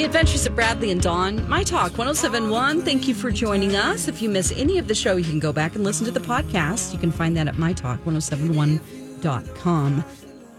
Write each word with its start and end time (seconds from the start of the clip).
The 0.00 0.06
Adventures 0.06 0.46
of 0.46 0.54
Bradley 0.54 0.90
and 0.92 1.02
Dawn, 1.02 1.46
My 1.46 1.62
Talk 1.62 1.98
1071. 1.98 2.80
Thank 2.80 3.06
you 3.06 3.12
for 3.12 3.30
joining 3.30 3.76
us. 3.76 4.08
If 4.08 4.22
you 4.22 4.30
miss 4.30 4.50
any 4.56 4.78
of 4.78 4.88
the 4.88 4.94
show, 4.94 5.16
you 5.16 5.24
can 5.24 5.38
go 5.38 5.52
back 5.52 5.74
and 5.74 5.84
listen 5.84 6.06
to 6.06 6.10
the 6.10 6.20
podcast. 6.20 6.94
You 6.94 6.98
can 6.98 7.10
find 7.10 7.36
that 7.36 7.48
at 7.48 7.56
mytalk1071.com. 7.56 10.04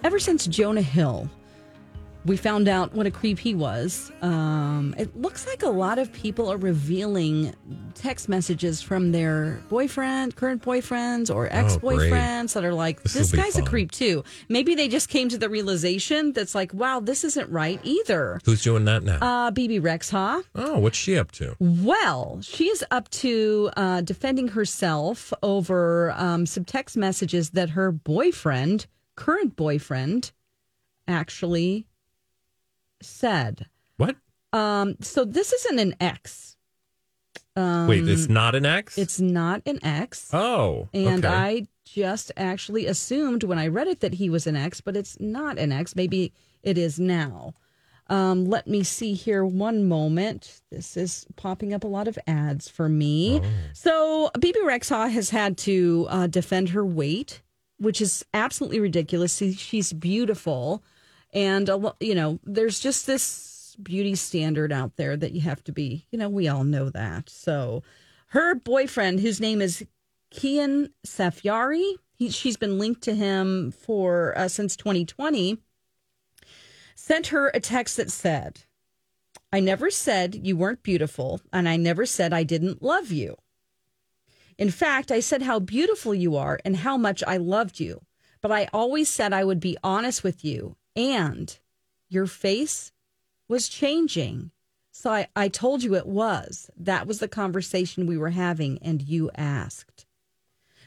Ever 0.03 0.19
since 0.19 0.45
Jonah 0.45 0.83
Hill, 0.83 1.27
we 2.23 2.37
found 2.37 2.67
out 2.67 2.93
what 2.93 3.07
a 3.07 3.11
creep 3.11 3.39
he 3.39 3.55
was. 3.55 4.11
Um, 4.21 4.93
it 4.97 5.15
looks 5.19 5.47
like 5.47 5.63
a 5.63 5.69
lot 5.69 5.97
of 5.97 6.13
people 6.13 6.51
are 6.51 6.57
revealing 6.57 7.55
text 7.95 8.29
messages 8.29 8.81
from 8.81 9.11
their 9.11 9.61
boyfriend, 9.69 10.35
current 10.35 10.61
boyfriends, 10.61 11.33
or 11.33 11.47
ex 11.51 11.77
boyfriends 11.77 12.53
that 12.53 12.63
are 12.63 12.73
like, 12.73 13.01
This 13.01 13.13
this, 13.13 13.31
guy's 13.31 13.57
a 13.57 13.63
creep 13.63 13.91
too. 13.91 14.23
Maybe 14.49 14.75
they 14.75 14.87
just 14.87 15.09
came 15.09 15.29
to 15.29 15.37
the 15.37 15.49
realization 15.49 16.31
that's 16.33 16.53
like, 16.53 16.73
wow, 16.73 16.99
this 16.99 17.23
isn't 17.23 17.49
right 17.49 17.79
either. 17.83 18.39
Who's 18.45 18.63
doing 18.63 18.85
that 18.85 19.03
now? 19.03 19.17
Uh, 19.21 19.51
Bebe 19.51 19.79
huh? 19.79 20.41
oh, 20.55 20.79
what's 20.79 20.97
she 20.97 21.17
up 21.17 21.31
to? 21.33 21.55
Well, 21.59 22.39
she 22.41 22.65
is 22.69 22.83
up 22.91 23.09
to 23.09 23.71
uh, 23.75 24.01
defending 24.01 24.49
herself 24.49 25.33
over 25.41 26.11
um, 26.15 26.45
some 26.45 26.65
text 26.65 26.97
messages 26.97 27.51
that 27.51 27.71
her 27.71 27.91
boyfriend, 27.91 28.85
current 29.15 29.55
boyfriend, 29.55 30.31
actually 31.07 31.87
said. 33.01 33.67
What? 33.97 34.15
Um, 34.53 34.95
so 35.01 35.23
this 35.25 35.53
isn't 35.53 35.79
an 35.79 35.95
ex. 35.99 36.55
Um, 37.55 37.87
Wait, 37.87 38.07
it's 38.07 38.29
not 38.29 38.55
an 38.55 38.65
ex? 38.65 38.97
It's 38.97 39.19
not 39.19 39.61
an 39.65 39.79
ex. 39.83 40.29
Oh. 40.33 40.87
And 40.93 41.25
okay. 41.25 41.35
I 41.35 41.67
just 41.85 42.31
actually 42.37 42.85
assumed 42.85 43.43
when 43.43 43.59
I 43.59 43.67
read 43.67 43.87
it 43.87 43.99
that 43.99 44.13
he 44.15 44.29
was 44.29 44.47
an 44.47 44.55
ex, 44.55 44.79
but 44.81 44.95
it's 44.95 45.19
not 45.19 45.57
an 45.57 45.71
ex. 45.71 45.95
Maybe 45.95 46.31
it 46.63 46.77
is 46.77 46.99
now. 46.99 47.53
Um, 48.07 48.45
let 48.45 48.67
me 48.67 48.83
see 48.83 49.13
here 49.13 49.45
one 49.45 49.87
moment. 49.87 50.61
This 50.69 50.97
is 50.97 51.25
popping 51.37 51.73
up 51.73 51.83
a 51.83 51.87
lot 51.87 52.07
of 52.07 52.19
ads 52.27 52.67
for 52.69 52.89
me. 52.89 53.41
So, 53.73 54.31
Bebe 54.39 54.59
Rexha 54.65 55.09
has 55.09 55.29
had 55.29 55.57
to 55.59 56.07
uh, 56.09 56.27
defend 56.27 56.69
her 56.69 56.85
weight, 56.85 57.41
which 57.77 58.01
is 58.01 58.25
absolutely 58.33 58.79
ridiculous. 58.81 59.37
She- 59.37 59.53
She's 59.53 59.93
beautiful. 59.93 60.83
And, 61.33 61.69
you 61.99 62.15
know, 62.15 62.39
there's 62.43 62.79
just 62.79 63.07
this 63.07 63.75
beauty 63.81 64.15
standard 64.15 64.71
out 64.71 64.97
there 64.97 65.15
that 65.15 65.31
you 65.31 65.41
have 65.41 65.63
to 65.63 65.71
be, 65.71 66.05
you 66.11 66.19
know, 66.19 66.29
we 66.29 66.47
all 66.47 66.63
know 66.63 66.89
that. 66.89 67.29
So, 67.29 67.83
her 68.27 68.55
boyfriend, 68.55 69.19
whose 69.19 69.41
name 69.41 69.61
is 69.61 69.85
Keyan 70.33 70.89
Safyari, 71.05 71.95
he, 72.13 72.29
she's 72.29 72.57
been 72.57 72.77
linked 72.77 73.01
to 73.03 73.15
him 73.15 73.71
for 73.71 74.37
uh, 74.37 74.47
since 74.47 74.75
2020 74.75 75.57
sent 77.01 77.27
her 77.27 77.49
a 77.49 77.59
text 77.59 77.97
that 77.97 78.11
said, 78.11 78.61
I 79.51 79.59
never 79.59 79.89
said 79.89 80.39
you 80.43 80.55
weren't 80.55 80.83
beautiful, 80.83 81.41
and 81.51 81.67
I 81.67 81.75
never 81.75 82.05
said 82.05 82.31
I 82.31 82.43
didn't 82.43 82.83
love 82.83 83.11
you. 83.11 83.37
In 84.57 84.69
fact, 84.69 85.11
I 85.11 85.19
said 85.19 85.41
how 85.41 85.59
beautiful 85.59 86.13
you 86.13 86.35
are 86.35 86.59
and 86.63 86.77
how 86.77 86.95
much 86.95 87.23
I 87.25 87.37
loved 87.37 87.79
you, 87.79 88.01
but 88.39 88.51
I 88.51 88.69
always 88.71 89.09
said 89.09 89.33
I 89.33 89.43
would 89.43 89.59
be 89.59 89.77
honest 89.83 90.23
with 90.23 90.45
you, 90.45 90.77
and 90.95 91.57
your 92.09 92.27
face 92.27 92.91
was 93.47 93.69
changing. 93.69 94.51
So 94.91 95.11
I, 95.11 95.27
I 95.35 95.47
told 95.47 95.83
you 95.83 95.95
it 95.95 96.07
was. 96.07 96.69
That 96.77 97.07
was 97.07 97.19
the 97.19 97.27
conversation 97.27 98.05
we 98.05 98.17
were 98.17 98.31
having, 98.31 98.77
and 98.81 99.01
you 99.01 99.31
asked 99.35 100.05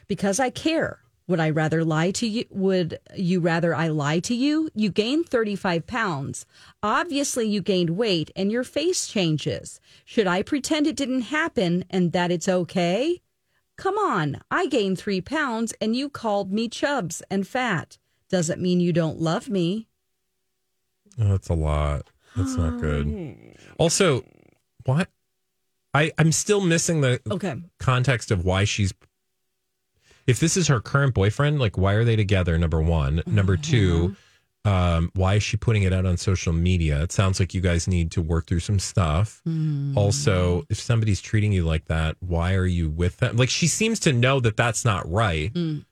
because 0.07 0.39
I 0.39 0.49
care. 0.49 0.99
Would 1.27 1.39
I 1.39 1.49
rather 1.49 1.83
lie 1.83 2.11
to 2.11 2.27
you? 2.27 2.45
Would 2.51 2.99
you 3.15 3.39
rather 3.39 3.73
I 3.73 3.87
lie 3.87 4.19
to 4.19 4.35
you? 4.35 4.69
You 4.75 4.91
gained 4.91 5.27
35 5.27 5.87
pounds. 5.87 6.45
Obviously, 6.83 7.47
you 7.47 7.61
gained 7.61 7.91
weight 7.91 8.29
and 8.35 8.51
your 8.51 8.63
face 8.63 9.07
changes. 9.07 9.79
Should 10.05 10.27
I 10.27 10.43
pretend 10.43 10.85
it 10.85 10.95
didn't 10.95 11.21
happen 11.21 11.83
and 11.89 12.11
that 12.11 12.29
it's 12.29 12.47
okay? 12.47 13.21
Come 13.75 13.97
on, 13.97 14.39
I 14.51 14.67
gained 14.67 14.99
three 14.99 15.19
pounds 15.19 15.73
and 15.81 15.95
you 15.95 16.09
called 16.09 16.53
me 16.53 16.69
chubs 16.69 17.23
and 17.29 17.47
fat. 17.47 17.97
Doesn't 18.29 18.61
mean 18.61 18.79
you 18.79 18.93
don't 18.93 19.19
love 19.19 19.49
me. 19.49 19.87
Oh, 21.19 21.29
that's 21.29 21.49
a 21.49 21.53
lot. 21.53 22.09
That's 22.35 22.55
not 22.55 22.79
good. 22.81 23.35
Also, 23.77 24.25
what? 24.85 25.09
I 25.93 26.11
I'm 26.17 26.31
still 26.31 26.59
missing 26.61 27.01
the 27.01 27.21
Okay. 27.31 27.55
context 27.79 28.31
of 28.31 28.43
why 28.43 28.65
she's. 28.65 28.93
If 30.27 30.39
this 30.39 30.57
is 30.57 30.67
her 30.67 30.79
current 30.81 31.13
boyfriend, 31.13 31.59
like 31.59 31.77
why 31.77 31.93
are 31.93 32.03
they 32.03 32.15
together? 32.15 32.57
Number 32.57 32.81
one. 32.81 33.19
Uh-huh. 33.19 33.31
Number 33.31 33.55
two, 33.55 34.15
um, 34.65 35.11
why 35.13 35.35
is 35.35 35.43
she 35.43 35.55
putting 35.55 35.83
it 35.83 35.93
out 35.93 36.05
on 36.05 36.17
social 36.17 36.51
media? 36.51 37.01
It 37.03 37.11
sounds 37.11 37.39
like 37.39 37.53
you 37.53 37.61
guys 37.61 37.87
need 37.87 38.11
to 38.13 38.21
work 38.21 38.47
through 38.47 38.61
some 38.61 38.79
stuff. 38.79 39.39
Hmm. 39.45 39.95
Also, 39.97 40.65
if 40.69 40.79
somebody's 40.79 41.21
treating 41.21 41.51
you 41.53 41.63
like 41.63 41.85
that, 41.85 42.17
why 42.19 42.55
are 42.55 42.65
you 42.65 42.89
with 42.89 43.17
them? 43.17 43.37
Like 43.37 43.49
she 43.49 43.67
seems 43.67 43.99
to 44.01 44.11
know 44.11 44.39
that 44.41 44.57
that's 44.57 44.83
not 44.83 45.09
right. 45.09 45.53
Mm. 45.53 45.85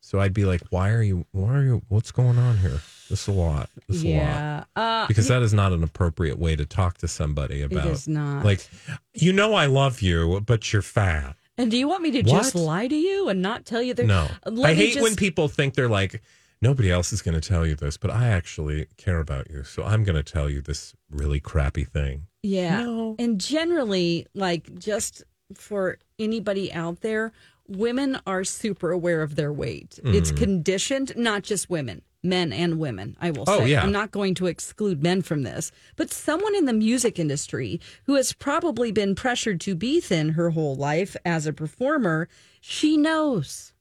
So 0.00 0.20
I'd 0.20 0.32
be 0.34 0.44
like, 0.44 0.62
why 0.70 0.90
are 0.90 1.02
you? 1.02 1.26
Why 1.32 1.54
are 1.54 1.62
you? 1.62 1.82
What's 1.88 2.10
going 2.10 2.38
on 2.38 2.58
here? 2.58 2.80
This 3.08 3.22
is 3.22 3.28
a 3.28 3.32
lot. 3.32 3.70
This 3.88 3.98
is 3.98 4.04
a 4.04 4.08
lot 4.08 4.14
Yeah. 4.14 4.64
Uh, 4.74 5.06
because 5.06 5.28
that 5.28 5.42
is 5.42 5.54
not 5.54 5.72
an 5.72 5.82
appropriate 5.82 6.38
way 6.38 6.56
to 6.56 6.64
talk 6.66 6.98
to 6.98 7.08
somebody 7.08 7.62
about. 7.62 7.86
It 7.86 7.90
is 7.92 8.08
not. 8.08 8.44
Like, 8.44 8.68
you 9.14 9.32
know, 9.32 9.54
I 9.54 9.66
love 9.66 10.02
you, 10.02 10.40
but 10.44 10.72
you're 10.72 10.82
fat. 10.82 11.36
and 11.58 11.70
do 11.70 11.78
you 11.78 11.88
want 11.88 12.02
me 12.02 12.10
to 12.10 12.18
What? 12.22 12.42
just 12.42 12.54
lie 12.54 12.86
to 12.88 12.94
you 12.96 13.28
and 13.28 13.40
not 13.40 13.64
tell 13.64 13.80
you 13.82 13.94
that? 13.94 14.04
No, 14.06 14.28
Let 14.44 14.70
I 14.70 14.74
hate 14.74 14.92
just- 14.94 15.02
when 15.02 15.16
people 15.16 15.48
think 15.48 15.74
they're 15.74 15.88
like, 15.88 16.20
nobody 16.60 16.90
else 16.90 17.12
is 17.12 17.22
going 17.22 17.38
to 17.40 17.46
tell 17.48 17.66
you 17.66 17.74
this, 17.74 17.96
but 17.96 18.10
I 18.10 18.28
actually 18.28 18.86
care 18.98 19.20
about 19.20 19.50
you, 19.50 19.62
so 19.64 19.82
I'm 19.84 20.04
going 20.04 20.16
to 20.16 20.22
tell 20.22 20.50
you 20.50 20.60
this 20.60 20.94
really 21.10 21.40
crappy 21.40 21.84
thing. 21.84 22.26
Yeah. 22.42 22.82
No. 22.82 23.16
And 23.18 23.40
generally, 23.40 24.26
like 24.34 24.78
just 24.78 25.22
for 25.54 25.98
anybody 26.18 26.72
out 26.72 27.00
there, 27.00 27.32
women 27.68 28.18
are 28.26 28.44
super 28.44 28.90
aware 28.90 29.22
of 29.22 29.36
their 29.36 29.52
weight. 29.52 29.98
It's 30.04 30.32
Mm. 30.32 30.36
conditioned, 30.36 31.12
not 31.16 31.42
just 31.42 31.68
women, 31.70 32.02
men 32.26 32.52
and 32.52 32.78
women, 32.78 33.16
I 33.20 33.30
will 33.30 33.44
Oh, 33.46 33.60
say. 33.60 33.68
yeah. 33.70 33.82
I'm 33.82 33.92
not 33.92 34.10
going 34.10 34.34
to 34.36 34.46
exclude 34.46 35.02
men 35.02 35.22
from 35.22 35.42
this, 35.42 35.72
but 35.96 36.12
someone 36.12 36.54
in 36.54 36.64
the 36.66 36.72
music 36.72 37.18
industry 37.18 37.80
who 38.04 38.14
has 38.16 38.32
probably 38.32 38.92
been 38.92 39.14
pressured 39.14 39.60
to 39.62 39.74
be 39.74 40.00
thin 40.00 40.30
her 40.30 40.50
whole 40.50 40.74
life 40.76 41.16
as 41.24 41.46
a 41.46 41.52
performer, 41.52 42.28
she 42.60 42.96
knows. 42.96 43.72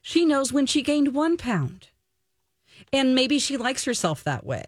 She 0.00 0.24
knows 0.24 0.52
when 0.52 0.66
she 0.66 0.82
gained 0.82 1.14
one 1.14 1.36
pound. 1.36 1.88
And 2.92 3.14
maybe 3.14 3.38
she 3.38 3.56
likes 3.56 3.84
herself 3.84 4.24
that 4.24 4.44
way. 4.46 4.64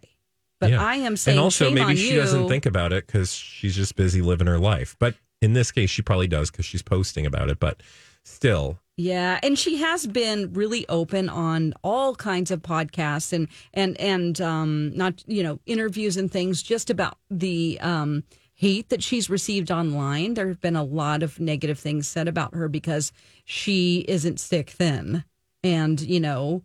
But 0.59 0.71
Yeah. 0.71 0.81
I 0.83 0.95
am 0.95 1.17
saying, 1.17 1.37
and 1.37 1.43
also 1.43 1.69
maybe 1.69 1.95
she 1.97 2.11
you. 2.13 2.15
doesn't 2.15 2.47
think 2.47 2.65
about 2.65 2.93
it 2.93 3.05
because 3.07 3.33
she's 3.33 3.75
just 3.75 3.95
busy 3.95 4.21
living 4.21 4.47
her 4.47 4.57
life. 4.59 4.95
But 4.99 5.15
in 5.41 5.53
this 5.53 5.71
case, 5.71 5.89
she 5.89 6.01
probably 6.01 6.27
does 6.27 6.49
because 6.49 6.65
she's 6.65 6.81
posting 6.81 7.25
about 7.25 7.49
it. 7.49 7.59
But 7.59 7.81
still, 8.23 8.79
Yeah, 8.97 9.39
and 9.43 9.59
she 9.59 9.77
has 9.77 10.07
been 10.07 10.53
really 10.53 10.87
open 10.87 11.27
on 11.27 11.73
all 11.83 12.15
kinds 12.15 12.49
of 12.49 12.61
podcasts 12.61 13.33
and 13.33 13.49
and 13.73 13.99
and 13.99 14.39
um 14.39 14.95
not 14.95 15.21
you 15.27 15.43
know 15.43 15.59
interviews 15.65 16.15
and 16.15 16.31
things 16.31 16.63
just 16.63 16.89
about 16.89 17.17
the 17.29 17.77
um 17.81 18.23
hate 18.53 18.87
that 18.89 19.03
she's 19.03 19.29
received 19.29 19.69
online. 19.69 20.33
There 20.35 20.47
have 20.47 20.61
been 20.61 20.77
a 20.77 20.83
lot 20.83 21.23
of 21.23 21.41
negative 21.41 21.77
things 21.77 22.07
said 22.07 22.29
about 22.29 22.53
her 22.55 22.69
because 22.69 23.11
she 23.43 24.05
isn't 24.07 24.39
stick 24.39 24.69
thin, 24.69 25.25
and 25.61 25.99
you 25.99 26.21
know, 26.21 26.63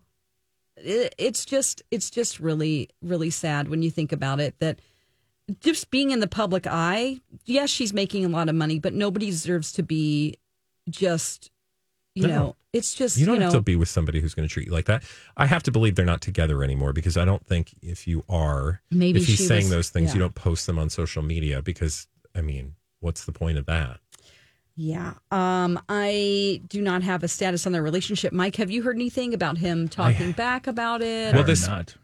it, 0.77 1.15
it's 1.19 1.45
just 1.45 1.83
it's 1.91 2.11
just 2.11 2.39
really 2.39 2.91
really 3.03 3.31
sad 3.31 3.69
when 3.69 3.83
you 3.83 3.91
think 3.91 4.13
about 4.13 4.39
it 4.39 4.55
that 4.61 4.79
just 5.61 5.91
being 5.91 6.13
in 6.13 6.21
the 6.21 6.29
public 6.29 6.67
eye, 6.67 7.21
yes, 7.45 7.71
she's 7.71 7.93
making 7.93 8.25
a 8.25 8.29
lot 8.29 8.49
of 8.49 8.55
money, 8.55 8.79
but 8.79 8.95
nobody 8.95 9.27
deserves 9.27 9.73
to 9.73 9.83
be 9.83 10.37
just, 10.89 11.51
you 12.15 12.27
No. 12.27 12.35
know, 12.35 12.57
it's 12.73 12.95
just, 12.95 13.17
You 13.17 13.21
you, 13.23 13.27
don't 13.27 13.39
know, 13.39 13.45
have 13.47 13.53
to 13.55 13.61
be 13.61 13.77
with 13.77 13.89
somebody 13.89 14.21
who's 14.21 14.35
going 14.35 14.49
to 14.49 14.53
treat 14.53 14.67
you 14.67 14.73
like 14.73 14.87
that. 14.87 15.03
I 15.37 15.47
have 15.47 15.63
to 15.65 15.71
believe 15.73 15.95
they're 15.95 16.05
not 16.05 16.21
together 16.21 16.63
anymore 16.65 16.93
because 16.93 17.17
I 17.17 17.25
don't 17.25 17.45
think 17.47 17.75
if 17.83 18.07
you 18.07 18.25
are, 18.29 18.81
Maybe 18.91 19.21
if 19.21 19.27
he's 19.27 19.47
saying 19.47 19.65
was- 19.65 19.71
those 19.71 19.89
things, 19.91 20.13
you 20.15 20.21
don't 20.21 20.35
post 20.35 20.67
them 20.67 20.79
on 20.79 20.91
social 20.91 21.23
media 21.23 21.63
because, 21.63 22.07
I 22.35 22.41
mean, 22.41 22.75
what's 23.01 23.25
the 23.25 23.33
point 23.33 23.59
of 23.59 23.67
that? 23.67 24.01
yeah. 24.77 25.15
Um, 25.31 25.79
I 25.91 26.63
do 26.67 26.81
not 26.81 27.03
have 27.03 27.23
a 27.23 27.29
status 27.29 27.67
on 27.67 27.73
their 27.73 27.83
relationship. 27.83 28.33
Mike, 28.33 28.57
have 28.57 28.71
you 28.71 28.83
heard 28.83 28.97
anything 28.97 29.35
about 29.35 29.59
him 29.59 29.89
talking 29.89 30.33
back 30.33 30.67
about 30.67 31.03
it? 31.03 31.35
Well, 31.35 31.43
or- 31.43 31.47
this- 31.47 31.67
not. 31.67 31.95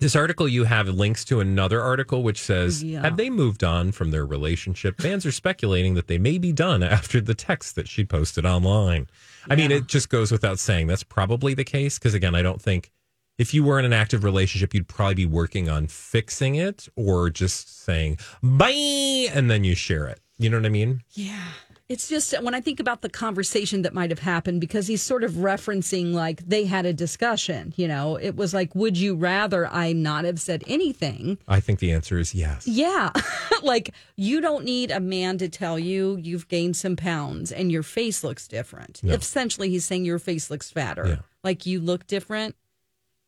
This 0.00 0.16
article, 0.16 0.48
you 0.48 0.64
have 0.64 0.88
links 0.88 1.24
to 1.26 1.40
another 1.40 1.80
article 1.82 2.22
which 2.22 2.40
says, 2.40 2.82
Yeah. 2.82 3.02
Have 3.02 3.16
they 3.16 3.30
moved 3.30 3.62
on 3.62 3.92
from 3.92 4.10
their 4.10 4.24
relationship? 4.26 5.00
Fans 5.00 5.24
are 5.26 5.32
speculating 5.32 5.94
that 5.94 6.06
they 6.08 6.18
may 6.18 6.38
be 6.38 6.52
done 6.52 6.82
after 6.82 7.20
the 7.20 7.34
text 7.34 7.76
that 7.76 7.86
she 7.86 8.04
posted 8.04 8.44
online. 8.46 9.08
I 9.48 9.56
mean, 9.56 9.70
it 9.70 9.86
just 9.86 10.08
goes 10.08 10.32
without 10.32 10.58
saying 10.58 10.86
that's 10.86 11.04
probably 11.04 11.54
the 11.54 11.64
case. 11.64 11.98
Because 11.98 12.14
again, 12.14 12.34
I 12.34 12.42
don't 12.42 12.60
think 12.60 12.90
if 13.38 13.54
you 13.54 13.62
were 13.62 13.78
in 13.78 13.84
an 13.84 13.92
active 13.92 14.24
relationship, 14.24 14.74
you'd 14.74 14.88
probably 14.88 15.14
be 15.14 15.26
working 15.26 15.68
on 15.68 15.86
fixing 15.86 16.56
it 16.56 16.88
or 16.96 17.30
just 17.30 17.82
saying 17.84 18.18
bye 18.42 19.28
and 19.32 19.50
then 19.50 19.64
you 19.64 19.74
share 19.74 20.06
it. 20.06 20.20
You 20.38 20.48
know 20.48 20.56
what 20.58 20.66
I 20.66 20.70
mean? 20.70 21.02
Yeah. 21.12 21.44
It's 21.90 22.08
just 22.08 22.40
when 22.42 22.54
I 22.54 22.60
think 22.60 22.78
about 22.78 23.02
the 23.02 23.08
conversation 23.08 23.82
that 23.82 23.92
might 23.92 24.10
have 24.10 24.20
happened, 24.20 24.60
because 24.60 24.86
he's 24.86 25.02
sort 25.02 25.24
of 25.24 25.32
referencing 25.32 26.12
like 26.14 26.46
they 26.46 26.64
had 26.64 26.86
a 26.86 26.92
discussion, 26.92 27.74
you 27.76 27.88
know, 27.88 28.14
it 28.14 28.36
was 28.36 28.54
like, 28.54 28.72
would 28.76 28.96
you 28.96 29.16
rather 29.16 29.66
I 29.66 29.92
not 29.92 30.24
have 30.24 30.38
said 30.40 30.62
anything? 30.68 31.36
I 31.48 31.58
think 31.58 31.80
the 31.80 31.90
answer 31.90 32.16
is 32.16 32.32
yes. 32.32 32.68
Yeah. 32.68 33.10
like 33.64 33.90
you 34.14 34.40
don't 34.40 34.64
need 34.64 34.92
a 34.92 35.00
man 35.00 35.36
to 35.38 35.48
tell 35.48 35.80
you 35.80 36.16
you've 36.22 36.46
gained 36.46 36.76
some 36.76 36.94
pounds 36.94 37.50
and 37.50 37.72
your 37.72 37.82
face 37.82 38.22
looks 38.22 38.46
different. 38.46 39.02
No. 39.02 39.12
Essentially, 39.12 39.68
he's 39.68 39.84
saying 39.84 40.04
your 40.04 40.20
face 40.20 40.48
looks 40.48 40.70
fatter. 40.70 41.04
Yeah. 41.08 41.16
Like 41.42 41.66
you 41.66 41.80
look 41.80 42.06
different. 42.06 42.54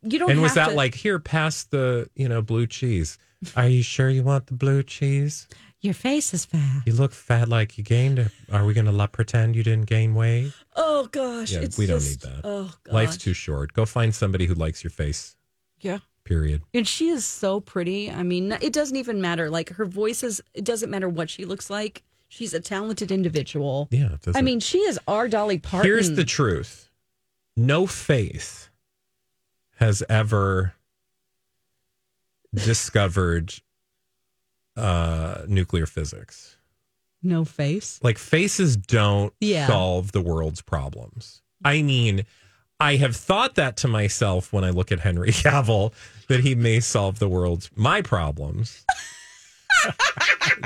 You 0.03 0.21
don't 0.21 0.31
And 0.31 0.41
was 0.41 0.55
that 0.55 0.69
to- 0.69 0.75
like 0.77 0.95
here, 0.95 1.19
pass 1.19 1.65
the 1.65 2.09
you 2.15 2.29
know 2.29 2.41
blue 2.43 2.69
cheese? 2.69 3.19
Are 3.57 3.67
you 3.67 3.83
sure 3.83 4.09
you 4.09 4.23
want 4.23 4.47
the 4.47 4.55
blue 4.55 4.85
cheese? 4.85 5.49
Your 5.83 5.95
face 5.95 6.33
is 6.33 6.45
fat? 6.45 6.83
You 6.87 6.93
look 6.95 7.13
fat 7.13 7.49
like 7.49 7.77
you 7.77 7.85
gained. 7.85 8.31
Are 8.51 8.65
we 8.65 8.73
going 8.73 8.87
to 8.87 9.09
pretend 9.09 9.57
you 9.57 9.63
didn't 9.63 9.87
gain 9.87 10.15
weight? 10.15 10.53
Oh 10.77 11.09
gosh. 11.11 11.53
Yeah, 11.53 11.61
it's 11.61 11.77
we 11.77 11.87
don't 11.87 11.99
just- 11.99 12.25
need 12.25 12.33
that. 12.33 12.41
Oh 12.45 12.73
gosh. 12.85 12.95
Life's 12.95 13.17
too 13.19 13.35
short. 13.35 13.73
Go 13.73 13.85
find 13.85 14.15
somebody 14.15 14.47
who 14.47 14.55
likes 14.55 14.83
your 14.83 14.93
face. 14.93 15.37
Yeah. 15.81 15.99
Period. 16.25 16.63
And 16.73 16.87
she 16.87 17.09
is 17.09 17.27
so 17.27 17.59
pretty. 17.61 18.09
I 18.09 18.23
mean, 18.23 18.53
it 18.61 18.73
doesn't 18.73 18.97
even 18.97 19.21
matter. 19.21 19.51
Like 19.51 19.71
her 19.71 19.85
voice 19.85 20.23
is, 20.23 20.41
it 20.55 20.65
doesn't 20.65 20.89
matter 20.89 21.09
what 21.09 21.29
she 21.29 21.45
looks 21.45 21.69
like. 21.69 22.05
She's 22.29 22.55
a 22.55 22.61
talented 22.61 23.11
individual. 23.11 23.89
Yeah. 23.91 24.17
it 24.25 24.37
I 24.37 24.41
mean, 24.41 24.61
she 24.61 24.79
is 24.79 24.99
our 25.09 25.29
Dolly 25.29 25.59
Parton. 25.59 25.87
here's 25.91 26.13
the 26.13 26.25
truth: 26.25 26.89
no 27.57 27.87
face 27.87 28.71
has 29.77 30.03
ever 30.09 30.75
discovered 32.55 33.55
uh, 34.77 35.43
nuclear 35.49 35.87
physics. 35.87 36.57
no 37.23 37.45
face. 37.45 38.01
Like 38.03 38.19
faces 38.19 38.77
don't 38.77 39.33
Yeah. 39.41 39.67
solve 39.67 40.13
the 40.13 40.21
world's 40.21 40.61
problems. 40.63 41.41
I 41.65 41.83
mean, 41.83 42.25
I 42.81 42.97
have 42.97 43.15
thought 43.15 43.55
that 43.55 43.77
to 43.79 43.89
myself 43.89 44.53
when 44.53 44.65
I 44.65 44.71
look 44.71 44.91
at 44.91 45.01
Henry 45.01 45.31
Cavill 45.33 45.93
that 46.29 46.41
he 46.41 46.55
may 46.57 46.81
solve 46.81 47.19
the 47.21 47.29
world's 47.29 47.71
my 47.77 48.03
problems. 48.03 48.85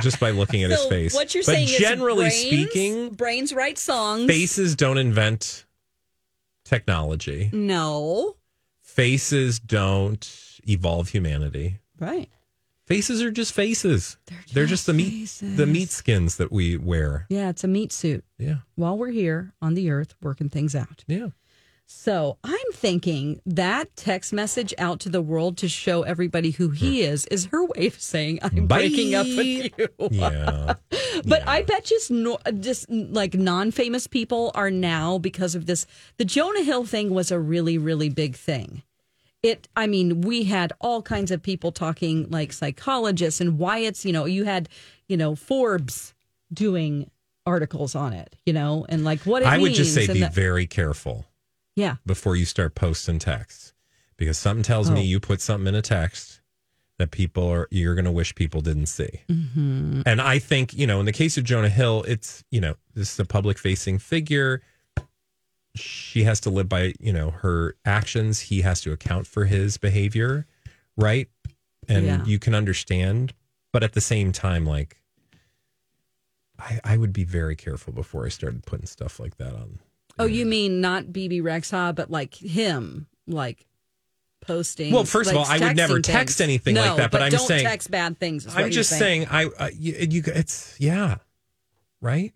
just 0.02 0.18
by 0.18 0.30
looking 0.30 0.62
at 0.64 0.70
his 0.70 0.84
face. 0.86 1.14
What 1.14 1.34
you're 1.34 1.42
but 1.44 1.54
saying 1.54 1.68
generally 1.68 2.26
is 2.26 2.32
brains, 2.48 2.70
speaking, 2.70 3.10
brains 3.10 3.52
write 3.52 3.78
songs. 3.78 4.26
faces 4.26 4.74
don't 4.76 4.98
invent 4.98 5.64
technology. 6.64 7.50
No. 7.52 8.36
Faces 8.82 9.58
don't 9.60 10.28
evolve 10.68 11.10
humanity. 11.10 11.78
Right. 11.98 12.28
Faces 12.86 13.20
are 13.20 13.32
just 13.32 13.52
faces. 13.52 14.16
They're, 14.52 14.64
just, 14.64 14.86
just 14.86 14.86
the 14.86 14.94
meat 14.94 15.56
the 15.56 15.66
meat 15.66 15.90
skins 15.90 16.36
that 16.36 16.52
we 16.52 16.76
wear. 16.76 17.26
Yeah, 17.28 17.48
it's 17.50 17.64
a 17.64 17.68
meat 17.68 17.92
suit 17.92 18.24
Yeah. 18.38 18.58
while 18.76 18.96
we're 18.96 19.10
here 19.10 19.52
on 19.60 19.74
the 19.74 19.90
earth 19.90 20.14
working 20.22 20.48
things 20.48 20.74
out. 20.76 21.02
Yeah. 21.08 21.28
So 21.88 22.38
I'm 22.42 22.72
thinking 22.72 23.40
that 23.46 23.94
text 23.94 24.32
message 24.32 24.74
out 24.76 24.98
to 25.00 25.08
the 25.08 25.22
world 25.22 25.56
to 25.58 25.68
show 25.68 26.02
everybody 26.02 26.50
who 26.50 26.70
he 26.70 27.02
is 27.02 27.26
is 27.26 27.46
her 27.46 27.64
way 27.64 27.86
of 27.86 28.00
saying 28.00 28.40
I'm 28.42 28.66
Bye. 28.66 28.78
breaking 28.78 29.14
up 29.14 29.26
with 29.26 29.46
you. 29.78 29.88
Yeah. 30.10 30.74
But 31.24 31.46
I 31.46 31.62
bet 31.62 31.84
just 31.84 32.10
no, 32.10 32.38
just 32.60 32.90
like 32.90 33.34
non-famous 33.34 34.06
people 34.08 34.50
are 34.54 34.70
now 34.70 35.18
because 35.18 35.54
of 35.54 35.66
this. 35.66 35.86
The 36.18 36.24
Jonah 36.24 36.62
Hill 36.64 36.84
thing 36.84 37.10
was 37.10 37.30
a 37.32 37.38
really 37.38 37.78
really 37.78 38.08
big 38.10 38.34
thing. 38.36 38.82
It 39.46 39.68
I 39.76 39.86
mean, 39.86 40.20
we 40.22 40.44
had 40.44 40.72
all 40.80 41.02
kinds 41.02 41.30
of 41.30 41.42
people 41.42 41.72
talking 41.72 42.28
like 42.30 42.52
psychologists 42.52 43.40
and 43.40 43.58
why 43.58 43.78
it's, 43.78 44.04
you 44.04 44.12
know, 44.12 44.24
you 44.24 44.44
had, 44.44 44.68
you 45.08 45.16
know, 45.16 45.34
Forbes 45.34 46.14
doing 46.52 47.10
articles 47.44 47.94
on 47.94 48.12
it, 48.12 48.36
you 48.44 48.52
know, 48.52 48.84
and 48.88 49.04
like 49.04 49.20
what 49.20 49.42
it 49.42 49.48
I 49.48 49.58
would 49.58 49.72
just 49.74 49.94
say 49.94 50.06
be 50.06 50.20
that- 50.20 50.34
very 50.34 50.66
careful 50.66 51.26
yeah. 51.76 51.96
before 52.04 52.34
you 52.36 52.44
start 52.44 52.74
posting 52.74 53.18
texts 53.18 53.72
because 54.16 54.36
something 54.38 54.62
tells 54.62 54.90
Oh. 54.90 54.94
me 54.94 55.02
you 55.04 55.20
put 55.20 55.40
something 55.40 55.68
in 55.68 55.74
a 55.74 55.82
text 55.82 56.40
that 56.98 57.10
people 57.10 57.46
are 57.48 57.68
you're 57.70 57.94
going 57.94 58.06
to 58.06 58.10
wish 58.10 58.34
people 58.34 58.62
didn't 58.62 58.86
see. 58.86 59.20
Mm-hmm. 59.28 60.02
And 60.06 60.20
I 60.20 60.38
think, 60.38 60.72
you 60.72 60.86
know, 60.86 60.98
in 60.98 61.06
the 61.06 61.12
case 61.12 61.36
of 61.36 61.44
Jonah 61.44 61.68
Hill, 61.68 62.04
it's, 62.08 62.42
you 62.50 62.60
know, 62.60 62.74
this 62.94 63.12
is 63.12 63.20
a 63.20 63.24
public 63.26 63.58
facing 63.58 63.98
figure. 63.98 64.62
She 65.76 66.24
has 66.24 66.40
to 66.40 66.50
live 66.50 66.68
by, 66.68 66.94
you 67.00 67.12
know, 67.12 67.30
her 67.30 67.76
actions. 67.84 68.40
He 68.40 68.62
has 68.62 68.80
to 68.82 68.92
account 68.92 69.26
for 69.26 69.44
his 69.44 69.76
behavior, 69.78 70.46
right? 70.96 71.28
And 71.88 72.06
Yeah. 72.06 72.24
you 72.24 72.38
can 72.38 72.54
understand, 72.54 73.32
but 73.72 73.82
at 73.84 73.92
the 73.92 74.00
same 74.00 74.32
time, 74.32 74.64
like, 74.66 74.96
I, 76.58 76.80
I 76.84 76.96
would 76.96 77.12
be 77.12 77.24
very 77.24 77.54
careful 77.54 77.92
before 77.92 78.24
I 78.24 78.30
started 78.30 78.64
putting 78.64 78.86
stuff 78.86 79.20
like 79.20 79.36
that 79.36 79.52
on. 79.54 79.78
Oh, 80.18 80.24
you 80.24 80.46
mean 80.46 80.80
not 80.80 81.12
Bebe 81.12 81.40
Rexha 81.40 81.94
but 81.94 82.10
like 82.10 82.34
him, 82.34 83.06
like 83.26 83.66
posting. 84.40 84.92
Well, 84.94 85.04
first 85.04 85.28
of 85.30 85.36
like 85.36 85.46
all, 85.46 85.52
I 85.52 85.58
would 85.68 85.76
never 85.76 85.98
texting 85.98 86.02
text 86.04 86.40
anything 86.40 86.74
No, 86.76 86.82
like 86.82 86.96
that, 86.96 87.10
but 87.10 87.20
I'm 87.22 87.30
don't 87.30 87.46
saying- 87.46 87.66
text 87.66 87.90
bad 87.90 88.18
things. 88.18 88.46
I'm 88.56 88.70
just 88.70 88.88
saying, 88.90 89.26
I, 89.30 89.50
I 89.58 89.68
you, 89.70 89.94
you, 90.08 90.22
it's 90.26 90.74
yeah, 90.80 91.16
right? 92.00 92.32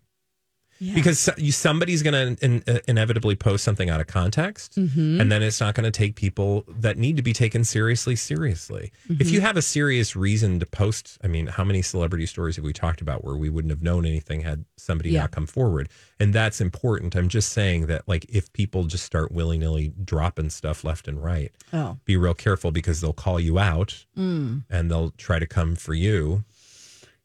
Yeah. 0.83 0.95
Because 0.95 1.29
you, 1.37 1.51
somebody's 1.51 2.01
going 2.01 2.35
to 2.35 2.43
in, 2.43 2.63
uh, 2.67 2.79
inevitably 2.87 3.35
post 3.35 3.63
something 3.63 3.91
out 3.91 4.01
of 4.01 4.07
context, 4.07 4.77
Mm-hmm. 4.77 5.21
and 5.21 5.31
then 5.31 5.43
it's 5.43 5.61
not 5.61 5.75
going 5.75 5.83
to 5.83 5.91
take 5.91 6.15
people 6.15 6.65
that 6.67 6.97
need 6.97 7.17
to 7.17 7.21
be 7.21 7.33
taken 7.33 7.63
seriously 7.63 8.15
seriously. 8.15 8.91
If 9.07 9.17
Mm-hmm. 9.19 9.33
you 9.35 9.41
have 9.41 9.57
a 9.57 9.61
serious 9.61 10.15
reason 10.15 10.59
to 10.59 10.65
post, 10.65 11.19
I 11.23 11.27
mean, 11.27 11.45
how 11.45 11.63
many 11.63 11.83
celebrity 11.83 12.25
stories 12.25 12.55
have 12.55 12.65
we 12.65 12.73
talked 12.73 12.99
about 12.99 13.23
where 13.23 13.35
we 13.35 13.47
wouldn't 13.47 13.69
have 13.69 13.83
known 13.83 14.07
anything 14.07 14.41
had 14.41 14.65
somebody 14.75 15.11
Yeah. 15.11 15.21
not 15.21 15.31
come 15.31 15.45
forward? 15.45 15.87
And 16.19 16.33
that's 16.33 16.59
important. 16.59 17.15
I'm 17.15 17.29
just 17.29 17.49
saying 17.53 17.85
that, 17.85 18.07
like, 18.07 18.25
if 18.27 18.51
people 18.53 18.85
just 18.85 19.05
start 19.05 19.31
willy 19.31 19.59
nilly 19.59 19.93
dropping 20.03 20.49
stuff 20.49 20.83
left 20.83 21.07
and 21.07 21.23
right, 21.23 21.51
oh, 21.73 21.99
be 22.05 22.17
real 22.17 22.33
careful 22.33 22.71
because 22.71 23.01
they'll 23.01 23.13
call 23.13 23.39
you 23.39 23.59
out 23.59 24.05
Mm. 24.17 24.63
and 24.67 24.89
they'll 24.89 25.11
try 25.11 25.37
to 25.37 25.45
come 25.45 25.75
for 25.75 25.93
you. 25.93 26.43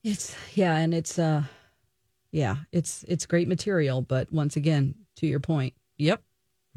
it's 0.05 0.35
yeah, 0.55 0.77
and 0.77 0.93
it's 0.93 1.19
uh, 1.19 1.45
yeah, 2.37 2.57
it's 2.71 3.03
it's 3.09 3.25
great 3.25 3.49
material, 3.49 4.03
but 4.03 4.31
once 4.31 4.57
again, 4.57 4.95
to 5.17 5.27
your 5.27 5.41
point, 5.41 5.73
yep, 5.97 6.23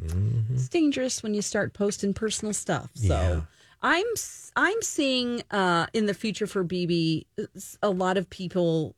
it's 0.01 0.69
dangerous 0.69 1.21
when 1.21 1.33
you 1.33 1.41
start 1.41 1.73
posting 1.73 2.13
personal 2.13 2.53
stuff. 2.53 2.91
So. 2.93 3.07
Yeah. 3.07 3.41
I'm 3.81 4.05
I'm 4.57 4.81
seeing 4.81 5.41
uh, 5.51 5.87
in 5.93 6.05
the 6.05 6.13
future 6.13 6.47
for 6.47 6.63
Bebe 6.63 7.25
a 7.81 7.89
lot 7.89 8.17
of 8.17 8.29
people 8.29 8.93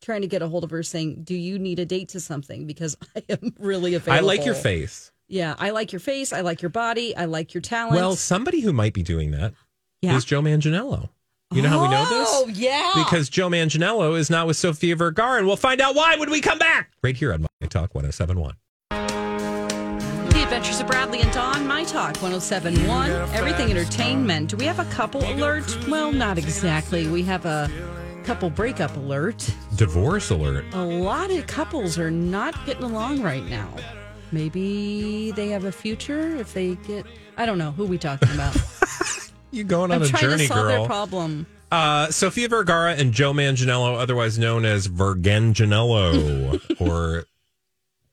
trying 0.00 0.20
to 0.20 0.28
get 0.28 0.40
a 0.40 0.46
hold 0.46 0.62
of 0.62 0.70
her 0.70 0.84
saying, 0.84 1.24
"Do 1.24 1.34
you 1.34 1.58
need 1.58 1.80
a 1.80 1.84
date 1.84 2.10
to 2.10 2.20
something?" 2.20 2.64
Because 2.64 2.96
I 3.16 3.24
am 3.28 3.54
really 3.58 3.94
available. 3.94 4.24
I 4.24 4.34
like 4.34 4.44
your 4.44 4.54
face. 4.54 5.10
Yeah, 5.26 5.56
I 5.58 5.70
like 5.70 5.92
your 5.92 6.00
face. 6.00 6.32
I 6.32 6.42
like 6.42 6.62
your 6.62 6.70
body. 6.70 7.16
I 7.16 7.24
like 7.24 7.54
your 7.54 7.60
talent. 7.60 7.96
Well, 7.96 8.14
somebody 8.14 8.60
who 8.60 8.72
might 8.72 8.94
be 8.94 9.02
doing 9.02 9.32
that 9.32 9.52
is 10.00 10.10
yeah. 10.12 10.20
Joe 10.20 10.42
Manganiello. 10.42 11.08
You 11.54 11.60
know 11.62 11.68
how 11.68 11.82
we 11.82 11.88
know 11.88 12.08
this? 12.08 12.28
Oh 12.30 12.48
yeah, 12.48 12.92
Because 12.96 13.28
Joe 13.28 13.48
Manganiello 13.48 14.18
is 14.18 14.30
not 14.30 14.46
with 14.46 14.56
Sofia 14.56 14.96
Vergara, 14.96 15.38
and 15.38 15.46
we'll 15.46 15.56
find 15.56 15.80
out 15.80 15.94
why 15.94 16.16
when 16.16 16.30
we 16.30 16.40
come 16.40 16.58
back. 16.58 16.90
Right 17.02 17.16
here 17.16 17.32
on 17.32 17.42
My 17.42 17.66
Talk 17.68 17.94
1071. 17.94 18.54
The 18.90 20.42
Adventures 20.42 20.80
of 20.80 20.86
Bradley 20.86 21.20
and 21.20 21.30
Dawn, 21.32 21.66
My 21.66 21.84
Talk 21.84 22.16
1071, 22.22 23.10
Everything 23.34 23.70
Entertainment. 23.70 24.48
Do 24.50 24.56
we 24.56 24.64
have 24.64 24.78
a 24.78 24.84
couple 24.86 25.22
alert? 25.24 25.76
Well, 25.88 26.10
not 26.12 26.38
exactly. 26.38 27.06
We 27.06 27.22
have 27.24 27.44
a 27.44 27.70
couple 28.24 28.48
breakup 28.48 28.96
alert. 28.96 29.52
Divorce 29.76 30.30
alert. 30.30 30.64
A 30.72 30.82
lot 30.84 31.30
of 31.30 31.46
couples 31.46 31.98
are 31.98 32.10
not 32.10 32.54
getting 32.64 32.84
along 32.84 33.20
right 33.22 33.44
now. 33.44 33.68
Maybe 34.30 35.32
they 35.32 35.48
have 35.48 35.64
a 35.64 35.72
future 35.72 36.34
if 36.36 36.54
they 36.54 36.76
get. 36.76 37.04
I 37.36 37.44
don't 37.44 37.58
know 37.58 37.72
who 37.72 37.84
we 37.84 37.98
talking 37.98 38.30
about. 38.32 38.56
You 39.52 39.64
going 39.64 39.90
on 39.92 39.98
I'm 39.98 40.02
a 40.02 40.08
trying 40.08 40.22
journey, 40.22 40.46
to 40.48 40.52
solve 40.52 40.66
their 40.66 40.86
problem. 40.86 41.46
Uh, 41.70 42.10
Sofia 42.10 42.48
Vergara 42.48 42.94
and 42.94 43.12
Joe 43.12 43.32
Manganiello, 43.32 43.96
otherwise 43.98 44.38
known 44.38 44.64
as 44.64 44.88
Verganganello 44.88 46.80
or 46.80 47.24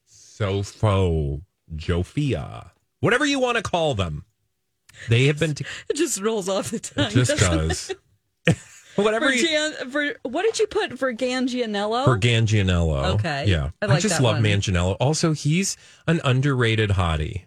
Sofo 0.10 1.42
Jofia, 1.76 2.70
whatever 3.00 3.26
you 3.26 3.40
want 3.40 3.58
to 3.58 3.64
call 3.64 3.96
them. 3.96 4.26
They 5.08 5.26
have 5.26 5.40
been. 5.40 5.56
T- 5.56 5.66
It 5.90 5.96
just 5.96 6.22
rolls 6.22 6.50
off 6.50 6.72
the 6.72 6.80
tongue. 6.80 7.06
it 7.06 7.12
just 7.12 7.38
doesn't 7.38 7.98
it? 8.46 8.58
whatever 8.96 9.28
For, 9.30 9.34
you. 9.34 9.72
For 9.90 10.14
what 10.24 10.44
did 10.44 10.60
you 10.60 10.68
put 10.68 11.00
for 11.00 11.14
Gangianello? 11.14 12.06
Okay. 13.16 13.46
Yeah. 13.48 13.70
I 13.82 13.86
like 13.86 14.02
just 14.02 14.18
that 14.18 14.24
love 14.24 14.36
one. 14.38 14.44
Manganiello. 14.44 14.98
Also, 15.00 15.32
he's 15.34 15.78
an 16.08 16.20
underrated 16.26 16.92
hottie. 16.92 17.44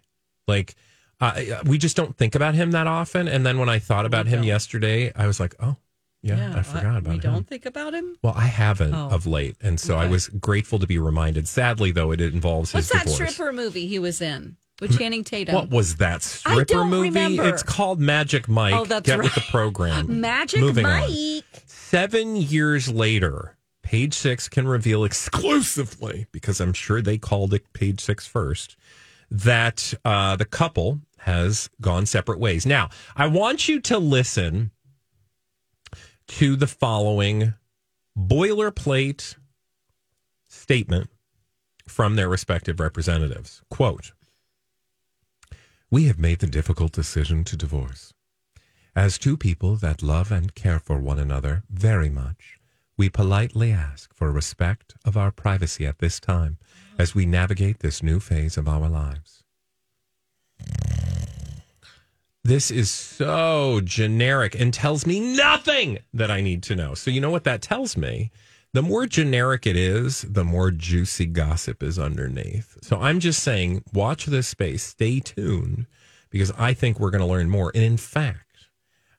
Like, 0.48 0.74
uh, 1.22 1.62
we 1.64 1.78
just 1.78 1.96
don't 1.96 2.16
think 2.16 2.34
about 2.34 2.54
him 2.54 2.72
that 2.72 2.86
often. 2.86 3.28
And 3.28 3.46
then 3.46 3.58
when 3.58 3.68
I 3.68 3.78
thought 3.78 4.04
about 4.06 4.26
him 4.26 4.42
yesterday, 4.42 5.12
I 5.14 5.26
was 5.26 5.38
like, 5.40 5.54
oh, 5.60 5.76
yeah, 6.22 6.52
I 6.56 6.62
forgot 6.62 6.96
about 6.98 7.04
we 7.08 7.14
him. 7.14 7.20
don't 7.20 7.46
think 7.48 7.66
about 7.66 7.94
him. 7.94 8.16
Well, 8.22 8.34
I 8.36 8.46
haven't 8.46 8.94
Oh. 8.94 9.08
of 9.10 9.26
late. 9.26 9.56
And 9.60 9.78
so 9.80 9.96
I 9.96 10.06
was 10.08 10.28
grateful 10.28 10.78
to 10.78 10.86
be 10.86 10.98
reminded. 10.98 11.48
Sadly, 11.48 11.90
though, 11.92 12.12
it 12.12 12.20
involves 12.20 12.72
What's 12.74 12.88
his 12.88 12.94
What's 12.94 13.04
that 13.04 13.10
divorce. 13.12 13.32
stripper 13.34 13.52
movie 13.52 13.86
he 13.86 13.98
was 13.98 14.20
in 14.20 14.56
with 14.80 14.96
Channing 14.98 15.24
Tatum? 15.24 15.54
What 15.54 15.70
was 15.70 15.96
that 15.96 16.22
stripper 16.22 16.64
don't 16.64 16.90
movie? 16.90 17.08
remember. 17.08 17.48
It's 17.48 17.62
called 17.64 18.00
Magic 18.00 18.48
Mike. 18.48 18.74
Oh, 18.74 18.84
that's 18.84 19.04
Get 19.06 19.18
right. 19.18 19.24
with 19.24 19.34
the 19.34 19.40
program. 19.50 20.20
Magic 20.20 20.60
Moving 20.60 20.86
on. 20.86 21.00
Mike. 21.00 21.44
Seven 21.66 22.36
years 22.36 22.88
later, 22.88 23.56
Page 23.82 24.14
Six 24.14 24.48
can 24.48 24.66
reveal 24.68 25.02
exclusively, 25.04 26.26
because 26.32 26.60
I'm 26.60 26.72
sure 26.72 27.02
they 27.02 27.18
called 27.18 27.52
it 27.52 27.72
Page 27.72 28.00
Six 28.00 28.26
first, 28.26 28.76
that 29.30 29.92
uh, 30.04 30.36
the 30.36 30.44
couple 30.44 31.00
has 31.22 31.70
gone 31.80 32.06
separate 32.06 32.38
ways. 32.38 32.66
Now, 32.66 32.90
I 33.16 33.26
want 33.26 33.68
you 33.68 33.80
to 33.82 33.98
listen 33.98 34.72
to 36.28 36.56
the 36.56 36.66
following 36.66 37.54
boilerplate 38.18 39.36
statement 40.48 41.10
from 41.86 42.16
their 42.16 42.28
respective 42.28 42.80
representatives. 42.80 43.62
Quote 43.70 44.12
We 45.90 46.04
have 46.04 46.18
made 46.18 46.40
the 46.40 46.46
difficult 46.46 46.92
decision 46.92 47.44
to 47.44 47.56
divorce. 47.56 48.12
As 48.94 49.16
two 49.16 49.36
people 49.36 49.76
that 49.76 50.02
love 50.02 50.30
and 50.30 50.54
care 50.54 50.78
for 50.78 50.98
one 50.98 51.18
another 51.18 51.62
very 51.70 52.10
much, 52.10 52.58
we 52.96 53.08
politely 53.08 53.72
ask 53.72 54.12
for 54.14 54.30
respect 54.30 54.94
of 55.04 55.16
our 55.16 55.30
privacy 55.30 55.86
at 55.86 55.98
this 55.98 56.20
time 56.20 56.58
as 56.98 57.14
we 57.14 57.26
navigate 57.26 57.78
this 57.78 58.02
new 58.02 58.20
phase 58.20 58.56
of 58.56 58.68
our 58.68 58.88
lives. 58.88 59.41
This 62.44 62.72
is 62.72 62.90
so 62.90 63.80
generic 63.84 64.58
and 64.58 64.74
tells 64.74 65.06
me 65.06 65.20
nothing 65.20 66.00
that 66.12 66.28
I 66.28 66.40
need 66.40 66.64
to 66.64 66.74
know. 66.74 66.94
So, 66.94 67.08
you 67.12 67.20
know 67.20 67.30
what 67.30 67.44
that 67.44 67.62
tells 67.62 67.96
me? 67.96 68.32
The 68.72 68.82
more 68.82 69.06
generic 69.06 69.64
it 69.64 69.76
is, 69.76 70.22
the 70.22 70.42
more 70.42 70.72
juicy 70.72 71.26
gossip 71.26 71.84
is 71.84 72.00
underneath. 72.00 72.78
So, 72.82 72.98
I'm 72.98 73.20
just 73.20 73.44
saying, 73.44 73.84
watch 73.92 74.26
this 74.26 74.48
space, 74.48 74.82
stay 74.82 75.20
tuned, 75.20 75.86
because 76.30 76.50
I 76.58 76.74
think 76.74 76.98
we're 76.98 77.12
going 77.12 77.20
to 77.20 77.32
learn 77.32 77.48
more. 77.48 77.70
And 77.76 77.84
in 77.84 77.96
fact, 77.96 78.66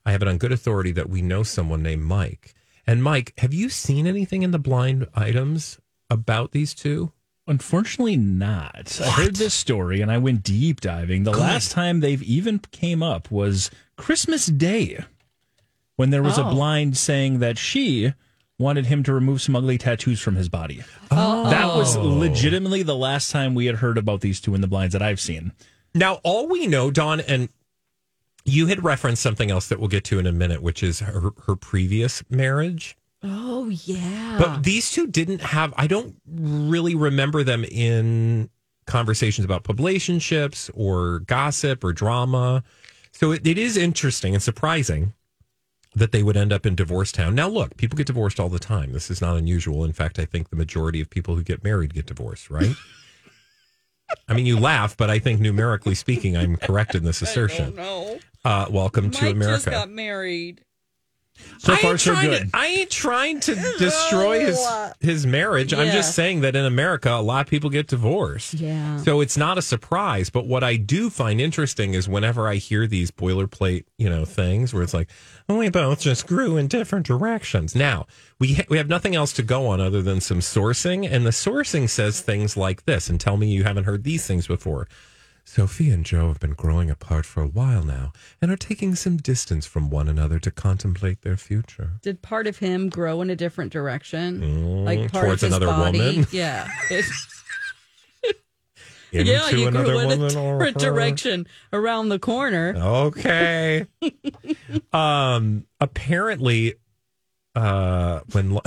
I 0.04 0.12
have 0.12 0.20
it 0.20 0.28
on 0.28 0.36
good 0.36 0.52
authority 0.52 0.92
that 0.92 1.08
we 1.08 1.22
know 1.22 1.42
someone 1.42 1.82
named 1.82 2.02
Mike. 2.02 2.52
And 2.86 3.02
Mike, 3.02 3.32
have 3.38 3.54
you 3.54 3.70
seen 3.70 4.06
anything 4.06 4.42
in 4.42 4.50
the 4.50 4.58
blind 4.58 5.06
items 5.14 5.80
about 6.10 6.52
these 6.52 6.74
two? 6.74 7.12
Unfortunately, 7.46 8.16
not. 8.16 8.98
I 9.02 9.10
heard 9.10 9.36
this 9.36 9.52
story 9.54 10.00
and 10.00 10.10
I 10.10 10.16
went 10.18 10.42
deep 10.42 10.80
diving. 10.80 11.24
The 11.24 11.30
last 11.32 11.72
time 11.72 12.00
they've 12.00 12.22
even 12.22 12.58
came 12.70 13.02
up 13.02 13.30
was 13.30 13.70
Christmas 13.96 14.46
Day, 14.46 15.04
when 15.96 16.10
there 16.10 16.22
was 16.22 16.38
a 16.38 16.44
Oh. 16.44 16.50
blind 16.50 16.96
saying 16.96 17.40
that 17.40 17.58
she 17.58 18.14
wanted 18.58 18.86
him 18.86 19.02
to 19.02 19.12
remove 19.12 19.42
some 19.42 19.54
ugly 19.56 19.76
tattoos 19.76 20.20
from 20.20 20.36
his 20.36 20.48
body. 20.48 20.82
Oh. 21.10 21.50
That 21.50 21.74
was 21.76 21.96
legitimately 21.96 22.82
the 22.82 22.96
last 22.96 23.30
time 23.30 23.54
we 23.54 23.66
had 23.66 23.76
heard 23.76 23.98
about 23.98 24.20
these 24.22 24.40
two 24.40 24.54
in 24.54 24.60
the 24.62 24.66
blinds 24.66 24.92
that 24.94 25.02
I've 25.02 25.20
seen. 25.20 25.52
Now, 25.94 26.14
all 26.24 26.48
we 26.48 26.66
know, 26.66 26.90
Dawn, 26.90 27.20
and 27.20 27.48
you 28.44 28.66
had 28.68 28.82
referenced 28.82 29.22
something 29.22 29.50
else 29.50 29.68
that 29.68 29.78
we'll 29.78 29.88
get 29.88 30.04
to 30.04 30.18
in 30.18 30.26
a 30.26 30.32
minute, 30.32 30.62
which 30.62 30.82
is 30.82 31.00
her, 31.00 31.30
her 31.46 31.56
previous 31.56 32.22
marriage. 32.30 32.96
Oh 33.24 33.68
yeah. 33.70 34.36
But 34.38 34.64
these 34.64 34.90
two 34.90 35.06
didn't 35.06 35.40
have, 35.40 35.72
I 35.76 35.86
don't 35.86 36.14
really 36.30 36.94
remember 36.94 37.42
them 37.42 37.64
in 37.64 38.50
conversations 38.86 39.46
about 39.46 39.64
publicationships 39.64 40.70
or 40.74 41.20
gossip 41.20 41.82
or 41.82 41.92
drama. 41.94 42.62
So 43.12 43.32
it, 43.32 43.46
it 43.46 43.56
is 43.56 43.76
interesting 43.78 44.34
and 44.34 44.42
surprising 44.42 45.14
that 45.94 46.12
they 46.12 46.22
would 46.22 46.36
end 46.36 46.52
up 46.52 46.66
in 46.66 46.74
divorce 46.74 47.12
town. 47.12 47.34
Now, 47.34 47.48
look, 47.48 47.76
people 47.76 47.96
get 47.96 48.08
divorced 48.08 48.38
all 48.38 48.48
the 48.48 48.58
time. 48.58 48.92
This 48.92 49.10
is 49.10 49.20
not 49.22 49.36
unusual. 49.36 49.84
In 49.84 49.92
fact, 49.92 50.18
I 50.18 50.26
think 50.26 50.50
the 50.50 50.56
majority 50.56 51.00
of 51.00 51.08
people 51.08 51.36
who 51.36 51.42
get 51.42 51.64
married 51.64 51.94
get 51.94 52.06
divorced, 52.06 52.50
right? 52.50 52.74
I 54.28 54.34
mean, 54.34 54.44
you 54.44 54.58
laugh, 54.58 54.96
but 54.96 55.08
I 55.08 55.18
think 55.18 55.40
numerically 55.40 55.94
speaking, 55.94 56.36
I'm 56.36 56.56
correct 56.56 56.94
in 56.94 57.04
this 57.04 57.22
assertion. 57.26 57.74
no. 57.74 58.18
Uh, 58.44 58.66
welcome 58.68 59.10
to 59.10 59.30
America. 59.30 59.56
just 59.56 59.70
got 59.70 59.88
married. 59.88 60.62
So 61.58 61.72
I 61.72 61.76
far, 61.76 61.98
so 61.98 62.14
good. 62.20 62.50
To, 62.50 62.56
I 62.56 62.66
ain't 62.66 62.90
trying 62.90 63.40
to 63.40 63.54
destroy 63.78 64.40
his 64.40 64.56
oh. 64.60 64.92
his 65.00 65.26
marriage. 65.26 65.72
Yeah. 65.72 65.80
I'm 65.80 65.92
just 65.92 66.14
saying 66.14 66.42
that 66.42 66.54
in 66.54 66.64
America, 66.64 67.10
a 67.10 67.22
lot 67.22 67.46
of 67.46 67.50
people 67.50 67.70
get 67.70 67.88
divorced. 67.88 68.54
Yeah. 68.54 68.98
So 68.98 69.20
it's 69.20 69.36
not 69.36 69.58
a 69.58 69.62
surprise. 69.62 70.30
But 70.30 70.46
what 70.46 70.62
I 70.62 70.76
do 70.76 71.10
find 71.10 71.40
interesting 71.40 71.94
is 71.94 72.08
whenever 72.08 72.48
I 72.48 72.56
hear 72.56 72.86
these 72.86 73.10
boilerplate, 73.10 73.84
you 73.98 74.08
know, 74.08 74.24
things 74.24 74.72
where 74.72 74.82
it's 74.82 74.94
like, 74.94 75.08
oh, 75.48 75.58
we 75.58 75.70
both 75.70 76.00
just 76.00 76.26
grew 76.26 76.56
in 76.56 76.68
different 76.68 77.06
directions. 77.06 77.74
Now 77.74 78.06
we 78.38 78.54
ha- 78.54 78.66
we 78.68 78.78
have 78.78 78.88
nothing 78.88 79.14
else 79.14 79.32
to 79.34 79.42
go 79.42 79.66
on 79.66 79.80
other 79.80 80.02
than 80.02 80.20
some 80.20 80.40
sourcing, 80.40 81.10
and 81.10 81.24
the 81.26 81.30
sourcing 81.30 81.88
says 81.88 82.20
things 82.20 82.56
like 82.56 82.84
this. 82.84 83.08
And 83.08 83.20
tell 83.20 83.36
me 83.36 83.48
you 83.48 83.64
haven't 83.64 83.84
heard 83.84 84.04
these 84.04 84.26
things 84.26 84.46
before. 84.46 84.86
Sophie 85.44 85.90
and 85.90 86.04
Joe 86.04 86.28
have 86.28 86.40
been 86.40 86.54
growing 86.54 86.90
apart 86.90 87.26
for 87.26 87.42
a 87.42 87.46
while 87.46 87.82
now 87.84 88.12
and 88.40 88.50
are 88.50 88.56
taking 88.56 88.94
some 88.94 89.18
distance 89.18 89.66
from 89.66 89.90
one 89.90 90.08
another 90.08 90.38
to 90.40 90.50
contemplate 90.50 91.22
their 91.22 91.36
future. 91.36 91.92
Did 92.02 92.22
part 92.22 92.46
of 92.46 92.58
him 92.58 92.88
grow 92.88 93.20
in 93.20 93.30
a 93.30 93.36
different 93.36 93.72
direction? 93.72 94.40
Mm, 94.40 94.84
like 94.84 95.12
part 95.12 95.26
towards 95.26 95.42
of 95.42 95.48
his 95.48 95.56
another 95.56 95.66
body? 95.66 95.98
woman? 95.98 96.26
Yeah. 96.32 96.68
Into 99.12 99.30
yeah, 99.30 99.48
you 99.50 99.68
another 99.68 99.92
grew 99.92 100.00
in 100.10 100.22
a 100.22 100.28
different 100.28 100.78
direction 100.78 101.46
around 101.72 102.08
the 102.08 102.18
corner. 102.18 102.74
Okay. 102.76 103.86
um 104.92 105.66
apparently 105.80 106.74
uh 107.54 108.20
when 108.32 108.58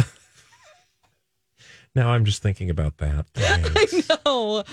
Now 1.96 2.12
I'm 2.12 2.24
just 2.24 2.42
thinking 2.42 2.70
about 2.70 2.98
that. 3.00 3.26
Thanks. 3.34 4.08
Oh, 4.26 4.64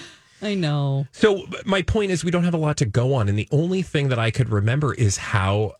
I 0.44 0.54
know. 0.54 1.06
So 1.12 1.46
my 1.64 1.82
point 1.82 2.10
is 2.10 2.24
we 2.24 2.30
don't 2.30 2.44
have 2.44 2.54
a 2.54 2.58
lot 2.58 2.76
to 2.78 2.84
go 2.84 3.14
on 3.14 3.28
and 3.28 3.38
the 3.38 3.48
only 3.50 3.82
thing 3.82 4.08
that 4.08 4.18
I 4.18 4.30
could 4.30 4.50
remember 4.50 4.94
is 4.94 5.16
how 5.16 5.74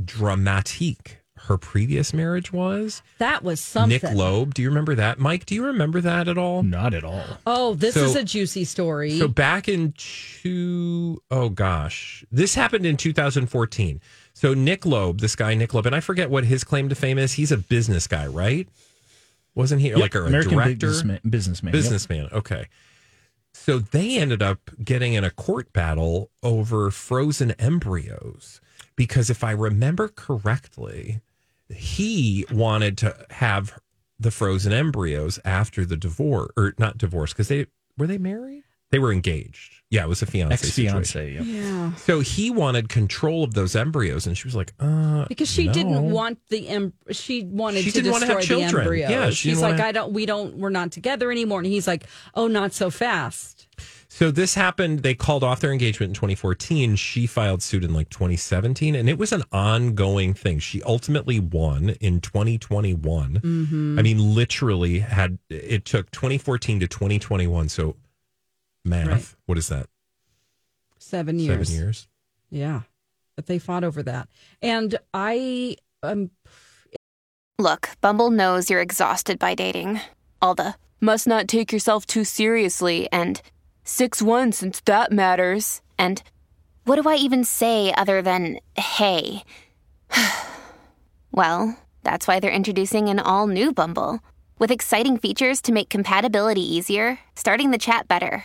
dramatique 0.00 1.16
her 1.46 1.58
previous 1.58 2.14
marriage 2.14 2.52
was. 2.52 3.02
That 3.18 3.42
was 3.44 3.60
something. 3.60 4.00
Nick 4.02 4.16
Loeb, 4.16 4.54
do 4.54 4.62
you 4.62 4.68
remember 4.68 4.94
that? 4.94 5.18
Mike, 5.18 5.44
do 5.44 5.54
you 5.54 5.64
remember 5.66 6.00
that 6.00 6.26
at 6.26 6.38
all? 6.38 6.62
Not 6.62 6.94
at 6.94 7.04
all. 7.04 7.22
Oh, 7.46 7.74
this 7.74 7.94
So- 7.94 8.04
is 8.04 8.16
a 8.16 8.24
juicy 8.24 8.64
story. 8.64 9.18
So 9.18 9.28
back 9.28 9.68
in 9.68 9.92
two, 9.98 11.20
oh 11.30 11.50
gosh, 11.50 12.24
this 12.32 12.54
happened 12.54 12.86
in 12.86 12.96
2014. 12.96 14.00
So 14.32 14.54
Nick 14.54 14.86
Loeb, 14.86 15.20
this 15.20 15.36
guy 15.36 15.54
Nick 15.54 15.74
Loeb, 15.74 15.86
and 15.86 15.94
I 15.94 16.00
forget 16.00 16.30
what 16.30 16.44
his 16.44 16.64
claim 16.64 16.88
to 16.88 16.94
fame 16.94 17.18
is. 17.18 17.34
He's 17.34 17.52
a 17.52 17.58
business 17.58 18.06
guy, 18.06 18.26
right? 18.26 18.66
Wasn't 19.54 19.80
he 19.80 19.94
like 19.94 20.14
a, 20.14 20.22
a 20.22 20.26
American 20.26 20.54
director, 20.54 20.86
businessman. 20.88 21.20
businessman. 21.28 21.72
yep. 21.74 21.82
businessman? 21.82 22.28
Okay. 22.32 22.68
So 23.54 23.78
they 23.78 24.18
ended 24.18 24.42
up 24.42 24.70
getting 24.82 25.14
in 25.14 25.24
a 25.24 25.30
court 25.30 25.72
battle 25.72 26.30
over 26.42 26.90
frozen 26.90 27.52
embryos 27.52 28.60
because 28.96 29.30
if 29.30 29.42
I 29.42 29.52
remember 29.52 30.08
correctly, 30.08 31.20
he 31.68 32.44
wanted 32.52 32.98
to 32.98 33.26
have 33.30 33.78
the 34.18 34.30
frozen 34.30 34.72
embryos 34.72 35.38
after 35.44 35.84
the 35.84 35.96
divorce, 35.96 36.50
or 36.56 36.74
not 36.78 36.98
divorce, 36.98 37.32
because 37.32 37.48
they 37.48 37.66
were 37.96 38.06
they 38.06 38.18
married? 38.18 38.64
They 38.90 38.98
were 38.98 39.12
engaged. 39.12 39.73
Yeah, 39.90 40.04
it 40.04 40.08
was 40.08 40.22
a 40.22 40.26
fiance. 40.26 40.52
Ex 40.54 40.70
fiance. 40.74 41.34
Yep. 41.34 41.42
yeah. 41.46 41.94
So 41.94 42.18
he 42.20 42.50
wanted 42.50 42.88
control 42.88 43.44
of 43.44 43.54
those 43.54 43.76
embryos, 43.76 44.26
and 44.26 44.36
she 44.36 44.48
was 44.48 44.56
like, 44.56 44.72
"Uh, 44.80 45.26
Because 45.28 45.48
she 45.48 45.66
no. 45.66 45.72
didn't 45.72 46.10
want 46.10 46.38
the 46.48 46.66
em- 46.68 46.94
she 47.12 47.44
wanted 47.44 47.84
She 47.84 47.90
to 47.92 47.98
didn't 48.02 48.10
wanna 48.12 48.26
destroy 48.26 48.34
have 48.34 48.40
the 48.42 48.46
children. 48.66 48.80
embryos. 48.82 49.10
Yeah, 49.10 49.30
she 49.30 49.50
she's 49.50 49.60
like, 49.62 49.72
wanna- 49.72 49.84
I 49.84 49.92
don't, 49.92 50.12
we 50.12 50.26
don't, 50.26 50.56
we're 50.56 50.70
not 50.70 50.90
together 50.90 51.30
anymore. 51.30 51.58
And 51.60 51.66
he's 51.66 51.86
like, 51.86 52.04
oh, 52.34 52.48
not 52.48 52.72
so 52.72 52.90
fast. 52.90 53.68
So 54.08 54.30
this 54.30 54.54
happened. 54.54 55.00
They 55.00 55.14
called 55.14 55.42
off 55.44 55.60
their 55.60 55.72
engagement 55.72 56.10
in 56.10 56.14
2014. 56.14 56.96
She 56.96 57.26
filed 57.26 57.62
suit 57.62 57.84
in 57.84 57.92
like 57.92 58.08
2017, 58.10 58.94
and 58.94 59.08
it 59.08 59.18
was 59.18 59.32
an 59.32 59.42
ongoing 59.52 60.34
thing. 60.34 60.58
She 60.60 60.82
ultimately 60.82 61.40
won 61.40 61.90
in 62.00 62.20
2021. 62.20 63.40
Mm-hmm. 63.40 63.98
I 63.98 64.02
mean, 64.02 64.34
literally 64.34 65.00
had 65.00 65.38
it 65.50 65.84
took 65.84 66.10
2014 66.12 66.80
to 66.80 66.86
2021. 66.88 67.68
So 67.68 67.96
math, 68.84 69.06
Right. 69.08 69.34
what 69.46 69.58
is 69.58 69.68
that? 69.68 69.86
Seven 70.98 71.38
years. 71.38 71.68
Seven 71.68 71.80
years. 71.82 72.08
Yeah. 72.50 72.82
But 73.36 73.46
they 73.46 73.58
fought 73.58 73.84
over 73.84 74.02
that. 74.02 74.28
And 74.62 74.96
I, 75.12 75.76
um, 76.02 76.30
Look, 77.58 77.90
Bumble 78.00 78.30
knows 78.30 78.68
you're 78.68 78.80
exhausted 78.80 79.38
by 79.38 79.54
dating. 79.54 80.00
All 80.42 80.54
the 80.56 80.74
must 81.00 81.26
not 81.26 81.46
take 81.46 81.72
yourself 81.72 82.04
too 82.04 82.24
seriously 82.24 83.08
and 83.12 83.40
6 83.84 84.20
1 84.20 84.50
since 84.52 84.80
that 84.80 85.12
matters. 85.12 85.80
And 85.96 86.20
what 86.84 87.00
do 87.00 87.08
I 87.08 87.14
even 87.14 87.44
say 87.44 87.94
other 87.94 88.22
than 88.22 88.58
hey? 88.76 89.44
well, 91.30 91.78
that's 92.02 92.26
why 92.26 92.40
they're 92.40 92.50
introducing 92.50 93.08
an 93.08 93.18
all 93.20 93.46
new 93.46 93.72
Bumble 93.72 94.20
with 94.58 94.70
exciting 94.70 95.16
features 95.18 95.60
to 95.62 95.72
make 95.72 95.88
compatibility 95.88 96.60
easier, 96.62 97.18
starting 97.34 97.70
the 97.70 97.78
chat 97.78 98.06
better, 98.08 98.44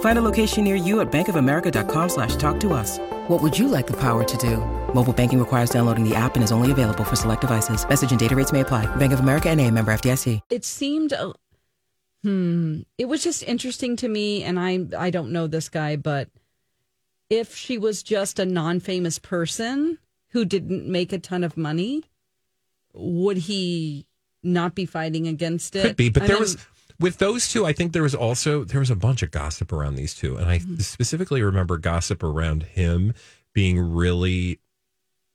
Find 0.00 0.18
a 0.18 0.22
location 0.22 0.64
near 0.64 0.74
you 0.74 1.00
at 1.00 1.12
bankofamerica.com 1.12 2.08
slash 2.08 2.34
talk 2.34 2.58
to 2.60 2.72
us. 2.72 2.98
What 3.28 3.40
would 3.42 3.56
you 3.56 3.68
like 3.68 3.86
the 3.86 3.96
power 3.96 4.24
to 4.24 4.36
do? 4.38 4.56
Mobile 4.94 5.12
banking 5.12 5.38
requires 5.38 5.70
downloading 5.70 6.02
the 6.02 6.16
app 6.16 6.34
and 6.34 6.42
is 6.42 6.50
only 6.50 6.72
available 6.72 7.04
for 7.04 7.14
select 7.14 7.42
devices. 7.42 7.88
Message 7.88 8.10
and 8.10 8.18
data 8.18 8.34
rates 8.34 8.50
may 8.50 8.60
apply. 8.60 8.86
Bank 8.96 9.12
of 9.12 9.20
America 9.20 9.48
and 9.48 9.60
a 9.60 9.70
member 9.70 9.92
FDIC. 9.92 10.40
It 10.50 10.64
seemed, 10.64 11.12
uh, 11.12 11.34
hmm, 12.24 12.80
it 12.96 13.04
was 13.04 13.22
just 13.22 13.44
interesting 13.44 13.94
to 13.96 14.08
me, 14.08 14.42
and 14.42 14.58
I 14.58 14.86
I 14.98 15.10
don't 15.10 15.30
know 15.30 15.46
this 15.46 15.68
guy, 15.68 15.96
but 15.96 16.30
if 17.30 17.54
she 17.54 17.76
was 17.78 18.02
just 18.02 18.38
a 18.38 18.46
non-famous 18.46 19.18
person 19.18 19.98
who 20.30 20.44
didn't 20.44 20.90
make 20.90 21.12
a 21.12 21.18
ton 21.18 21.44
of 21.44 21.56
money, 21.56 22.04
would 22.94 23.36
he 23.36 24.06
not 24.42 24.74
be 24.74 24.86
fighting 24.86 25.28
against 25.28 25.76
it? 25.76 25.82
Could 25.82 25.96
be, 25.96 26.08
but 26.08 26.22
I 26.22 26.26
there 26.28 26.36
mean, 26.36 26.42
was 26.42 26.56
with 27.00 27.18
those 27.18 27.48
two. 27.48 27.64
I 27.66 27.72
think 27.72 27.92
there 27.92 28.02
was 28.02 28.14
also 28.14 28.64
there 28.64 28.80
was 28.80 28.90
a 28.90 28.96
bunch 28.96 29.22
of 29.22 29.30
gossip 29.30 29.72
around 29.72 29.94
these 29.96 30.14
two, 30.14 30.36
and 30.36 30.48
I 30.48 30.58
Mm-hmm. 30.58 30.76
specifically 30.78 31.42
remember 31.42 31.78
gossip 31.78 32.22
around 32.22 32.62
him 32.64 33.14
being 33.52 33.78
really. 33.78 34.60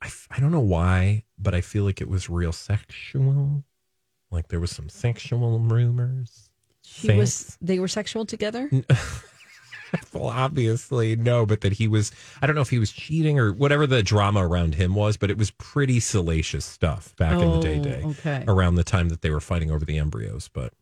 I, 0.02 0.10
I 0.32 0.40
don't 0.42 0.52
know 0.52 0.60
why, 0.60 1.24
but 1.40 1.56
I 1.56 1.62
feel 1.62 1.86
like 1.86 2.02
it 2.02 2.10
was 2.10 2.30
real 2.30 2.52
sexual. 2.52 3.64
Like 4.32 4.50
there 4.50 4.60
was 4.60 4.72
some 4.72 4.90
sexual 4.90 5.60
rumors. 5.60 6.50
she 6.84 7.08
Thanks. 7.08 7.20
was. 7.20 7.58
They 7.62 7.80
were 7.80 7.88
sexual 7.88 8.26
together. 8.26 8.70
Well, 10.12 10.30
obviously, 10.30 11.16
no, 11.16 11.46
but 11.46 11.62
that 11.62 11.74
he 11.74 11.88
was, 11.88 12.12
I 12.42 12.48
don't 12.48 12.56
know 12.56 12.64
if 12.64 12.72
he 12.72 12.80
was 12.80 12.92
cheating 12.92 13.38
or 13.38 13.54
whatever 13.54 13.86
the 13.86 14.02
drama 14.02 14.44
around 14.46 14.74
him 14.74 14.96
was, 14.96 15.18
but 15.18 15.30
it 15.30 15.38
was 15.38 15.52
pretty 15.52 16.00
salacious 16.00 16.66
stuff 16.66 17.16
back 17.16 17.40
in 17.40 17.52
the 17.52 17.60
day, 17.60 17.78
Oh, 17.80 17.84
day 17.84 18.02
okay. 18.06 18.44
around 18.48 18.74
the 18.74 18.84
time 18.84 19.10
that 19.10 19.22
they 19.22 19.30
were 19.30 19.40
fighting 19.40 19.70
over 19.70 19.86
the 19.86 20.00
embryos. 20.00 20.50
But 20.52 20.74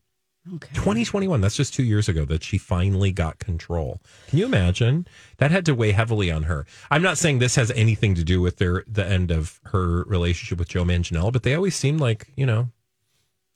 Okay. 0.55 0.74
2021, 0.74 1.39
that's 1.39 1.55
just 1.55 1.74
two 1.74 1.83
years 1.83 2.10
ago 2.10 2.25
that 2.25 2.43
she 2.43 2.57
finally 2.57 3.12
got 3.12 3.38
control. 3.38 4.01
Can 4.27 4.39
you 4.39 4.45
imagine? 4.45 5.07
That 5.38 5.51
had 5.51 5.65
to 5.67 5.75
weigh 5.75 5.91
heavily 5.91 6.31
on 6.31 6.43
her. 6.43 6.65
I'm 6.89 7.03
not 7.03 7.19
saying 7.19 7.38
this 7.38 7.55
has 7.55 7.69
anything 7.71 8.15
to 8.15 8.24
do 8.24 8.41
with 8.41 8.57
their 8.57 8.83
the 8.88 9.05
end 9.05 9.29
of 9.29 9.60
her 9.65 10.03
relationship 10.03 10.57
with 10.57 10.69
Joe 10.69 10.83
Manganiello, 10.83 11.31
but 11.31 11.43
they 11.43 11.53
always 11.53 11.75
seemed 11.75 12.00
like, 12.00 12.31
you 12.36 12.48
know, 12.48 12.69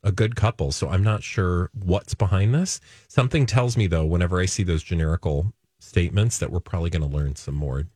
a 0.04 0.12
good 0.12 0.36
couple. 0.36 0.72
So 0.72 0.88
I'm 0.88 1.04
not 1.04 1.24
sure 1.24 1.72
what's 1.74 2.14
behind 2.14 2.54
this. 2.54 2.80
Something 3.08 3.48
tells 3.48 3.76
me 3.76 3.88
though, 3.88 4.06
whenever 4.06 4.40
I 4.40 4.46
see 4.46 4.62
those 4.62 4.84
generical 4.84 5.54
statements, 5.80 6.38
that 6.38 6.52
we're 6.52 6.60
probably 6.60 6.92
going 6.92 7.10
to 7.10 7.18
learn 7.18 7.36
some 7.36 7.56
more 7.56 7.88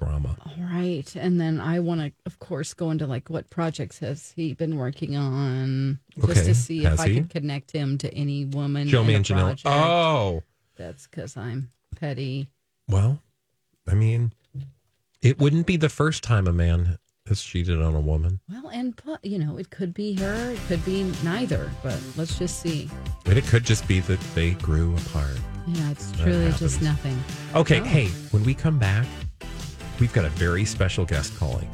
drama. 0.00 0.36
All 0.46 0.54
right. 0.64 1.14
And 1.16 1.40
then 1.40 1.60
I 1.60 1.78
want 1.80 2.00
to, 2.00 2.12
of 2.26 2.38
course, 2.38 2.72
go 2.74 2.90
into 2.90 3.06
like 3.06 3.28
what 3.28 3.50
projects 3.50 3.98
has 3.98 4.32
he 4.34 4.54
been 4.54 4.76
working 4.78 5.16
on 5.16 5.98
just 6.16 6.30
Okay. 6.30 6.42
to 6.44 6.54
see 6.54 6.82
Has 6.84 6.94
if 6.94 7.00
I 7.00 7.14
can 7.14 7.24
connect 7.28 7.70
him 7.70 7.98
to 7.98 8.12
any 8.14 8.46
woman. 8.46 8.88
Joe 8.88 9.04
Manganiello. 9.04 9.40
project. 9.62 9.66
Oh, 9.66 10.42
That's 10.76 11.06
because 11.06 11.36
I'm 11.36 11.70
petty. 11.96 12.48
well, 12.88 13.20
I 13.86 13.94
mean, 13.94 14.32
it 15.22 15.38
wouldn't 15.38 15.66
be 15.66 15.76
the 15.76 15.88
first 15.88 16.22
time 16.22 16.46
a 16.46 16.52
man 16.52 16.98
has 17.26 17.42
cheated 17.42 17.80
on 17.80 17.94
a 17.94 18.00
woman. 18.00 18.40
Well, 18.50 18.68
and 18.68 18.98
you 19.22 19.38
know, 19.38 19.56
it 19.58 19.70
could 19.70 19.92
be 19.94 20.14
her, 20.14 20.50
it 20.52 20.58
could 20.66 20.84
be 20.84 21.04
neither, 21.22 21.70
but 21.82 21.98
let's 22.16 22.38
just 22.38 22.60
see. 22.60 22.88
And 23.26 23.36
it 23.36 23.44
could 23.44 23.64
just 23.64 23.86
be 23.86 24.00
that 24.00 24.18
they 24.34 24.52
grew 24.52 24.96
apart. 24.96 25.38
Yeah, 25.68 25.90
it's 25.90 26.10
truly 26.12 26.50
just 26.52 26.80
nothing. 26.82 27.22
Okay, 27.54 27.80
Oh. 27.80 27.84
hey, 27.84 28.08
when 28.32 28.42
we 28.44 28.54
come 28.54 28.78
back, 28.78 29.06
we've 30.00 30.12
got 30.12 30.24
a 30.24 30.30
very 30.30 30.64
special 30.64 31.04
guest 31.04 31.36
calling. 31.38 31.68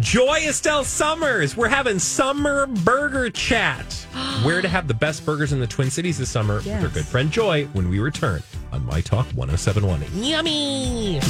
Joy 0.00 0.44
Estelle 0.46 0.84
Summers. 0.84 1.56
We're 1.56 1.68
having 1.68 1.98
summer 1.98 2.66
burger 2.66 3.30
chat. 3.30 3.92
Where 4.44 4.60
to 4.62 4.68
have 4.68 4.86
the 4.86 4.94
best 4.94 5.24
burgers 5.24 5.52
in 5.52 5.60
the 5.60 5.66
Twin 5.66 5.90
Cities 5.90 6.18
this 6.18 6.30
summer 6.30 6.56
with 6.56 6.82
our 6.82 6.88
good 6.88 7.06
friend 7.06 7.30
Joy 7.30 7.66
when 7.72 7.88
we 7.88 7.98
return 7.98 8.42
on 8.72 8.84
My 8.86 9.00
Talk 9.00 9.26
1071. 9.34 10.02
Yummy! 10.14 11.20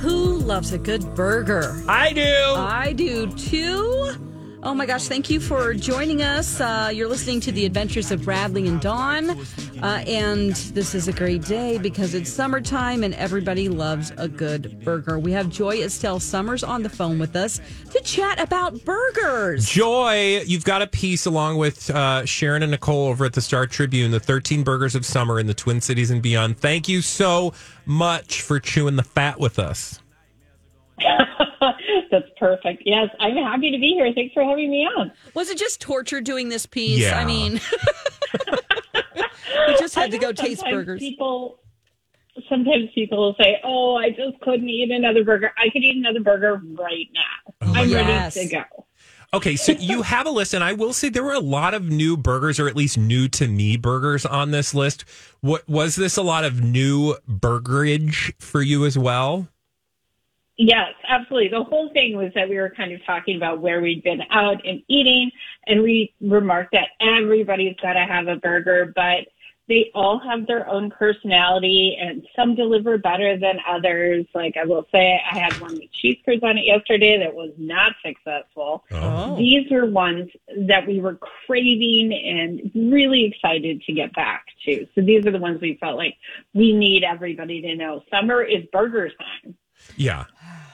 Who 0.00 0.38
loves 0.38 0.72
a 0.72 0.78
good 0.78 1.14
burger? 1.14 1.82
I 1.88 2.12
do. 2.12 2.54
I 2.56 2.92
do 2.94 3.30
too. 3.32 4.29
Oh 4.62 4.74
my 4.74 4.84
gosh, 4.84 5.08
thank 5.08 5.30
you 5.30 5.40
for 5.40 5.72
joining 5.72 6.20
us. 6.20 6.60
Uh, 6.60 6.90
you're 6.92 7.08
listening 7.08 7.40
to 7.40 7.52
The 7.52 7.64
Adventures 7.64 8.10
of 8.10 8.24
Bradley 8.24 8.68
and 8.68 8.78
Dawn. 8.78 9.30
Uh, 9.82 10.04
and 10.06 10.52
this 10.52 10.94
is 10.94 11.08
a 11.08 11.14
great 11.14 11.46
day 11.46 11.78
because 11.78 12.12
it's 12.12 12.30
summertime 12.30 13.02
and 13.02 13.14
everybody 13.14 13.70
loves 13.70 14.12
a 14.18 14.28
good 14.28 14.84
burger. 14.84 15.18
We 15.18 15.32
have 15.32 15.48
Joy 15.48 15.76
Estelle 15.76 16.20
Summers 16.20 16.62
on 16.62 16.82
the 16.82 16.90
phone 16.90 17.18
with 17.18 17.36
us 17.36 17.58
to 17.92 18.00
chat 18.02 18.38
about 18.38 18.84
burgers. 18.84 19.66
Joy, 19.66 20.42
you've 20.44 20.64
got 20.64 20.82
a 20.82 20.86
piece 20.86 21.24
along 21.24 21.56
with 21.56 21.88
uh, 21.88 22.26
Sharon 22.26 22.62
and 22.62 22.72
Nicole 22.72 23.06
over 23.06 23.24
at 23.24 23.32
the 23.32 23.40
Star 23.40 23.66
Tribune, 23.66 24.10
the 24.10 24.20
13 24.20 24.62
burgers 24.62 24.94
of 24.94 25.06
summer 25.06 25.40
in 25.40 25.46
the 25.46 25.54
Twin 25.54 25.80
Cities 25.80 26.10
and 26.10 26.20
beyond. 26.20 26.58
Thank 26.58 26.86
you 26.86 27.00
so 27.00 27.54
much 27.86 28.42
for 28.42 28.60
chewing 28.60 28.96
the 28.96 29.04
fat 29.04 29.40
with 29.40 29.58
us. 29.58 29.99
That's 32.10 32.28
perfect. 32.38 32.82
Yes, 32.84 33.08
I'm 33.20 33.36
happy 33.36 33.70
to 33.70 33.78
be 33.78 33.88
here. 33.94 34.12
Thanks 34.14 34.32
for 34.34 34.42
having 34.44 34.70
me 34.70 34.86
on. 34.98 35.12
Was 35.34 35.50
it 35.50 35.58
just 35.58 35.80
torture 35.80 36.20
doing 36.20 36.48
this 36.48 36.66
piece? 36.66 37.00
Yeah. 37.00 37.18
I 37.18 37.24
mean, 37.24 37.60
we 39.68 39.76
just 39.78 39.94
had 39.94 40.10
to 40.10 40.18
go 40.18 40.32
taste 40.32 40.64
burgers. 40.70 41.00
People, 41.00 41.60
sometimes 42.48 42.90
people 42.94 43.18
will 43.18 43.36
say, 43.40 43.60
"Oh, 43.64 43.96
I 43.96 44.10
just 44.10 44.40
couldn't 44.42 44.68
eat 44.68 44.90
another 44.90 45.24
burger. 45.24 45.52
I 45.58 45.68
could 45.70 45.82
eat 45.82 45.96
another 45.96 46.20
burger 46.20 46.60
right 46.78 47.08
now. 47.14 47.52
Oh 47.62 47.72
I'm 47.74 47.88
Yes. 47.88 48.36
ready 48.36 48.48
to 48.48 48.54
go." 48.56 48.86
Okay, 49.32 49.54
so 49.54 49.72
you 49.72 50.02
have 50.14 50.26
a 50.26 50.30
list, 50.30 50.54
and 50.54 50.64
I 50.64 50.72
will 50.72 50.92
say 50.92 51.08
there 51.08 51.22
were 51.22 51.32
a 51.34 51.38
lot 51.40 51.72
of 51.74 51.84
new 51.88 52.16
burgers, 52.16 52.58
or 52.58 52.66
at 52.68 52.74
least 52.76 52.98
new 52.98 53.28
to 53.28 53.46
me 53.46 53.76
burgers 53.76 54.26
on 54.26 54.50
this 54.50 54.74
list. 54.74 55.04
What 55.40 55.68
was 55.68 55.94
this 55.96 56.16
a 56.16 56.22
lot 56.22 56.44
of 56.44 56.60
new 56.62 57.16
burgerage 57.28 58.32
for 58.38 58.60
you 58.62 58.84
as 58.86 58.98
well? 58.98 59.48
Yes, 60.62 60.92
absolutely. 61.08 61.48
The 61.48 61.64
whole 61.64 61.88
thing 61.94 62.18
was 62.18 62.32
that 62.34 62.46
we 62.46 62.58
were 62.58 62.68
kind 62.68 62.92
of 62.92 63.02
talking 63.06 63.34
about 63.34 63.62
where 63.62 63.80
we'd 63.80 64.02
been 64.02 64.20
out 64.30 64.60
and 64.66 64.82
eating, 64.88 65.30
and 65.66 65.80
we 65.80 66.12
remarked 66.20 66.72
that 66.72 66.88
everybody's 67.00 67.76
got 67.80 67.94
to 67.94 68.00
have 68.00 68.28
a 68.28 68.36
burger, 68.36 68.92
but 68.94 69.20
they 69.68 69.90
all 69.94 70.18
have 70.18 70.46
their 70.46 70.68
own 70.68 70.90
personality, 70.90 71.96
and 71.98 72.26
some 72.36 72.54
deliver 72.54 72.98
better 72.98 73.38
than 73.38 73.58
others. 73.66 74.26
Like 74.34 74.58
I 74.60 74.66
will 74.66 74.86
say, 74.92 75.18
I 75.32 75.38
had 75.38 75.58
one 75.62 75.72
with 75.72 75.90
cheese 75.92 76.18
curds 76.26 76.42
on 76.42 76.58
it 76.58 76.66
yesterday 76.66 77.18
that 77.20 77.34
was 77.34 77.52
not 77.56 77.92
successful. 78.04 78.84
Oh. 78.90 79.36
These 79.38 79.70
were 79.70 79.86
ones 79.86 80.28
that 80.66 80.86
we 80.86 81.00
were 81.00 81.18
craving 81.46 82.12
and 82.12 82.90
really 82.92 83.24
excited 83.24 83.80
to 83.86 83.94
get 83.94 84.12
back 84.12 84.44
to. 84.66 84.86
So 84.94 85.00
these 85.00 85.24
are 85.24 85.30
the 85.30 85.38
ones 85.38 85.62
we 85.62 85.78
felt 85.80 85.96
like 85.96 86.16
we 86.52 86.74
need 86.74 87.02
everybody 87.02 87.62
to 87.62 87.74
know. 87.76 88.02
Summer 88.10 88.42
is 88.42 88.64
burger 88.72 89.08
time. 89.08 89.56
Yeah, 89.96 90.24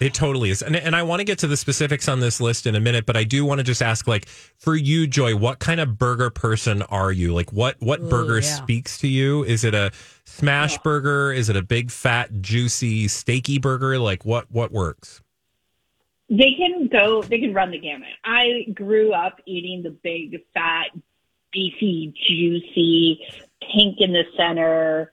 it 0.00 0.14
totally 0.14 0.50
is. 0.50 0.62
And, 0.62 0.76
and 0.76 0.94
I 0.94 1.02
want 1.02 1.20
to 1.20 1.24
get 1.24 1.38
to 1.40 1.46
the 1.46 1.56
specifics 1.56 2.08
on 2.08 2.20
this 2.20 2.40
list 2.40 2.66
in 2.66 2.74
a 2.74 2.80
minute, 2.80 3.06
but 3.06 3.16
I 3.16 3.24
do 3.24 3.44
want 3.44 3.58
to 3.58 3.64
just 3.64 3.82
ask, 3.82 4.06
like, 4.06 4.26
for 4.58 4.76
you, 4.76 5.06
Joy, 5.06 5.34
what 5.36 5.58
kind 5.58 5.80
of 5.80 5.98
burger 5.98 6.30
person 6.30 6.82
are 6.82 7.12
you? 7.12 7.34
Like, 7.34 7.52
what, 7.52 7.76
what 7.80 8.08
burger 8.08 8.40
yeah. 8.40 8.54
speaks 8.54 8.98
to 8.98 9.08
you? 9.08 9.44
Is 9.44 9.64
it 9.64 9.74
a 9.74 9.90
smash 10.24 10.78
burger? 10.78 11.32
Is 11.32 11.48
it 11.48 11.56
a 11.56 11.62
big, 11.62 11.90
fat, 11.90 12.40
juicy, 12.40 13.06
steaky 13.06 13.60
burger? 13.60 13.98
Like, 13.98 14.24
what, 14.24 14.50
what 14.50 14.70
works? 14.70 15.22
They 16.28 16.54
can 16.54 16.88
go, 16.88 17.22
they 17.22 17.38
can 17.38 17.54
run 17.54 17.70
the 17.70 17.78
gamut. 17.78 18.08
I 18.24 18.66
grew 18.74 19.12
up 19.12 19.40
eating 19.46 19.82
the 19.82 19.90
big, 19.90 20.42
fat, 20.52 20.90
beefy, 21.52 22.12
juicy, 22.26 23.20
pink 23.72 24.00
in 24.00 24.12
the 24.12 24.24
center, 24.36 25.12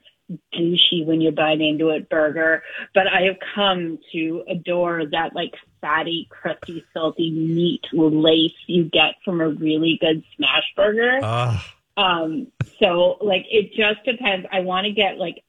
douchey 0.53 1.05
when 1.05 1.21
you 1.21 1.31
bite 1.31 1.61
into 1.61 1.89
it 1.89 2.09
burger. 2.09 2.63
But 2.93 3.07
I 3.07 3.23
have 3.23 3.37
come 3.55 3.99
to 4.11 4.43
adore 4.47 5.05
that 5.11 5.35
like 5.35 5.53
fatty, 5.81 6.27
crusty, 6.29 6.83
salty 6.93 7.31
meat 7.31 7.83
lace 7.91 8.53
you 8.67 8.85
get 8.85 9.15
from 9.25 9.41
a 9.41 9.49
really 9.49 9.97
good 9.99 10.23
smash 10.35 10.65
burger. 10.75 11.19
Ah, 11.21 11.73
Um, 11.97 12.47
so 12.79 13.17
like 13.21 13.45
it 13.49 13.73
just 13.73 14.03
depends. 14.05 14.47
I 14.51 14.61
want 14.61 14.85
to 14.85 14.91
get 14.91 15.17
like 15.17 15.43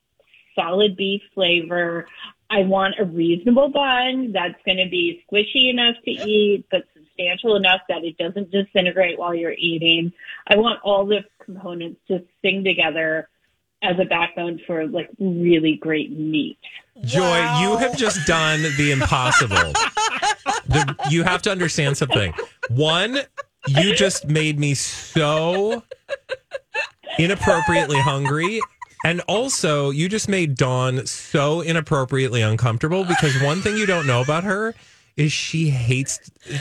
solid 0.55 0.97
beef 0.97 1.23
flavor. 1.35 2.07
I 2.51 2.61
want 2.61 2.97
a 2.99 3.05
reasonable 3.05 3.71
bun 3.71 4.33
that's 4.33 4.61
going 4.67 4.77
to 4.79 4.89
be 4.89 5.25
squishy 5.27 5.71
enough 5.71 5.97
to 6.05 6.11
eat, 6.11 6.67
but 6.71 6.85
substantial 6.95 7.57
enough 7.57 7.81
that 7.89 8.05
it 8.05 8.19
doesn't 8.19 8.51
disintegrate 8.51 9.19
while 9.19 9.35
you're 9.35 9.55
eating. 9.57 10.13
I 10.47 10.57
want 10.57 10.81
all 10.85 11.07
the 11.07 11.25
components 11.43 12.01
to 12.09 12.25
sing 12.43 12.63
together 12.63 13.29
as 13.85 13.99
a 13.99 14.05
backbone 14.05 14.61
for 14.67 14.87
like 14.87 15.09
really 15.19 15.77
great 15.77 16.11
meat. 16.11 16.59
Joy, 17.03 17.37
you 17.61 17.77
have 17.77 17.97
just 17.97 18.27
done 18.27 18.63
the 18.77 18.93
impossible. 18.93 19.73
the, 20.67 20.97
you 21.11 21.25
have 21.25 21.43
to 21.43 21.51
understand 21.51 21.97
something. 21.97 22.33
One, 22.71 23.19
you 23.67 23.95
just 23.95 24.29
made 24.29 24.59
me 24.59 24.75
so 24.75 25.83
inappropriately 27.19 27.99
hungry. 27.99 28.61
And 29.05 29.21
also, 29.23 29.91
you 29.91 30.09
just 30.09 30.29
made 30.29 30.55
Dawn 30.55 31.07
so 31.07 31.61
inappropriately 31.61 32.41
uncomfortable 32.41 33.05
because 33.05 33.41
one 33.43 33.61
thing 33.61 33.77
you 33.77 33.87
don't 33.87 34.07
know 34.07 34.23
about 34.23 34.45
her 34.45 34.75
is 35.17 35.33
she 35.33 35.71
hates 35.71 36.19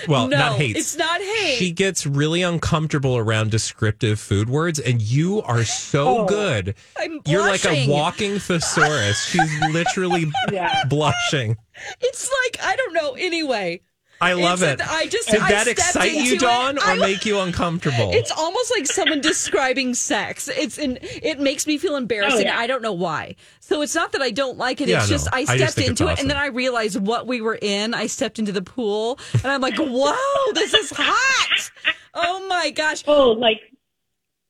well 0.07 0.27
No, 0.27 0.37
not 0.37 0.57
hates 0.57 0.79
it's 0.79 0.97
not 0.97 1.19
hate. 1.19 1.55
she 1.57 1.71
gets 1.71 2.05
really 2.05 2.41
uncomfortable 2.43 3.17
around 3.17 3.49
descriptive 3.51 4.19
food 4.19 4.49
words 4.49 4.79
and 4.79 5.01
you 5.01 5.41
are 5.41 5.63
so 5.63 6.19
Oh. 6.19 6.25
good 6.25 6.75
I'm 6.97 7.19
you're 7.25 7.41
like 7.41 7.65
a 7.65 7.87
walking 7.87 8.37
thesaurus 8.39 9.25
she's 9.25 9.59
literally 9.71 10.31
Yeah. 10.51 10.83
blushing 10.89 11.57
It's 12.01 12.29
like 12.43 12.63
I 12.63 12.75
don't 12.75 12.93
know. 12.93 13.13
Anyway, 13.13 13.81
i 14.23 14.33
love 14.33 14.63
It's 14.63 14.81
it 14.81 14.85
a- 14.87 14.91
I 14.91 15.05
just- 15.07 15.29
did 15.29 15.39
I 15.41 15.49
that 15.51 15.67
excite 15.67 16.13
you 16.13 16.19
into 16.33 16.35
it. 16.35 16.39
dawn 16.39 16.77
or 16.77 16.81
I- 16.83 16.95
make 16.95 17.25
you 17.25 17.39
uncomfortable 17.39 18.11
it's 18.13 18.31
almost 18.31 18.71
like 18.75 18.87
someone 18.87 19.21
describing 19.21 19.93
sex. 19.93 20.47
It's 20.47 20.77
in. 20.77 20.97
It 21.01 21.39
makes 21.39 21.67
me 21.67 21.77
feel 21.77 21.95
embarrassing. 21.95 22.47
Oh, 22.47 22.51
yeah. 22.51 22.57
I 22.57 22.67
don't 22.67 22.81
know 22.81 22.93
why. 22.93 23.35
So 23.59 23.81
it's 23.81 23.95
not 23.95 24.11
that 24.13 24.21
I 24.21 24.31
don't 24.31 24.57
like 24.57 24.81
it. 24.81 24.87
Yeah, 24.89 24.99
it's 24.99 25.09
just 25.09 25.25
no. 25.25 25.37
I 25.37 25.41
I 25.41 25.43
stepped 25.45 25.59
just 25.59 25.75
think 25.75 25.89
it's 25.91 26.01
into 26.01 26.09
it, 26.09 26.13
awesome. 26.13 26.21
and 26.23 26.29
then 26.29 26.37
I 26.37 26.47
realized 26.47 26.99
what 26.99 27.27
we 27.27 27.41
were 27.41 27.57
in. 27.61 27.93
I 27.93 28.07
stepped 28.07 28.39
into 28.39 28.51
the 28.51 28.61
pool, 28.61 29.19
and 29.33 29.45
I'm 29.47 29.61
like, 29.61 29.77
"Whoa, 29.77 30.15
this 30.53 30.73
is 30.73 30.91
hot! 30.95 31.71
Oh 32.13 32.45
my 32.47 32.69
gosh!" 32.71 33.03
Oh, 33.07 33.31
like 33.31 33.59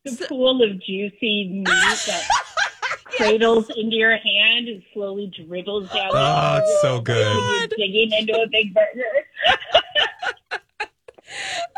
the 0.03 0.25
pool 0.27 0.61
of 0.61 0.79
juicy 0.81 1.49
meat 1.49 1.65
that 1.65 2.27
cradles 3.05 3.69
into 3.75 3.95
your 3.95 4.17
hand 4.17 4.67
and 4.67 4.83
slowly 4.93 5.31
dribbles 5.45 5.89
down. 5.91 6.11
Oh, 6.13 6.59
it's 6.61 6.81
so 6.81 6.99
good. 6.99 7.17
You're 7.17 7.67
digging 7.67 8.11
into 8.11 8.41
a 8.41 8.47
big 8.47 8.73
burger. 8.73 9.03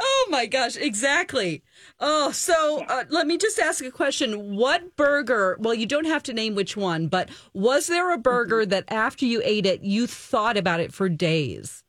Oh 0.01 0.27
my 0.29 0.47
gosh, 0.47 0.75
exactly. 0.75 1.63
Oh, 1.99 2.31
so 2.31 2.83
uh, 2.89 3.05
let 3.09 3.27
me 3.27 3.37
just 3.37 3.59
ask 3.59 3.83
a 3.85 3.91
question. 3.91 4.55
What 4.55 4.95
burger, 4.95 5.55
well, 5.59 5.73
you 5.73 5.85
don't 5.85 6.05
have 6.05 6.23
to 6.23 6.33
name 6.33 6.55
which 6.55 6.75
one, 6.75 7.07
but 7.07 7.29
was 7.53 7.87
there 7.87 8.11
a 8.11 8.17
burger 8.17 8.65
that 8.65 8.85
after 8.89 9.25
you 9.25 9.41
ate 9.43 9.65
it, 9.65 9.81
you 9.81 10.07
thought 10.07 10.57
about 10.57 10.79
it 10.79 10.93
for 10.93 11.09
days? 11.09 11.83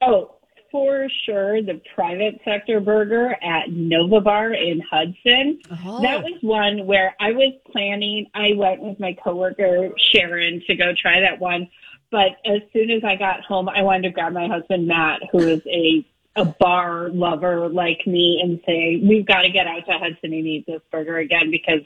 Oh, 0.00 0.34
for 0.72 1.06
sure, 1.24 1.62
the 1.62 1.80
private 1.94 2.40
sector 2.44 2.80
burger 2.80 3.36
at 3.42 3.70
Nova 3.70 4.20
Bar 4.22 4.54
in 4.54 4.80
Hudson. 4.80 5.60
Oh. 5.84 6.00
That 6.02 6.22
was 6.24 6.32
one 6.40 6.86
where 6.86 7.14
I 7.20 7.32
was 7.32 7.52
planning. 7.70 8.26
I 8.34 8.54
went 8.56 8.80
with 8.80 8.98
my 8.98 9.12
coworker 9.22 9.90
Sharon 9.98 10.62
to 10.66 10.74
go 10.74 10.94
try 11.00 11.20
that 11.20 11.38
one, 11.38 11.68
but 12.10 12.38
as 12.46 12.62
soon 12.72 12.90
as 12.90 13.04
I 13.04 13.16
got 13.16 13.42
home, 13.42 13.68
I 13.68 13.82
wanted 13.82 14.02
to 14.04 14.10
grab 14.10 14.32
my 14.32 14.48
husband 14.48 14.88
Matt, 14.88 15.20
who 15.30 15.38
is 15.38 15.60
a 15.66 16.04
a 16.34 16.46
bar 16.46 17.10
lover 17.10 17.68
like 17.68 18.06
me, 18.06 18.40
and 18.42 18.58
say 18.64 18.98
we've 19.06 19.26
got 19.26 19.42
to 19.42 19.50
get 19.50 19.66
out 19.66 19.84
to 19.84 19.92
Hudson 19.92 20.32
and 20.32 20.46
eat 20.46 20.66
this 20.66 20.82
burger 20.90 21.18
again 21.18 21.50
because. 21.50 21.82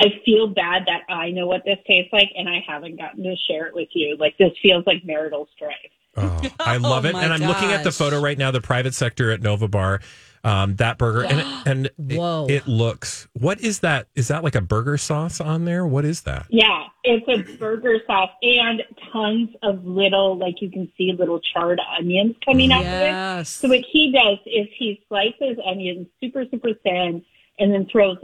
I 0.00 0.20
feel 0.24 0.48
bad 0.48 0.86
that 0.86 1.02
I 1.14 1.30
know 1.30 1.46
what 1.46 1.64
this 1.64 1.78
tastes 1.86 2.12
like 2.12 2.30
and 2.34 2.48
I 2.48 2.64
haven't 2.66 2.98
gotten 2.98 3.22
to 3.22 3.36
share 3.46 3.66
it 3.66 3.74
with 3.74 3.90
you. 3.92 4.16
Like 4.18 4.36
this 4.36 4.50
feels 4.60 4.84
like 4.84 5.04
marital 5.04 5.46
strife. 5.54 5.92
Oh, 6.16 6.42
I 6.60 6.76
love 6.76 7.04
Oh, 7.04 7.08
it, 7.08 7.12
my 7.14 7.24
and 7.24 7.32
I'm 7.32 7.40
looking 7.42 7.70
at 7.70 7.84
the 7.84 7.92
photo 7.92 8.20
right 8.20 8.36
now. 8.38 8.50
The 8.50 8.60
private 8.60 8.94
sector 8.94 9.30
at 9.30 9.40
Nova 9.42 9.66
Bar, 9.68 10.00
um, 10.44 10.76
that 10.76 10.98
burger, 10.98 11.24
and 11.24 11.40
and 11.66 11.86
it- 11.86 12.18
Whoa. 12.18 12.46
it, 12.48 12.66
looks. 12.66 13.28
What 13.32 13.60
is 13.60 13.80
that? 13.80 14.08
Is 14.14 14.28
that 14.28 14.42
like 14.44 14.54
a 14.54 14.60
burger 14.60 14.98
sauce 14.98 15.40
on 15.40 15.64
there? 15.64 15.86
What 15.86 16.04
is 16.04 16.22
that? 16.22 16.46
Yeah, 16.50 16.84
it's 17.04 17.26
a 17.28 17.56
burger 17.56 17.98
sauce 18.06 18.30
and 18.42 18.82
tons 19.12 19.50
of 19.62 19.84
little, 19.86 20.36
like 20.36 20.60
you 20.60 20.70
can 20.70 20.90
see 20.98 21.12
little 21.18 21.40
charred 21.40 21.80
onions 21.98 22.34
coming 22.44 22.72
out 22.72 22.82
of 22.82 22.86
it. 22.86 22.90
Yes. 23.06 23.48
So 23.48 23.68
what 23.68 23.84
he 23.90 24.12
does 24.12 24.38
is 24.46 24.66
he 24.78 25.02
slices 25.08 25.56
onions 25.64 26.06
super, 26.22 26.44
super 26.50 26.74
thin 26.82 27.24
and 27.58 27.72
then 27.72 27.86
throws 27.90 28.16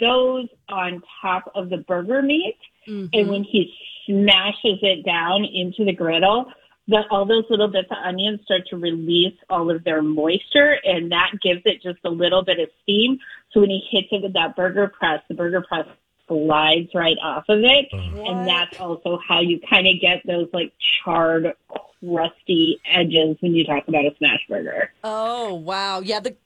those 0.00 0.46
on 0.68 1.02
top 1.20 1.50
of 1.54 1.68
the 1.68 1.78
burger 1.78 2.22
meat. 2.22 2.56
And 2.86 3.28
when 3.28 3.44
he 3.44 3.74
smashes 4.06 4.78
it 4.82 5.04
down 5.04 5.44
into 5.44 5.84
the 5.84 5.92
griddle, 5.92 6.50
that 6.88 7.04
all 7.10 7.26
those 7.26 7.44
little 7.50 7.68
bits 7.68 7.88
of 7.90 7.98
onions 8.04 8.40
start 8.44 8.62
to 8.70 8.76
release 8.76 9.36
all 9.50 9.70
of 9.70 9.84
their 9.84 10.02
moisture 10.02 10.76
and 10.84 11.12
that 11.12 11.32
gives 11.42 11.60
it 11.64 11.82
just 11.82 11.98
a 12.04 12.10
little 12.10 12.42
bit 12.42 12.58
of 12.58 12.68
steam. 12.82 13.18
So 13.52 13.60
when 13.60 13.70
he 13.70 13.82
hits 13.90 14.08
it 14.10 14.22
with 14.22 14.32
that 14.32 14.56
burger 14.56 14.88
press, 14.88 15.20
the 15.28 15.34
burger 15.34 15.62
press 15.68 15.86
slides 16.26 16.90
right 16.94 17.16
off 17.22 17.44
of 17.48 17.60
it. 17.60 17.86
And 17.92 18.46
that's 18.46 18.78
also 18.78 19.18
how 19.26 19.40
you 19.40 19.60
kind 19.68 19.86
of 19.86 20.00
get 20.00 20.22
those 20.26 20.48
like 20.52 20.72
charred, 21.04 21.54
crusty 22.00 22.80
edges 22.90 23.36
when 23.40 23.54
you 23.54 23.64
talk 23.64 23.86
about 23.88 24.04
a 24.04 24.14
smash 24.18 24.40
burger. 24.48 24.92
Oh 25.04 25.54
wow, 25.54 26.00
yeah. 26.00 26.20
The 26.20 26.36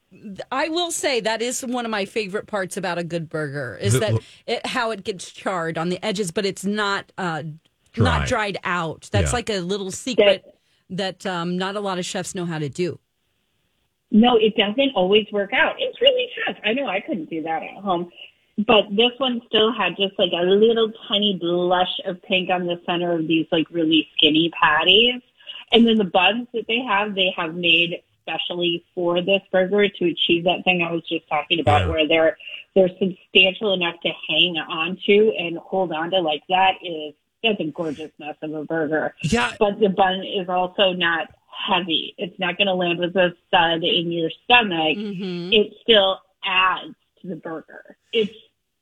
I 0.50 0.68
will 0.68 0.90
say 0.90 1.20
that 1.20 1.40
is 1.40 1.62
one 1.62 1.84
of 1.84 1.90
my 1.90 2.04
favorite 2.04 2.46
parts 2.46 2.76
about 2.76 2.98
a 2.98 3.04
good 3.04 3.28
burger 3.28 3.78
is 3.80 3.94
The- 3.94 4.00
that 4.00 4.14
it, 4.46 4.66
how 4.66 4.90
it 4.90 5.04
gets 5.04 5.30
charred 5.30 5.78
on 5.78 5.88
the 5.88 6.04
edges, 6.04 6.30
but 6.30 6.44
it's 6.44 6.64
not 6.64 7.12
uh, 7.16 7.42
Dry. 7.92 8.04
not 8.18 8.28
dried 8.28 8.58
out. 8.64 9.08
That's 9.12 9.30
Yeah. 9.32 9.36
like 9.36 9.50
a 9.50 9.58
little 9.60 9.90
secret 9.90 10.44
that 10.90 11.24
um, 11.26 11.56
not 11.58 11.76
a 11.76 11.80
lot 11.80 11.98
of 11.98 12.04
chefs 12.04 12.34
know 12.34 12.44
how 12.46 12.58
to 12.58 12.68
do. 12.68 12.98
No, 14.10 14.36
it 14.36 14.56
doesn't 14.56 14.92
always 14.94 15.26
work 15.32 15.52
out. 15.52 15.76
It's 15.78 16.00
really 16.00 16.28
tough. 16.46 16.56
I 16.64 16.74
know 16.74 16.86
I 16.86 17.00
couldn't 17.00 17.30
do 17.30 17.42
that 17.42 17.62
at 17.62 17.82
home. 17.82 18.10
But 18.66 18.84
this 18.90 19.12
one 19.16 19.40
still 19.46 19.72
had 19.72 19.96
just 19.96 20.18
like 20.18 20.32
a 20.32 20.42
little 20.44 20.92
tiny 21.08 21.38
blush 21.40 21.98
of 22.04 22.20
pink 22.22 22.50
on 22.50 22.66
the 22.66 22.78
center 22.84 23.12
of 23.18 23.26
these 23.26 23.46
like 23.50 23.66
really 23.70 24.06
skinny 24.16 24.50
patties. 24.50 25.22
And 25.72 25.86
then 25.86 25.96
the 25.96 26.04
buns 26.04 26.48
that 26.52 26.66
they 26.68 26.80
have, 26.86 27.14
they 27.14 27.32
have 27.34 27.54
made 27.54 28.02
specially 28.20 28.84
for 28.94 29.22
this 29.22 29.40
burger 29.50 29.88
to 29.88 30.04
achieve 30.04 30.44
that 30.44 30.62
thing 30.64 30.82
I 30.82 30.92
was 30.92 31.02
just 31.08 31.26
talking 31.28 31.60
about 31.60 31.82
Yeah. 31.82 31.88
where 31.88 32.06
they're 32.08 32.36
they're 32.74 32.90
substantial 32.98 33.72
enough 33.72 33.96
to 34.02 34.10
hang 34.28 34.56
on 34.58 34.96
to 35.06 35.34
and 35.38 35.56
hold 35.58 35.92
on 35.92 36.10
to 36.10 36.20
like 36.20 36.42
that 36.48 36.74
is 36.82 37.14
that's 37.42 37.60
a 37.60 37.64
gorgeous 37.64 38.10
mess 38.18 38.36
of 38.42 38.52
a 38.54 38.64
burger 38.64 39.14
Yeah, 39.22 39.52
but 39.58 39.80
the 39.80 39.88
bun 39.88 40.22
is 40.24 40.48
also 40.48 40.92
not 40.92 41.28
heavy. 41.68 42.14
It's 42.18 42.38
not 42.38 42.56
going 42.56 42.66
to 42.66 42.74
land 42.74 42.98
with 42.98 43.14
a 43.16 43.34
thud 43.50 43.84
in 43.84 44.10
your 44.10 44.30
stomach. 44.44 44.96
Mm-hmm. 44.96 45.52
It 45.52 45.74
still 45.82 46.20
adds 46.44 46.94
to 47.20 47.28
the 47.28 47.36
burger. 47.36 47.96
It's 48.12 48.32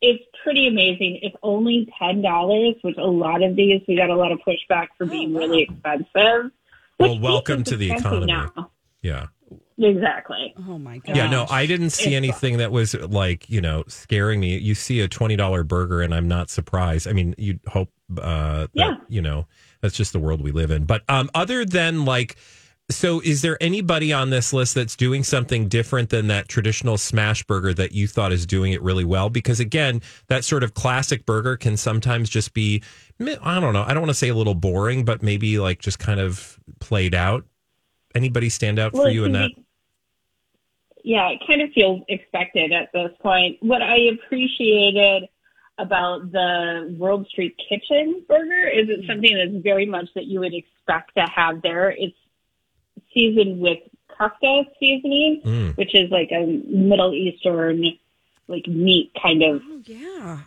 it's 0.02 0.24
pretty 0.42 0.66
amazing. 0.66 1.20
It's 1.22 1.36
only 1.42 1.92
ten 1.98 2.22
dollars, 2.22 2.76
which 2.82 2.96
a 2.96 3.04
lot 3.04 3.42
of 3.42 3.54
these 3.54 3.82
we 3.86 3.96
got 3.96 4.08
a 4.08 4.16
lot 4.16 4.32
of 4.32 4.38
pushback 4.46 4.88
for 4.96 5.04
oh, 5.04 5.08
being 5.08 5.34
really 5.34 5.62
expensive. 5.62 6.52
Well, 6.98 7.18
welcome 7.18 7.64
to 7.64 7.76
the 7.76 7.92
economy. 7.92 8.26
Now. 8.26 8.70
Yeah. 9.02 9.26
Exactly. 9.78 10.54
Oh 10.68 10.78
my 10.78 10.98
god. 10.98 11.16
Yeah, 11.16 11.30
no, 11.30 11.46
I 11.48 11.64
didn't 11.66 11.90
see 11.90 12.10
It's 12.10 12.14
anything 12.14 12.58
that 12.58 12.70
was 12.70 12.94
like, 12.94 13.48
you 13.48 13.60
know, 13.62 13.84
scaring 13.88 14.38
me. 14.38 14.58
You 14.58 14.74
see 14.74 15.00
a 15.00 15.08
$20 15.08 15.66
burger 15.66 16.02
and 16.02 16.14
I'm 16.14 16.28
not 16.28 16.50
surprised. 16.50 17.08
I 17.08 17.12
mean, 17.12 17.34
you'd 17.38 17.60
hope 17.66 17.90
uh 18.20 18.66
that, 18.66 18.70
Yeah. 18.74 18.96
you 19.08 19.22
know, 19.22 19.46
that's 19.80 19.96
just 19.96 20.12
the 20.12 20.18
world 20.18 20.42
we 20.42 20.52
live 20.52 20.70
in. 20.70 20.84
But 20.84 21.02
um 21.08 21.30
other 21.34 21.64
than 21.64 22.04
like 22.04 22.36
so 22.90 23.20
is 23.20 23.40
there 23.40 23.56
anybody 23.62 24.12
on 24.12 24.30
this 24.30 24.52
list 24.52 24.74
that's 24.74 24.96
doing 24.96 25.22
something 25.22 25.68
different 25.68 26.10
than 26.10 26.26
that 26.26 26.48
traditional 26.48 26.98
smash 26.98 27.44
burger 27.44 27.72
that 27.72 27.92
you 27.92 28.06
thought 28.08 28.32
is 28.32 28.44
doing 28.44 28.72
it 28.72 28.82
really 28.82 29.04
well? 29.04 29.30
Because 29.30 29.60
again, 29.60 30.02
that 30.26 30.44
sort 30.44 30.62
of 30.62 30.74
classic 30.74 31.24
burger 31.24 31.56
can 31.56 31.76
sometimes 31.78 32.28
just 32.28 32.52
be 32.52 32.82
I 33.20 33.60
don't 33.60 33.72
know, 33.72 33.84
I 33.86 33.94
don't 33.94 34.02
want 34.02 34.10
to 34.10 34.14
say 34.14 34.28
a 34.28 34.34
little 34.34 34.54
boring, 34.54 35.04
but 35.06 35.22
maybe 35.22 35.58
like 35.58 35.80
just 35.80 35.98
kind 35.98 36.20
of 36.20 36.58
played 36.80 37.14
out. 37.14 37.46
Anybody 38.14 38.48
stand 38.48 38.78
out 38.78 38.92
for 38.92 38.98
Well, 39.02 39.10
you 39.10 39.24
in 39.24 39.32
that? 39.32 39.50
Yeah, 41.02 41.28
it 41.30 41.40
kind 41.46 41.62
of 41.62 41.70
feels 41.72 42.02
expected 42.08 42.72
at 42.72 42.92
this 42.92 43.10
point. 43.20 43.56
What 43.60 43.82
I 43.82 43.96
appreciated 43.96 45.28
about 45.78 46.30
the 46.30 46.94
World 46.98 47.26
Street 47.28 47.56
Kitchen 47.68 48.22
burger 48.28 48.68
is 48.68 48.88
it's 48.90 49.06
something 49.06 49.34
that's 49.34 49.62
very 49.62 49.86
much 49.86 50.08
that 50.14 50.24
you 50.26 50.40
would 50.40 50.52
expect 50.52 51.14
to 51.16 51.22
have 51.34 51.62
there. 51.62 51.90
It's 51.96 52.16
seasoned 53.14 53.60
with 53.60 53.78
kafta 54.10 54.64
seasoning, 54.78 55.40
Mm. 55.42 55.76
which 55.78 55.94
is 55.94 56.10
like 56.10 56.30
a 56.32 56.44
Middle 56.44 57.14
Eastern 57.14 57.82
like 58.48 58.66
meat 58.66 59.12
kind 59.22 59.42
of 59.42 59.62
Oh, 59.64 59.80
yeah. 59.86 60.40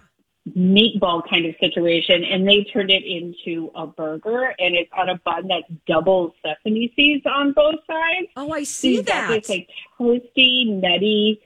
Meatball 0.49 1.21
kind 1.29 1.45
of 1.45 1.56
situation 1.60 2.23
and 2.23 2.47
they 2.47 2.65
turned 2.65 2.91
it 2.91 3.03
into 3.06 3.71
a 3.75 3.88
burger 3.88 4.53
and 4.60 4.75
it's 4.75 4.91
on 4.97 5.08
a 5.08 5.17
bun 5.23 5.47
that's 5.47 5.63
double 5.88 6.36
sesame 6.43 6.91
seeds 6.95 7.25
on 7.25 7.53
both 7.53 7.79
sides. 7.88 8.27
Oh, 8.36 8.51
I 8.51 8.63
see 8.63 8.97
got 8.97 9.06
that. 9.06 9.27
this 9.29 9.49
like 9.49 9.69
toasty, 9.97 10.67
nutty 10.67 11.41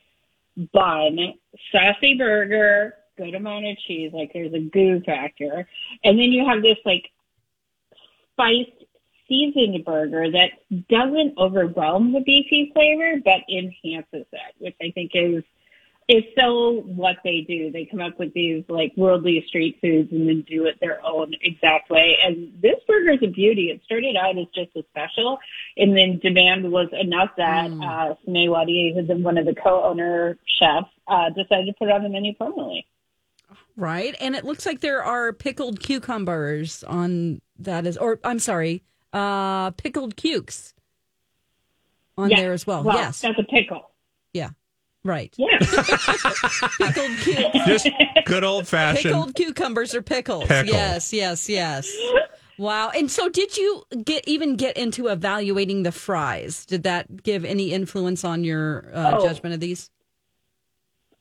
bun, 0.73 1.33
saucy 1.71 2.15
burger, 2.17 2.95
good 3.17 3.35
amount 3.35 3.67
of 3.67 3.77
cheese, 3.87 4.11
like 4.13 4.31
there's 4.33 4.53
a 4.53 4.59
goo 4.59 5.01
factor. 5.05 5.67
And 6.03 6.17
then 6.17 6.31
you 6.31 6.47
have 6.47 6.63
this 6.63 6.77
like 6.83 7.05
spiced 8.33 8.83
seasoned 9.27 9.85
burger 9.85 10.31
that 10.31 10.51
doesn't 10.89 11.37
overwhelm 11.37 12.13
the 12.13 12.21
beefy 12.21 12.71
flavor, 12.73 13.21
but 13.23 13.41
enhances 13.49 14.25
it, 14.31 14.55
which 14.57 14.75
I 14.81 14.91
think 14.91 15.11
is 15.13 15.43
is 16.07 16.23
so 16.37 16.83
what 16.85 17.17
they 17.23 17.41
do. 17.41 17.69
They 17.69 17.85
come 17.85 17.99
up 17.99 18.17
with 18.17 18.33
these 18.33 18.63
like 18.69 18.93
worldly 18.95 19.43
street 19.47 19.77
foods 19.81 20.11
and 20.11 20.27
then 20.27 20.45
do 20.47 20.65
it 20.65 20.79
their 20.79 21.05
own 21.05 21.33
exact 21.41 21.89
way. 21.89 22.17
And 22.23 22.53
this 22.61 22.75
burger 22.87 23.11
is 23.11 23.19
a 23.23 23.27
beauty. 23.27 23.69
It 23.71 23.81
started 23.83 24.15
out 24.15 24.37
as 24.37 24.47
just 24.55 24.75
a 24.75 24.83
special, 24.89 25.37
and 25.75 25.97
then 25.97 26.19
demand 26.19 26.71
was 26.71 26.87
enough 26.93 27.31
that 27.37 27.71
mm. 27.71 27.83
uh, 27.83 28.15
Sameh 28.25 28.49
Wadi, 28.49 28.93
who's 28.95 29.09
one 29.21 29.37
of 29.37 29.45
the 29.45 29.55
co-owner 29.55 30.37
chefs, 30.59 30.87
uh, 31.07 31.29
decided 31.29 31.65
to 31.65 31.73
put 31.73 31.89
it 31.89 31.91
on 31.91 32.03
the 32.03 32.09
menu 32.09 32.33
permanently. 32.33 32.85
Right, 33.75 34.15
and 34.19 34.35
it 34.35 34.43
looks 34.43 34.65
like 34.65 34.79
there 34.79 35.03
are 35.03 35.33
pickled 35.33 35.79
cucumbers 35.81 36.83
on 36.83 37.41
that 37.59 37.85
is, 37.85 37.97
or 37.97 38.19
I'm 38.23 38.39
sorry, 38.39 38.81
uh, 39.13 39.71
pickled 39.71 40.15
cukes 40.15 40.73
on 42.17 42.29
yes. 42.29 42.39
there 42.39 42.53
as 42.53 42.65
well. 42.65 42.83
well. 42.83 42.95
Yes, 42.95 43.21
that's 43.21 43.37
a 43.37 43.43
pickle. 43.43 43.91
Yeah. 44.33 44.49
Right. 45.07 45.33
Yeah. 45.37 45.57
pickled 46.77 47.17
cucumbers. 47.21 47.65
Just 47.65 47.89
good 48.25 48.43
old 48.43 48.67
fashioned. 48.67 49.13
Pickled 49.13 49.35
cucumbers 49.35 49.95
or 49.95 50.01
pickles. 50.01 50.47
Pickle. 50.49 50.73
Yes, 50.73 51.13
yes, 51.13 51.47
yes. 51.47 51.89
Wow. 52.57 52.89
And 52.89 53.09
so 53.09 53.29
did 53.29 53.55
you 53.55 53.83
get 54.03 54.27
even 54.27 54.57
get 54.57 54.75
into 54.75 55.07
evaluating 55.07 55.83
the 55.83 55.93
fries? 55.93 56.65
Did 56.65 56.83
that 56.83 57.23
give 57.23 57.45
any 57.45 57.71
influence 57.71 58.25
on 58.25 58.43
your 58.43 58.91
uh, 58.93 59.13
oh. 59.17 59.25
judgment 59.25 59.53
of 59.53 59.61
these? 59.61 59.89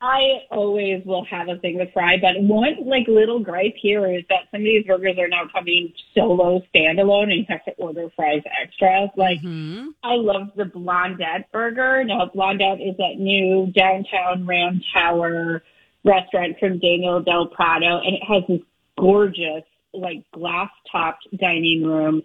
I 0.01 0.45
always 0.51 1.03
will 1.07 1.25
have 1.25 1.49
a 1.49 1.57
thing 1.59 1.79
with 1.79 1.93
fry, 1.95 2.17
but 2.21 2.41
one 2.43 2.87
like 2.87 3.09
little 3.09 3.41
gripe 3.41 3.75
here 3.81 4.07
is 4.15 4.25
that 4.29 4.45
some 4.51 4.61
of 4.61 4.65
these 4.65 4.85
burgers 4.85 5.17
are 5.19 5.29
now 5.29 5.45
coming 5.51 5.93
solo 6.15 6.61
standalone 6.75 7.31
and 7.31 7.39
you 7.39 7.45
have 7.49 7.65
to 7.65 7.73
order 7.79 8.09
fries 8.15 8.43
extra. 8.63 9.11
Like 9.17 9.41
mm-hmm. 9.41 9.89
I 10.03 10.15
love 10.17 10.49
the 10.55 10.65
Blondette 10.65 11.51
burger. 11.51 12.05
Now 12.05 12.31
Blondette 12.35 12.87
is 12.87 12.97
that 12.99 13.19
new 13.19 13.73
downtown 13.75 14.47
Rand 14.47 14.85
Tower 14.93 15.63
restaurant 16.05 16.59
from 16.61 16.79
Daniel 16.79 17.23
Del 17.23 17.47
Prado 17.47 17.99
and 18.05 18.17
it 18.17 18.23
has 18.29 18.43
this 18.49 18.61
gorgeous 18.99 19.65
like 19.95 20.31
glass 20.33 20.69
topped 20.93 21.27
dining 21.39 21.85
room 21.85 22.23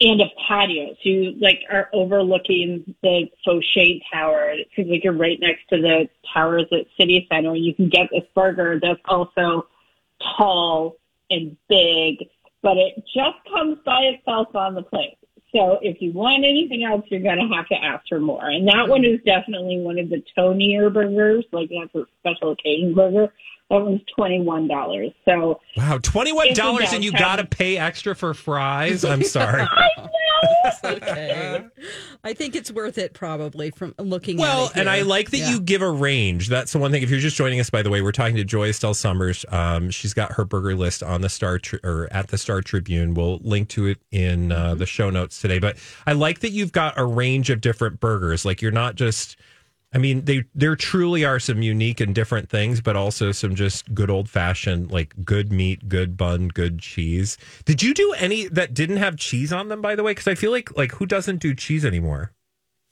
and 0.00 0.20
a 0.20 0.26
patio. 0.46 0.94
So 1.02 1.08
you 1.08 1.34
like 1.40 1.60
are 1.70 1.88
overlooking 1.92 2.94
the 3.02 3.26
Foshay 3.46 4.00
Tower. 4.12 4.50
It 4.50 4.68
seems 4.76 4.90
like 4.90 5.02
you're 5.02 5.12
right 5.12 5.38
next 5.40 5.68
to 5.70 5.80
the 5.80 6.08
towers 6.32 6.66
at 6.72 6.86
City 6.98 7.26
Center. 7.30 7.54
You 7.54 7.74
can 7.74 7.88
get 7.88 8.08
this 8.12 8.24
burger 8.34 8.78
that's 8.80 9.00
also 9.06 9.66
tall 10.36 10.96
and 11.30 11.56
big, 11.68 12.28
but 12.62 12.76
it 12.76 13.04
just 13.14 13.36
comes 13.52 13.78
by 13.84 14.00
itself 14.02 14.54
on 14.54 14.74
the 14.74 14.82
plate. 14.82 15.17
So 15.52 15.78
if 15.80 16.02
you 16.02 16.12
want 16.12 16.44
anything 16.44 16.84
else, 16.84 17.04
you're 17.08 17.22
going 17.22 17.38
to 17.38 17.54
have 17.56 17.66
to 17.68 17.74
ask 17.74 18.06
for 18.08 18.20
more. 18.20 18.44
And 18.44 18.68
that 18.68 18.88
one 18.88 19.04
is 19.04 19.18
definitely 19.24 19.80
one 19.80 19.98
of 19.98 20.10
the 20.10 20.22
tonier 20.36 20.92
burgers, 20.92 21.44
like 21.52 21.70
that's 21.70 21.94
a 21.94 22.06
special 22.20 22.52
occasion 22.52 22.94
burger. 22.94 23.32
That 23.70 23.76
was 23.82 24.00
twenty 24.16 24.40
one 24.40 24.66
dollars. 24.66 25.12
So 25.26 25.60
wow, 25.76 25.98
twenty 25.98 26.32
one 26.32 26.54
dollars, 26.54 26.92
and 26.92 27.04
you 27.04 27.12
got 27.12 27.36
to 27.36 27.44
pay 27.44 27.76
extra 27.76 28.14
for 28.14 28.32
fries. 28.32 29.04
I'm 29.04 29.22
sorry. 29.24 29.62
I 29.62 29.88
know. 29.98 30.08
okay. 30.84 31.64
I 32.24 32.32
think 32.34 32.54
it's 32.56 32.70
worth 32.70 32.98
it 32.98 33.14
probably 33.14 33.70
from 33.70 33.94
looking 33.98 34.36
well, 34.38 34.66
at 34.66 34.70
it. 34.70 34.74
Well, 34.74 34.80
and 34.80 34.90
I 34.90 35.02
like 35.02 35.30
that 35.30 35.38
yeah. 35.38 35.50
you 35.50 35.60
give 35.60 35.82
a 35.82 35.90
range. 35.90 36.48
That's 36.48 36.72
the 36.72 36.78
one 36.78 36.90
thing. 36.92 37.02
If 37.02 37.10
you're 37.10 37.20
just 37.20 37.36
joining 37.36 37.60
us, 37.60 37.70
by 37.70 37.82
the 37.82 37.90
way, 37.90 38.02
we're 38.02 38.12
talking 38.12 38.36
to 38.36 38.44
Joy 38.44 38.68
Estelle 38.68 38.94
Summers. 38.94 39.44
Um, 39.50 39.90
she's 39.90 40.14
got 40.14 40.32
her 40.32 40.44
burger 40.44 40.74
list 40.74 41.02
on 41.02 41.20
the 41.20 41.28
Star 41.28 41.58
tri- 41.58 41.80
or 41.82 42.08
at 42.10 42.28
the 42.28 42.38
Star 42.38 42.60
Tribune. 42.60 43.14
We'll 43.14 43.38
link 43.38 43.68
to 43.70 43.86
it 43.86 43.98
in 44.10 44.52
uh, 44.52 44.58
Mm-hmm. 44.68 44.78
the 44.80 44.86
show 44.86 45.08
notes 45.08 45.40
today. 45.40 45.58
But 45.58 45.76
I 46.06 46.12
like 46.12 46.40
that 46.40 46.50
you've 46.50 46.72
got 46.72 46.98
a 46.98 47.04
range 47.04 47.48
of 47.48 47.60
different 47.60 48.00
burgers. 48.00 48.44
Like 48.44 48.60
you're 48.60 48.70
not 48.72 48.96
just 48.96 49.36
I 49.92 49.98
mean, 49.98 50.26
they 50.26 50.44
there 50.54 50.76
truly 50.76 51.24
are 51.24 51.38
some 51.38 51.62
unique 51.62 52.00
and 52.00 52.14
different 52.14 52.50
things, 52.50 52.82
but 52.82 52.94
also 52.94 53.32
some 53.32 53.54
just 53.54 53.94
good 53.94 54.10
old 54.10 54.28
fashioned, 54.28 54.90
like 54.90 55.14
good 55.24 55.50
meat, 55.50 55.88
good 55.88 56.16
bun, 56.16 56.48
good 56.48 56.78
cheese. 56.78 57.38
Did 57.64 57.82
you 57.82 57.94
do 57.94 58.12
any 58.18 58.48
that 58.48 58.74
didn't 58.74 58.98
have 58.98 59.16
cheese 59.16 59.52
on 59.52 59.68
them, 59.68 59.80
by 59.80 59.94
the 59.94 60.02
way? 60.02 60.12
Because 60.12 60.28
I 60.28 60.34
feel 60.34 60.50
like 60.50 60.76
like 60.76 60.92
who 60.92 61.06
doesn't 61.06 61.38
do 61.38 61.54
cheese 61.54 61.86
anymore? 61.86 62.32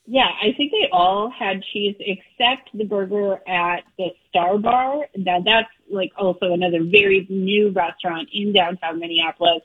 Yeah, 0.07 0.29
I 0.41 0.53
think 0.57 0.71
they 0.71 0.89
all 0.93 1.31
had 1.31 1.63
cheese 1.73 1.97
except 1.99 2.71
the 2.73 2.85
burger 2.85 3.41
at 3.47 3.83
the 3.99 4.11
Star 4.29 4.57
Bar. 4.57 5.09
Now 5.17 5.41
that's 5.41 5.69
like 5.91 6.13
also 6.17 6.53
another 6.53 6.83
very 6.83 7.27
new 7.29 7.71
restaurant 7.71 8.29
in 8.33 8.53
downtown 8.53 9.01
Minneapolis. 9.01 9.63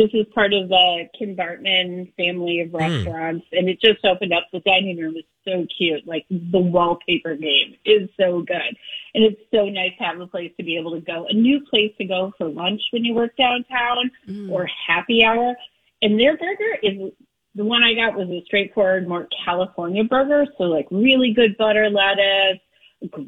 This 0.00 0.08
is 0.14 0.26
part 0.34 0.54
of 0.54 0.70
the 0.70 1.10
Kim 1.18 1.36
Bartmann 1.36 2.10
family 2.16 2.60
of 2.60 2.72
restaurants, 2.72 3.44
mm. 3.52 3.58
and 3.58 3.68
it 3.68 3.82
just 3.82 4.02
opened 4.02 4.32
up. 4.32 4.46
The 4.50 4.60
dining 4.60 4.96
room 4.96 5.14
is 5.14 5.24
so 5.44 5.66
cute. 5.76 6.06
Like 6.06 6.24
the 6.30 6.58
wallpaper 6.58 7.34
game 7.34 7.76
is 7.84 8.08
so 8.18 8.40
good, 8.40 8.78
and 9.14 9.24
it's 9.24 9.42
so 9.52 9.66
nice 9.66 9.92
to 9.98 10.04
have 10.04 10.18
a 10.18 10.26
place 10.26 10.52
to 10.56 10.64
be 10.64 10.78
able 10.78 10.92
to 10.92 11.02
go, 11.02 11.26
a 11.28 11.34
new 11.34 11.60
place 11.68 11.92
to 11.98 12.06
go 12.06 12.32
for 12.38 12.48
lunch 12.48 12.80
when 12.92 13.04
you 13.04 13.12
work 13.12 13.36
downtown 13.36 14.10
mm. 14.26 14.50
or 14.50 14.66
happy 14.86 15.22
hour. 15.22 15.54
And 16.00 16.18
their 16.18 16.38
burger 16.38 16.78
is 16.82 17.12
the 17.54 17.64
one 17.66 17.82
I 17.82 17.92
got 17.92 18.16
was 18.16 18.30
a 18.30 18.42
straightforward, 18.46 19.06
more 19.06 19.28
California 19.44 20.04
burger. 20.04 20.46
So 20.56 20.64
like 20.64 20.86
really 20.90 21.34
good 21.34 21.58
butter 21.58 21.90
lettuce, 21.90 22.62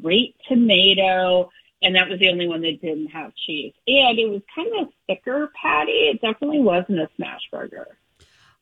great 0.01 0.37
tomato 0.49 1.51
and 1.83 1.95
that 1.95 2.09
was 2.09 2.19
the 2.19 2.29
only 2.29 2.47
one 2.47 2.61
that 2.61 2.81
didn't 2.81 3.07
have 3.07 3.33
cheese. 3.35 3.73
And 3.87 4.17
it 4.17 4.29
was 4.29 4.41
kind 4.55 4.69
of 4.79 4.87
a 4.87 4.91
thicker 5.07 5.51
patty. 5.61 5.91
It 5.91 6.21
definitely 6.21 6.61
wasn't 6.61 6.99
a 6.99 7.09
smash 7.15 7.41
burger. 7.51 7.97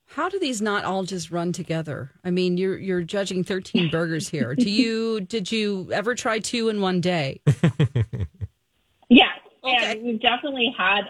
How 0.08 0.28
do 0.28 0.40
these 0.40 0.62
not 0.62 0.84
all 0.84 1.04
just 1.04 1.32
run 1.32 1.54
together? 1.54 2.12
I 2.24 2.32
mean, 2.32 2.58
you're 2.58 2.78
you're 2.78 3.04
judging 3.04 3.44
13 3.44 3.90
burgers 3.92 4.28
here. 4.28 4.56
Do 4.56 4.70
you 4.70 5.22
did 5.22 5.52
you 5.52 5.90
ever 5.94 6.16
try 6.16 6.40
two 6.40 6.68
in 6.68 6.82
one 6.82 7.00
day? 7.00 7.42
yes. 9.10 9.30
Okay. 9.64 9.92
And 9.92 10.04
we've 10.04 10.22
definitely 10.22 10.74
had 10.78 11.04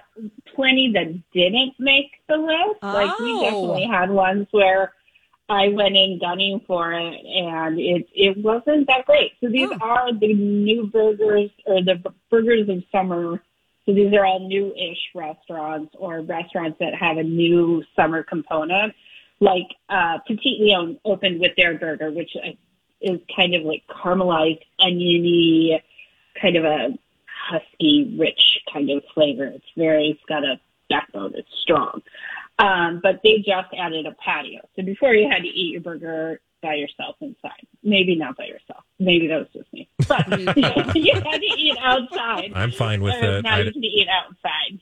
plenty 0.54 0.92
that 0.92 1.08
didn't 1.34 1.74
make 1.80 2.12
the 2.28 2.38
list. 2.38 2.80
Oh. 2.84 2.94
Like 2.94 3.20
we 3.20 3.32
oh. 3.32 3.42
definitely 3.42 3.88
had 3.88 4.12
ones 4.12 4.48
where 4.52 4.94
I 5.52 5.68
went 5.68 5.98
in 5.98 6.18
gunning 6.20 6.62
for 6.66 6.94
it, 6.94 7.16
and 7.26 7.78
it 7.78 8.08
it 8.14 8.38
wasn't 8.38 8.88
that 8.88 9.06
great. 9.06 9.32
So 9.42 9.50
these 9.50 9.70
Oh. 9.72 9.78
are 9.82 10.14
the 10.14 10.34
new 10.34 10.88
burgers 10.88 11.50
or 11.66 11.82
the 11.84 11.96
burgers 12.30 12.70
of 12.70 12.84
summer. 12.92 13.42
So 13.86 13.94
these 13.94 14.14
are 14.14 14.26
all 14.26 14.48
new-ish 14.48 15.04
restaurants 15.16 15.94
or 15.98 16.22
restaurants 16.22 16.78
that 16.80 16.94
have 16.96 17.18
a 17.18 17.24
new 17.24 17.84
summer 17.96 18.22
component. 18.24 18.94
Like 19.40 19.70
uh, 19.90 20.20
Petit 20.28 20.60
Leon 20.62 21.00
opened 21.04 21.40
with 21.42 21.54
their 21.58 21.78
burger, 21.78 22.12
which 22.12 22.34
is 23.02 23.20
kind 23.36 23.56
of 23.56 23.64
like 23.64 23.84
caramelized, 23.90 24.62
oniony, 24.80 25.82
kind 26.40 26.56
of 26.56 26.64
a 26.64 26.98
husky, 27.50 28.16
rich 28.20 28.60
kind 28.72 28.90
of 28.92 29.04
flavor. 29.14 29.46
It's 29.46 29.66
very, 29.76 30.10
it's 30.12 30.26
got 30.30 30.44
a 30.44 30.60
backbone. 30.90 31.34
It's 31.36 31.50
strong. 31.64 32.04
Um, 32.60 33.00
but 33.02 33.22
they 33.24 33.38
just 33.38 33.74
added 33.78 34.06
a 34.06 34.12
patio. 34.24 34.60
So 34.76 34.84
before 34.84 35.14
you 35.16 35.28
had 35.30 35.42
to 35.44 35.48
eat 35.48 35.72
your 35.72 35.82
burger 35.82 36.40
by 36.62 36.76
yourself 36.76 37.16
inside. 37.22 37.66
Maybe 37.82 38.16
not 38.16 38.38
by 38.38 38.46
yourself. 38.46 38.84
Maybe 39.00 39.26
that 39.28 39.38
was 39.40 39.48
just 39.52 39.74
me. 39.74 39.90
But 40.08 40.28
you 40.96 41.14
had 41.16 41.40
to 41.42 41.54
eat 41.58 41.76
outside. 41.82 42.52
I'm 42.54 42.72
fine 42.72 43.02
with 43.02 43.16
Uh, 43.16 43.28
it. 43.40 43.44
Now 43.44 43.56
I- 43.56 43.62
you 43.62 43.72
can 43.72 43.84
eat 43.84 44.08
outside. 44.08 44.80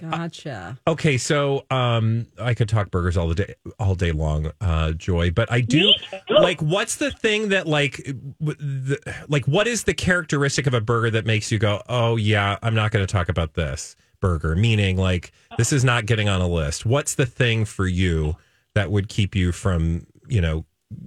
Gotcha. 0.00 0.78
Okay, 0.88 1.16
so 1.16 1.64
um, 1.70 2.26
I 2.40 2.54
could 2.54 2.68
talk 2.68 2.90
burgers 2.90 3.16
all 3.16 3.28
the 3.28 3.36
day, 3.36 3.54
all 3.78 3.94
day 3.94 4.10
long, 4.10 4.50
uh, 4.60 4.92
Joy. 4.92 5.30
But 5.30 5.52
I 5.52 5.60
do 5.60 5.92
like. 6.28 6.60
What's 6.60 6.96
the 6.96 7.12
thing 7.12 7.50
that 7.50 7.68
like, 7.68 7.98
w- 8.40 8.56
the, 8.58 8.98
like, 9.28 9.46
what 9.46 9.68
is 9.68 9.84
the 9.84 9.94
characteristic 9.94 10.66
of 10.66 10.74
a 10.74 10.80
burger 10.80 11.10
that 11.10 11.24
makes 11.24 11.52
you 11.52 11.58
go, 11.60 11.82
"Oh 11.88 12.16
yeah, 12.16 12.58
I'm 12.64 12.74
not 12.74 12.90
going 12.90 13.06
to 13.06 13.12
talk 13.12 13.28
about 13.28 13.54
this 13.54 13.94
burger"? 14.22 14.56
Meaning, 14.56 14.96
like, 14.96 15.32
this 15.58 15.70
is 15.70 15.84
not 15.84 16.06
getting 16.06 16.30
on 16.30 16.40
a 16.40 16.48
list. 16.48 16.86
What's 16.86 17.14
the 17.14 17.26
thing 17.26 17.66
for 17.66 17.86
you 17.86 18.36
that 18.72 18.90
would 18.90 19.10
keep 19.10 19.34
you 19.34 19.52
from, 19.52 20.06
you 20.26 20.40
know, 20.40 20.64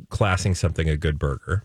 classing 0.10 0.54
something 0.54 0.88
a 0.88 0.98
good 0.98 1.18
burger? 1.18 1.64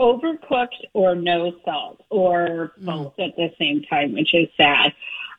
overcooked 0.00 0.84
or 0.92 1.14
no 1.14 1.52
salt 1.64 2.00
or 2.10 2.72
both 2.78 3.14
at 3.18 3.36
the 3.36 3.50
same 3.58 3.82
time, 3.82 4.12
which 4.12 4.34
is 4.34 4.48
sad. 4.56 4.92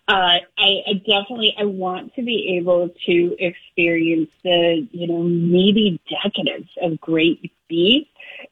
Uh, 0.08 0.38
I, 0.58 0.84
I 0.88 0.94
definitely, 1.06 1.56
I 1.58 1.66
want 1.66 2.14
to 2.16 2.22
be 2.22 2.58
able 2.60 2.90
to 3.08 3.36
experience 3.40 4.30
the, 4.44 4.88
you 4.92 5.08
know, 5.08 5.24
meaty 5.24 6.00
decadence 6.10 6.70
of 6.82 7.00
great 7.02 7.52
beef. 7.68 8.08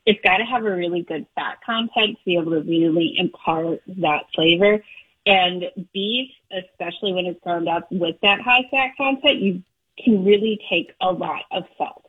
It's 0.05 0.19
got 0.23 0.37
to 0.37 0.45
have 0.45 0.65
a 0.65 0.75
really 0.75 1.03
good 1.03 1.27
fat 1.35 1.59
content 1.63 2.17
to 2.17 2.25
be 2.25 2.37
able 2.37 2.51
to 2.51 2.61
really 2.61 3.15
impart 3.17 3.81
that 3.99 4.23
flavor. 4.33 4.83
And 5.25 5.63
beef, 5.93 6.29
especially 6.51 7.13
when 7.13 7.25
it's 7.25 7.39
ground 7.41 7.69
up 7.69 7.87
with 7.91 8.15
that 8.21 8.41
high 8.41 8.63
fat 8.69 8.91
content, 8.97 9.39
you 9.39 9.63
can 10.03 10.25
really 10.25 10.59
take 10.69 10.91
a 11.01 11.11
lot 11.11 11.43
of 11.51 11.63
salt. 11.77 12.05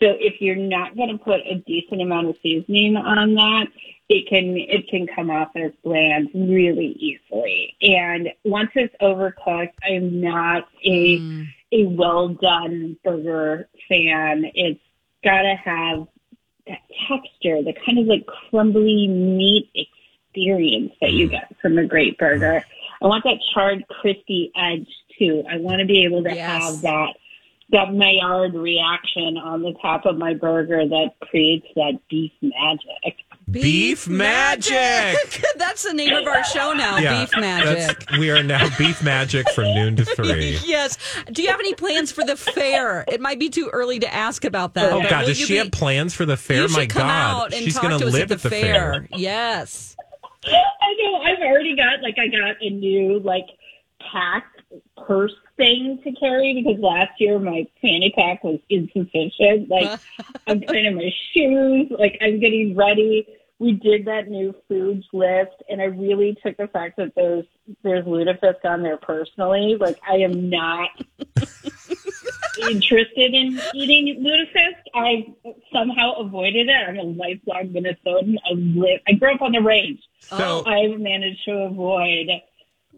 So 0.00 0.08
if 0.18 0.40
you're 0.40 0.56
not 0.56 0.96
going 0.96 1.16
to 1.16 1.22
put 1.22 1.40
a 1.40 1.62
decent 1.66 2.02
amount 2.02 2.28
of 2.28 2.36
seasoning 2.42 2.96
on 2.96 3.34
that, 3.34 3.66
it 4.08 4.28
can 4.28 4.56
it 4.56 4.88
can 4.88 5.06
come 5.06 5.30
off 5.30 5.50
as 5.56 5.72
bland 5.84 6.28
really 6.34 6.96
easily. 6.98 7.74
And 7.82 8.28
once 8.44 8.70
it's 8.74 8.94
overcooked, 9.00 9.74
I'm 9.88 10.20
not 10.20 10.68
a 10.84 11.20
Mm. 11.20 11.46
a 11.72 11.84
well 11.86 12.28
done 12.28 12.96
burger 13.02 13.68
fan. 13.88 14.50
It's 14.54 14.80
got 15.24 15.42
to 15.42 15.54
have 15.54 16.06
that 16.66 16.80
texture, 17.08 17.62
the 17.62 17.74
kind 17.86 17.98
of 17.98 18.06
like 18.06 18.26
crumbly 18.26 19.08
meat 19.08 19.70
experience 20.32 20.92
that 21.00 21.12
you 21.12 21.28
mm. 21.28 21.32
get 21.32 21.54
from 21.60 21.78
a 21.78 21.86
great 21.86 22.18
burger. 22.18 22.64
I 23.02 23.06
want 23.06 23.24
that 23.24 23.38
charred, 23.52 23.84
crispy 23.88 24.52
edge 24.56 24.88
too. 25.18 25.42
I 25.50 25.58
want 25.58 25.80
to 25.80 25.86
be 25.86 26.04
able 26.04 26.22
to 26.24 26.34
Yes. 26.34 26.62
have 26.64 26.82
that 26.82 27.14
that 27.70 27.94
Maillard 27.94 28.52
reaction 28.54 29.38
on 29.38 29.62
the 29.62 29.72
top 29.80 30.04
of 30.04 30.18
my 30.18 30.34
burger 30.34 30.86
that 30.86 31.12
creates 31.22 31.66
that 31.74 31.98
beef 32.10 32.30
magic. 32.42 33.16
Beef 33.50 34.06
magic. 34.06 34.72
magic. 34.72 35.44
That's 35.56 35.82
the 35.82 35.94
name 35.94 36.14
of 36.14 36.26
our 36.26 36.44
show 36.44 36.74
now. 36.74 36.98
Yeah, 36.98 37.20
Beef 37.20 37.30
magic. 37.38 38.06
We 38.18 38.30
are 38.30 38.42
now 38.42 38.68
beef 38.78 39.02
magic 39.02 39.48
from 39.50 39.64
noon 39.74 39.96
to 39.96 40.04
three. 40.04 40.58
yes. 40.64 40.98
Do 41.32 41.42
you 41.42 41.48
have 41.48 41.60
any 41.60 41.74
plans 41.74 42.12
for 42.12 42.24
the 42.24 42.36
fair? 42.36 43.06
It 43.08 43.22
might 43.22 43.38
be 43.38 43.48
too 43.48 43.70
early 43.72 43.98
to 44.00 44.14
ask 44.14 44.44
about 44.44 44.74
that. 44.74 44.92
Oh 44.92 45.02
God, 45.08 45.24
does 45.24 45.38
she 45.38 45.54
be- 45.54 45.58
have 45.58 45.72
plans 45.72 46.12
for 46.12 46.26
the 46.26 46.36
fair? 46.36 46.66
You 46.66 46.68
My 46.68 46.86
come 46.86 47.02
God, 47.02 47.44
out 47.44 47.54
and 47.54 47.64
she's 47.64 47.78
going 47.78 47.92
to 47.92 47.98
to 48.00 48.06
us 48.08 48.12
live 48.12 48.32
at 48.32 48.42
the, 48.42 48.50
fair. 48.50 49.08
Yes. 49.12 49.96
I 50.44 50.94
know. 51.00 51.16
I've 51.18 51.40
already 51.40 51.76
got 51.76 52.02
like 52.02 52.18
I 52.18 52.28
got 52.28 52.56
a 52.60 52.70
new 52.70 53.20
like 53.20 53.46
pack 54.10 54.46
purse 55.06 55.34
thing 55.56 56.00
to 56.04 56.12
carry 56.12 56.62
because 56.62 56.80
last 56.82 57.20
year 57.20 57.38
my 57.38 57.66
fanny 57.80 58.12
pack 58.16 58.42
was 58.42 58.58
insufficient. 58.68 59.68
Like 59.68 60.00
I'm 60.46 60.60
putting 60.60 60.86
in 60.86 60.96
my 60.96 61.10
shoes. 61.32 61.92
Like 61.96 62.18
I'm 62.20 62.40
getting 62.40 62.76
ready. 62.76 63.26
We 63.58 63.74
did 63.74 64.06
that 64.06 64.28
new 64.28 64.52
foods 64.66 65.06
list, 65.12 65.54
and 65.68 65.80
I 65.80 65.84
really 65.84 66.36
took 66.42 66.56
the 66.56 66.66
fact 66.66 66.96
that 66.96 67.12
there's 67.14 67.44
there's 67.84 68.04
lutefisk 68.04 68.64
on 68.64 68.82
there 68.82 68.96
personally. 68.96 69.76
Like 69.78 70.00
I 70.08 70.16
am 70.16 70.50
not 70.50 70.90
interested 72.60 73.34
in 73.34 73.60
eating 73.74 74.22
lutefisk. 74.24 74.76
I 74.94 75.26
somehow 75.72 76.12
avoided 76.14 76.68
it. 76.68 76.88
I'm 76.88 76.96
a 76.98 77.02
lifelong 77.02 77.68
Minnesotan. 77.68 78.36
I 78.48 78.52
live. 78.54 79.00
I 79.08 79.12
grew 79.12 79.34
up 79.34 79.42
on 79.42 79.52
the 79.52 79.60
range. 79.60 80.00
So 80.20 80.64
I've 80.66 80.98
managed 81.00 81.44
to 81.46 81.52
avoid 81.52 82.28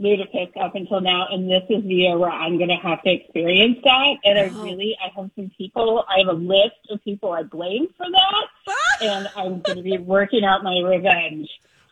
lutefisk 0.00 0.56
up 0.60 0.74
until 0.74 1.00
now, 1.00 1.26
and 1.30 1.48
this 1.48 1.62
is 1.70 1.82
the 1.84 1.94
year 1.94 2.18
where 2.18 2.30
I'm 2.30 2.56
going 2.58 2.68
to 2.68 2.74
have 2.76 3.00
to 3.04 3.10
experience 3.12 3.78
that. 3.84 4.14
And 4.24 4.38
I 4.38 4.42
really, 4.62 4.96
I 5.00 5.08
have 5.20 5.30
some 5.36 5.50
people, 5.56 6.04
I 6.08 6.18
have 6.18 6.28
a 6.28 6.32
list 6.38 6.74
of 6.90 7.02
people 7.04 7.30
I 7.32 7.44
blame 7.44 7.86
for 7.96 8.06
that, 8.10 8.74
and 9.02 9.28
I'm 9.36 9.60
going 9.60 9.76
to 9.78 9.82
be 9.84 9.96
working 9.98 10.44
out 10.44 10.64
my 10.64 10.78
revenge. 10.80 11.48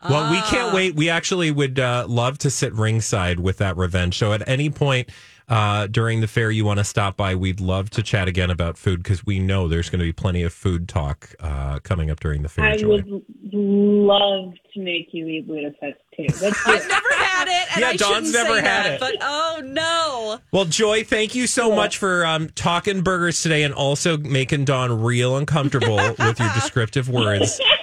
Well, 0.09 0.29
we 0.29 0.37
Ah. 0.37 0.47
can't 0.49 0.73
wait. 0.75 0.95
We 0.95 1.09
actually 1.09 1.49
would 1.49 1.79
uh, 1.79 2.05
love 2.09 2.37
to 2.39 2.49
sit 2.49 2.73
ringside 2.73 3.39
with 3.39 3.59
that 3.59 3.77
revenge 3.77 4.17
So 4.17 4.33
At 4.33 4.45
any 4.49 4.69
point 4.69 5.07
uh, 5.49 5.87
during 5.87 6.21
the 6.21 6.27
fair 6.27 6.49
you 6.51 6.65
want 6.65 6.79
to 6.79 6.83
stop 6.83 7.17
by, 7.17 7.35
we'd 7.35 7.59
love 7.59 7.89
to 7.91 8.03
chat 8.03 8.27
again 8.27 8.49
about 8.49 8.77
food 8.77 9.03
because 9.03 9.25
we 9.25 9.39
know 9.39 9.67
there's 9.67 9.89
going 9.89 9.99
to 9.99 10.05
be 10.05 10.13
plenty 10.13 10.43
of 10.43 10.53
food 10.53 10.87
talk 10.87 11.33
uh, 11.39 11.79
coming 11.79 12.09
up 12.09 12.19
during 12.19 12.41
the 12.41 12.49
fair. 12.49 12.65
I 12.65 12.77
Joy. 12.77 12.87
would 13.03 13.23
love 13.51 14.53
to 14.73 14.79
make 14.79 15.09
you 15.11 15.27
eat 15.27 15.47
lutefisk 15.47 15.95
too. 16.15 16.25
Let's 16.41 16.59
I've 16.67 16.87
never 16.87 17.13
had 17.13 17.47
it. 17.47 17.67
And 17.73 17.81
Yeah, 17.81 17.87
I 17.89 17.95
Dawn's 17.97 18.31
never 18.33 18.55
say 18.55 18.61
had 18.61 18.85
that, 18.85 18.93
it. 18.93 18.99
But 18.99 19.15
oh 19.21 19.61
no. 19.63 20.39
Well, 20.51 20.65
Joy, 20.65 21.03
thank 21.03 21.35
you 21.35 21.47
so 21.47 21.75
much 21.75 21.97
for 21.97 22.25
um, 22.25 22.49
talking 22.49 23.01
burgers 23.01 23.41
today 23.41 23.63
and 23.63 23.73
also 23.73 24.17
making 24.17 24.65
Dawn 24.65 25.01
real 25.01 25.37
uncomfortable 25.37 25.95
with 26.19 26.39
your 26.39 26.53
descriptive 26.53 27.09
words. 27.09 27.59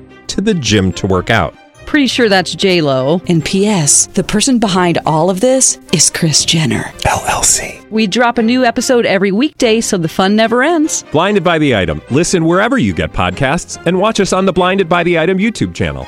to 0.31 0.41
the 0.41 0.53
gym 0.53 0.91
to 0.93 1.07
work 1.07 1.29
out. 1.29 1.55
Pretty 1.85 2.07
sure 2.07 2.29
that's 2.29 2.55
J 2.55 2.81
Lo. 2.81 3.21
And 3.27 3.43
P.S. 3.43 4.07
The 4.07 4.23
person 4.23 4.59
behind 4.59 4.99
all 5.05 5.29
of 5.29 5.41
this 5.41 5.77
is 5.93 6.09
Kris 6.09 6.45
Jenner. 6.45 6.83
LLC. 6.99 7.89
We 7.91 8.07
drop 8.07 8.37
a 8.37 8.41
new 8.41 8.63
episode 8.63 9.05
every 9.05 9.31
weekday, 9.31 9.81
so 9.81 9.97
the 9.97 10.07
fun 10.07 10.35
never 10.35 10.63
ends. 10.63 11.03
Blinded 11.11 11.43
by 11.43 11.57
the 11.57 11.75
item. 11.75 12.01
Listen 12.09 12.45
wherever 12.45 12.77
you 12.77 12.93
get 12.93 13.11
podcasts, 13.11 13.83
and 13.85 13.99
watch 13.99 14.19
us 14.19 14.31
on 14.31 14.45
the 14.45 14.53
Blinded 14.53 14.87
by 14.87 15.03
the 15.03 15.19
Item 15.19 15.37
YouTube 15.37 15.73
channel. 15.75 16.07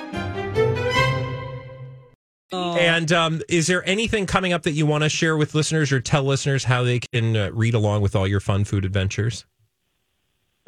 And 2.54 3.12
um, 3.12 3.42
is 3.50 3.68
there 3.68 3.88
anything 3.88 4.26
coming 4.26 4.54
up 4.54 4.64
that 4.64 4.72
you 4.72 4.86
want 4.86 5.04
to 5.04 5.10
share 5.10 5.36
with 5.36 5.56
listeners 5.56 5.92
or 5.92 6.00
tell 6.00 6.24
listeners 6.24 6.64
how 6.66 6.84
they 6.84 7.00
can 7.00 7.36
uh, 7.36 7.50
read 7.52 7.74
along 7.74 8.02
with 8.02 8.16
all 8.16 8.28
your 8.28 8.40
fun 8.40 8.64
food 8.64 8.86
adventures? 8.86 9.46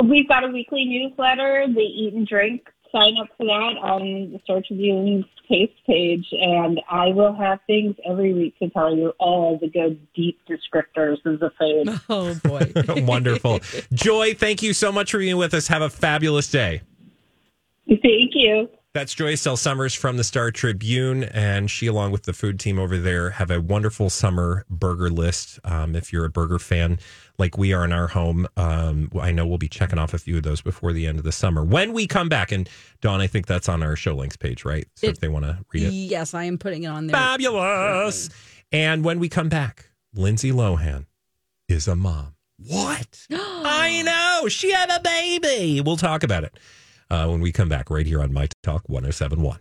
We've 0.03 0.27
got 0.27 0.43
a 0.43 0.47
weekly 0.47 0.85
newsletter, 0.85 1.67
the 1.73 1.81
Eat 1.81 2.13
and 2.13 2.27
Drink. 2.27 2.67
Sign 2.95 3.17
up 3.17 3.27
for 3.35 3.45
that 3.45 3.75
on 3.81 4.31
the 4.31 4.39
Star 4.45 4.61
Tribune's 4.65 5.25
taste 5.49 5.73
page, 5.85 6.25
and 6.31 6.79
I 6.89 7.07
will 7.09 7.33
have 7.35 7.59
things 7.67 7.95
every 8.09 8.33
week 8.33 8.57
to 8.59 8.69
tell 8.69 8.95
you 8.95 9.11
all 9.19 9.59
the 9.59 9.67
good, 9.67 9.99
deep 10.15 10.39
descriptors 10.47 11.17
of 11.25 11.39
the 11.39 11.51
food. 11.59 11.99
Oh, 12.09 12.35
boy. 12.43 12.71
Wonderful. 13.05 13.59
Joy, 13.93 14.33
thank 14.33 14.61
you 14.61 14.73
so 14.73 14.91
much 14.91 15.11
for 15.11 15.17
being 15.17 15.37
with 15.37 15.53
us. 15.53 15.67
Have 15.67 15.81
a 15.81 15.89
fabulous 15.89 16.49
day. 16.49 16.81
Thank 17.87 18.31
you. 18.33 18.69
That's 18.93 19.13
Joy 19.13 19.33
Estelle 19.33 19.57
Summers 19.57 19.93
from 19.93 20.15
the 20.15 20.23
Star 20.23 20.51
Tribune, 20.51 21.25
and 21.25 21.69
she, 21.69 21.87
along 21.87 22.13
with 22.13 22.23
the 22.23 22.31
food 22.31 22.61
team 22.61 22.79
over 22.79 22.97
there, 22.97 23.31
have 23.31 23.51
a 23.51 23.59
wonderful 23.59 24.09
summer 24.09 24.65
burger 24.69 25.09
list. 25.09 25.59
Um, 25.65 25.97
if 25.97 26.13
you're 26.13 26.23
a 26.23 26.29
burger 26.29 26.59
fan 26.59 26.99
like 27.37 27.57
we 27.57 27.73
are 27.73 27.83
in 27.85 27.91
our 27.91 28.07
home, 28.07 28.47
um, 28.57 29.11
I 29.19 29.31
know 29.31 29.45
we'll 29.45 29.57
be 29.57 29.67
checking 29.67 29.99
off 29.99 30.13
a 30.13 30.17
few 30.17 30.37
of 30.37 30.43
those 30.43 30.61
before 30.61 30.93
the 30.93 31.05
end 31.07 31.17
of 31.17 31.23
the 31.25 31.31
summer. 31.31 31.63
When 31.63 31.93
we 31.93 32.07
come 32.07 32.29
back, 32.29 32.51
and 32.51 32.69
Dawn, 33.01 33.21
I 33.21 33.27
think 33.27 33.45
that's 33.47 33.67
on 33.69 33.83
our 33.83 33.95
show 33.95 34.15
links 34.15 34.37
page, 34.37 34.63
right? 34.65 34.87
So 34.95 35.07
if 35.07 35.19
they 35.19 35.27
want 35.27 35.45
to 35.45 35.59
read 35.73 35.83
it, 35.83 35.91
Yes, 35.93 36.33
I 36.33 36.45
am 36.45 36.57
putting 36.57 36.83
it 36.83 36.87
on 36.87 37.07
there. 37.07 37.15
fabulous. 37.15 38.29
And 38.71 39.03
when 39.03 39.19
we 39.19 39.29
come 39.29 39.49
back, 39.49 39.89
Lindsay 40.13 40.51
Lohan 40.51 41.05
is 41.67 41.87
a 41.87 41.95
mom. 41.95 42.35
What? 42.57 43.27
I 43.31 44.01
know. 44.05 44.47
She 44.47 44.71
had 44.71 44.89
a 44.89 44.99
baby. 45.01 45.81
We'll 45.81 45.97
talk 45.97 46.23
about 46.23 46.43
it 46.45 46.57
uh, 47.09 47.27
when 47.27 47.41
we 47.41 47.51
come 47.51 47.67
back 47.69 47.89
right 47.89 48.05
here 48.05 48.21
on 48.21 48.31
My 48.33 48.47
Talk 48.63 48.87
1071. 48.87 49.59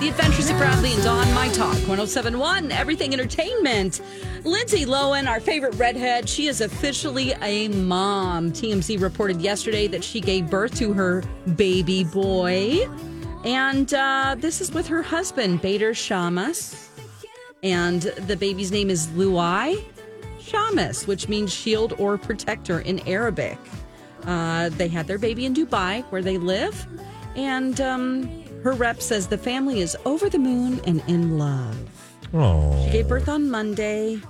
The 0.00 0.08
Adventures 0.08 0.48
of 0.48 0.56
Bradley 0.56 0.94
and 0.94 1.02
Dawn, 1.02 1.30
My 1.34 1.48
Talk 1.48 1.74
1071, 1.74 2.72
Everything 2.72 3.12
Entertainment. 3.12 4.00
Lindsay 4.44 4.86
Lohan, 4.86 5.28
our 5.28 5.40
favorite 5.40 5.74
redhead, 5.74 6.26
she 6.26 6.46
is 6.46 6.62
officially 6.62 7.34
a 7.42 7.68
mom. 7.68 8.50
TMZ 8.50 8.98
reported 8.98 9.42
yesterday 9.42 9.86
that 9.88 10.02
she 10.02 10.22
gave 10.22 10.48
birth 10.48 10.74
to 10.78 10.94
her 10.94 11.22
baby 11.54 12.04
boy. 12.04 12.88
And 13.44 13.92
uh, 13.92 14.36
this 14.38 14.62
is 14.62 14.72
with 14.72 14.86
her 14.86 15.02
husband, 15.02 15.60
Bader 15.60 15.92
Shammas. 15.92 16.88
And 17.62 18.00
the 18.00 18.36
baby's 18.36 18.72
name 18.72 18.88
is 18.88 19.08
Luai 19.08 19.84
Shammas, 20.38 21.06
which 21.06 21.28
means 21.28 21.52
shield 21.52 21.92
or 21.98 22.16
protector 22.16 22.80
in 22.80 23.06
Arabic. 23.06 23.58
Uh, 24.24 24.70
they 24.70 24.88
had 24.88 25.06
their 25.06 25.18
baby 25.18 25.44
in 25.44 25.52
Dubai, 25.52 26.04
where 26.04 26.22
they 26.22 26.38
live. 26.38 26.86
And 27.36 27.78
um, 27.82 28.39
her 28.62 28.72
rep 28.72 29.00
says 29.00 29.26
the 29.28 29.38
family 29.38 29.80
is 29.80 29.96
over 30.04 30.28
the 30.28 30.38
moon 30.38 30.80
and 30.86 31.02
in 31.08 31.38
love. 31.38 31.76
Oh, 32.34 32.84
She 32.86 32.92
gave 32.92 33.08
birth 33.08 33.28
on 33.28 33.50
Monday. 33.50 34.20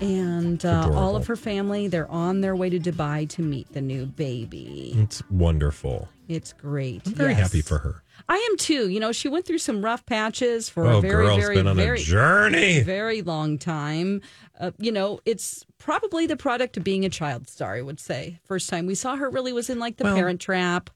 And 0.00 0.64
uh, 0.64 0.90
all 0.94 1.14
of 1.14 1.26
her 1.26 1.36
family, 1.36 1.86
they're 1.86 2.10
on 2.10 2.40
their 2.40 2.56
way 2.56 2.70
to 2.70 2.78
Dubai 2.80 3.28
to 3.30 3.42
meet 3.42 3.70
the 3.74 3.82
new 3.82 4.06
baby. 4.06 4.94
It's 4.96 5.22
wonderful. 5.30 6.08
It's 6.26 6.54
great. 6.54 7.02
I'm 7.06 7.12
very 7.12 7.32
Yes. 7.32 7.40
happy 7.40 7.60
for 7.60 7.78
her. 7.78 8.02
I 8.26 8.36
am 8.50 8.56
too. 8.56 8.88
You 8.88 8.98
know, 8.98 9.12
she 9.12 9.28
went 9.28 9.44
through 9.44 9.58
some 9.58 9.84
rough 9.84 10.06
patches 10.06 10.70
for 10.70 10.86
Oh, 10.86 10.98
a 10.98 11.00
very, 11.02 11.26
girl's 11.26 11.40
very, 11.40 11.54
been 11.56 11.66
on 11.66 11.78
a 11.78 11.82
very, 11.82 11.98
journey. 11.98 12.80
very 12.80 13.20
long 13.20 13.58
time. 13.58 14.22
Uh, 14.58 14.70
you 14.78 14.90
know, 14.92 15.20
it's 15.26 15.66
probably 15.76 16.26
the 16.26 16.36
product 16.36 16.78
of 16.78 16.84
being 16.84 17.04
a 17.04 17.10
child 17.10 17.46
star. 17.48 17.74
I 17.76 17.82
would 17.82 18.00
say. 18.00 18.40
First 18.44 18.70
time 18.70 18.86
we 18.86 18.94
saw 18.94 19.16
her 19.16 19.28
really 19.28 19.52
was 19.52 19.68
in 19.68 19.78
like 19.78 19.98
the 19.98 20.04
Well- 20.04 20.14
Parent 20.16 20.40
Trap. 20.40 20.88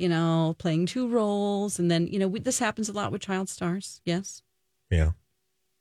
You 0.00 0.08
know, 0.08 0.56
playing 0.58 0.86
two 0.86 1.08
roles, 1.08 1.78
and 1.78 1.90
then 1.90 2.06
you 2.06 2.18
know 2.18 2.26
we, 2.28 2.40
this 2.40 2.58
happens 2.58 2.88
a 2.88 2.92
lot 2.92 3.12
with 3.12 3.20
child 3.20 3.48
stars. 3.48 4.00
Yes. 4.04 4.42
Yeah. 4.90 5.10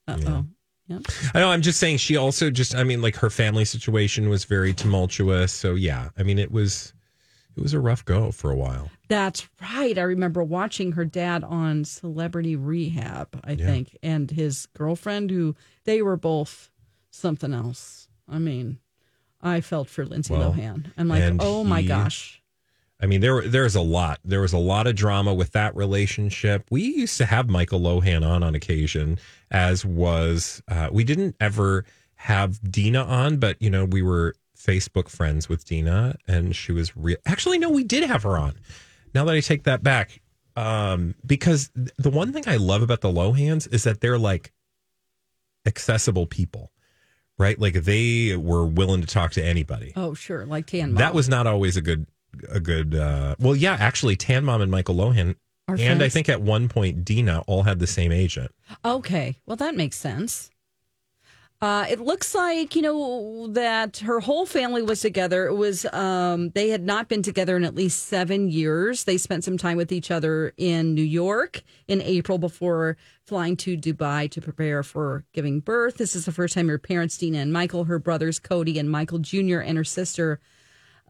Uh 0.08 0.18
oh. 0.26 0.46
Yep. 0.88 1.02
I 1.34 1.40
know. 1.40 1.50
I'm 1.52 1.62
just 1.62 1.80
saying. 1.80 1.98
She 1.98 2.18
also 2.18 2.50
just. 2.50 2.76
I 2.76 2.84
mean, 2.84 3.02
like 3.02 3.16
her 3.18 3.30
family 3.30 3.64
situation 3.64 4.28
was 4.28 4.44
very 4.46 4.74
tumultuous. 4.74 5.54
So 5.54 5.76
yeah. 5.76 6.10
I 6.18 6.24
mean, 6.24 6.38
it 6.40 6.52
was. 6.52 6.94
It 7.56 7.64
was 7.64 7.74
a 7.74 7.80
rough 7.80 8.06
go 8.06 8.32
for 8.32 8.52
a 8.52 8.56
while. 8.56 8.90
That's 9.10 9.48
right. 9.62 9.98
I 9.98 10.04
remember 10.04 10.44
watching 10.44 10.94
her 10.94 11.04
dad 11.04 11.44
on 11.44 11.84
Celebrity 11.84 12.56
Rehab, 12.56 13.28
I 13.44 13.54
Yeah. 13.54 13.66
think, 13.66 13.98
and 14.02 14.32
his 14.32 14.68
girlfriend, 14.78 15.30
who 15.30 15.56
they 15.84 16.02
were 16.02 16.16
both 16.16 16.70
something 17.12 17.54
else. 17.54 18.08
I 18.30 18.38
mean, 18.40 18.80
I 19.42 19.60
felt 19.60 19.90
for 19.90 20.06
Lindsay 20.06 20.34
Well, 20.34 20.54
Lohan. 20.54 20.92
I'm 20.98 21.10
like, 21.10 21.34
oh 21.40 21.64
my 21.66 21.82
gosh. 21.82 22.39
I 23.02 23.06
mean, 23.06 23.22
there 23.22 23.42
there's 23.48 23.76
a 23.76 23.82
lot. 23.82 24.20
There 24.26 24.42
was 24.42 24.54
a 24.54 24.58
lot 24.58 24.86
of 24.88 24.96
drama 24.96 25.34
with 25.34 25.52
that 25.52 25.76
relationship. 25.76 26.68
We 26.70 26.82
used 26.82 27.18
to 27.20 27.26
have 27.26 27.50
Michael 27.50 27.80
Lohan 27.80 28.28
on 28.28 28.44
on 28.44 28.56
occasion, 28.56 29.20
as 29.50 29.86
was 29.86 30.62
uh, 30.68 30.90
we 30.92 31.04
didn't 31.04 31.36
ever 31.40 31.86
have 32.16 32.60
Dina 32.70 33.04
on, 33.04 33.38
but 33.38 33.62
you 33.62 33.70
know 33.70 33.86
we 33.86 34.02
were 34.02 34.36
Facebook 34.58 35.08
friends 35.10 35.48
with 35.48 35.64
Dina, 35.64 36.16
and 36.28 36.54
she 36.56 36.74
was 36.74 36.98
real. 36.98 37.18
Actually, 37.26 37.58
no, 37.60 37.70
we 37.70 37.86
did 37.86 38.04
have 38.04 38.24
her 38.24 38.38
on. 38.38 38.56
Now 39.14 39.24
that 39.26 39.34
I 39.34 39.40
take 39.40 39.64
that 39.64 39.82
back, 39.82 40.20
um, 40.58 41.16
because 41.26 41.70
th- 41.76 41.90
the 41.98 42.10
one 42.10 42.34
thing 42.34 42.44
I 42.48 42.58
love 42.58 42.82
about 42.82 43.00
the 43.00 43.08
Lohans 43.08 43.72
is 43.74 43.86
that 43.86 44.02
they're 44.02 44.20
like 44.20 44.52
accessible 45.66 46.26
people, 46.26 46.72
right? 47.38 47.58
Like 47.58 47.76
they 47.76 48.36
were 48.36 48.66
willing 48.66 49.00
to 49.02 49.08
talk 49.08 49.32
to 49.32 49.44
anybody 49.44 49.94
Oh, 49.96 50.14
sure. 50.14 50.46
Like 50.46 50.68
Tan 50.68 50.96
that 50.96 51.14
was 51.14 51.30
not 51.30 51.48
always 51.48 51.78
a 51.78 51.82
good 51.82 52.08
a 52.50 52.60
good 52.60 52.96
uh 52.96 53.36
well 53.40 53.56
yeah 53.56 53.76
actually 53.80 54.16
tan 54.16 54.46
mom 54.46 54.62
and 54.62 54.72
michael 54.72 54.96
lohan 54.96 55.36
Are 55.68 55.76
and 55.80 56.02
i 56.04 56.10
think 56.10 56.30
at 56.30 56.42
one 56.42 56.70
point 56.70 57.04
dina 57.04 57.44
all 57.48 57.64
had 57.64 57.80
the 57.80 57.88
same 57.88 58.12
agent 58.12 58.52
Okay. 58.86 59.38
Well, 59.46 59.58
that 59.58 59.76
makes 59.76 59.98
sense. 59.98 60.50
Uh, 61.62 61.86
it 61.90 62.00
looks 62.00 62.34
like, 62.34 62.74
you 62.74 62.82
know, 62.82 63.48
that 63.48 63.98
her 63.98 64.22
whole 64.22 64.46
family 64.46 64.82
was 64.82 65.02
together. 65.02 65.48
It 65.48 65.56
was, 65.56 65.86
um, 65.88 66.52
they 66.52 66.70
had 66.70 66.86
not 66.86 67.10
been 67.10 67.22
together 67.22 67.58
in 67.58 67.66
at 67.66 67.76
least 67.76 68.04
seven 68.06 68.48
years. 68.48 69.04
They 69.04 69.18
spent 69.18 69.44
some 69.44 69.58
time 69.58 69.76
with 69.76 69.92
each 69.92 70.10
other 70.10 70.54
in 70.56 70.94
New 70.94 71.04
York 71.04 71.64
in 71.90 72.02
April 72.02 72.38
before 72.38 72.96
flying 73.26 73.58
to 73.58 73.76
Dubai 73.76 74.32
to 74.32 74.40
prepare 74.40 74.84
for 74.84 75.26
giving 75.34 75.60
birth. 75.60 75.98
This 75.98 76.16
is 76.16 76.24
the 76.24 76.32
first 76.32 76.54
time 76.54 76.70
her 76.70 76.78
parents, 76.78 77.18
Dina 77.18 77.40
and 77.40 77.52
Michael, 77.52 77.84
her 77.86 78.00
brothers, 78.00 78.40
Cody 78.40 78.80
and 78.80 78.90
Michael 78.90 79.20
Jr., 79.20 79.60
and 79.60 79.78
her 79.78 79.84
sister, 79.84 80.40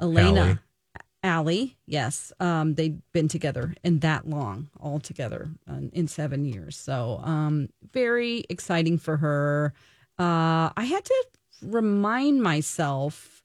Aliana. 0.01 0.59
Allie. 1.23 1.77
Yes, 1.85 2.31
um, 2.39 2.75
they've 2.75 2.97
been 3.11 3.27
together 3.27 3.75
and 3.83 4.01
that 4.01 4.27
long, 4.29 4.69
all 4.79 4.99
together 4.99 5.49
uh, 5.69 5.79
in 5.91 6.07
seven 6.07 6.45
years. 6.45 6.77
So, 6.77 7.19
um, 7.23 7.69
very 7.91 8.45
exciting 8.49 8.97
for 8.97 9.17
her. 9.17 9.73
Uh, 10.17 10.69
I 10.77 10.83
had 10.85 11.03
to 11.05 11.25
remind 11.61 12.41
myself, 12.41 13.43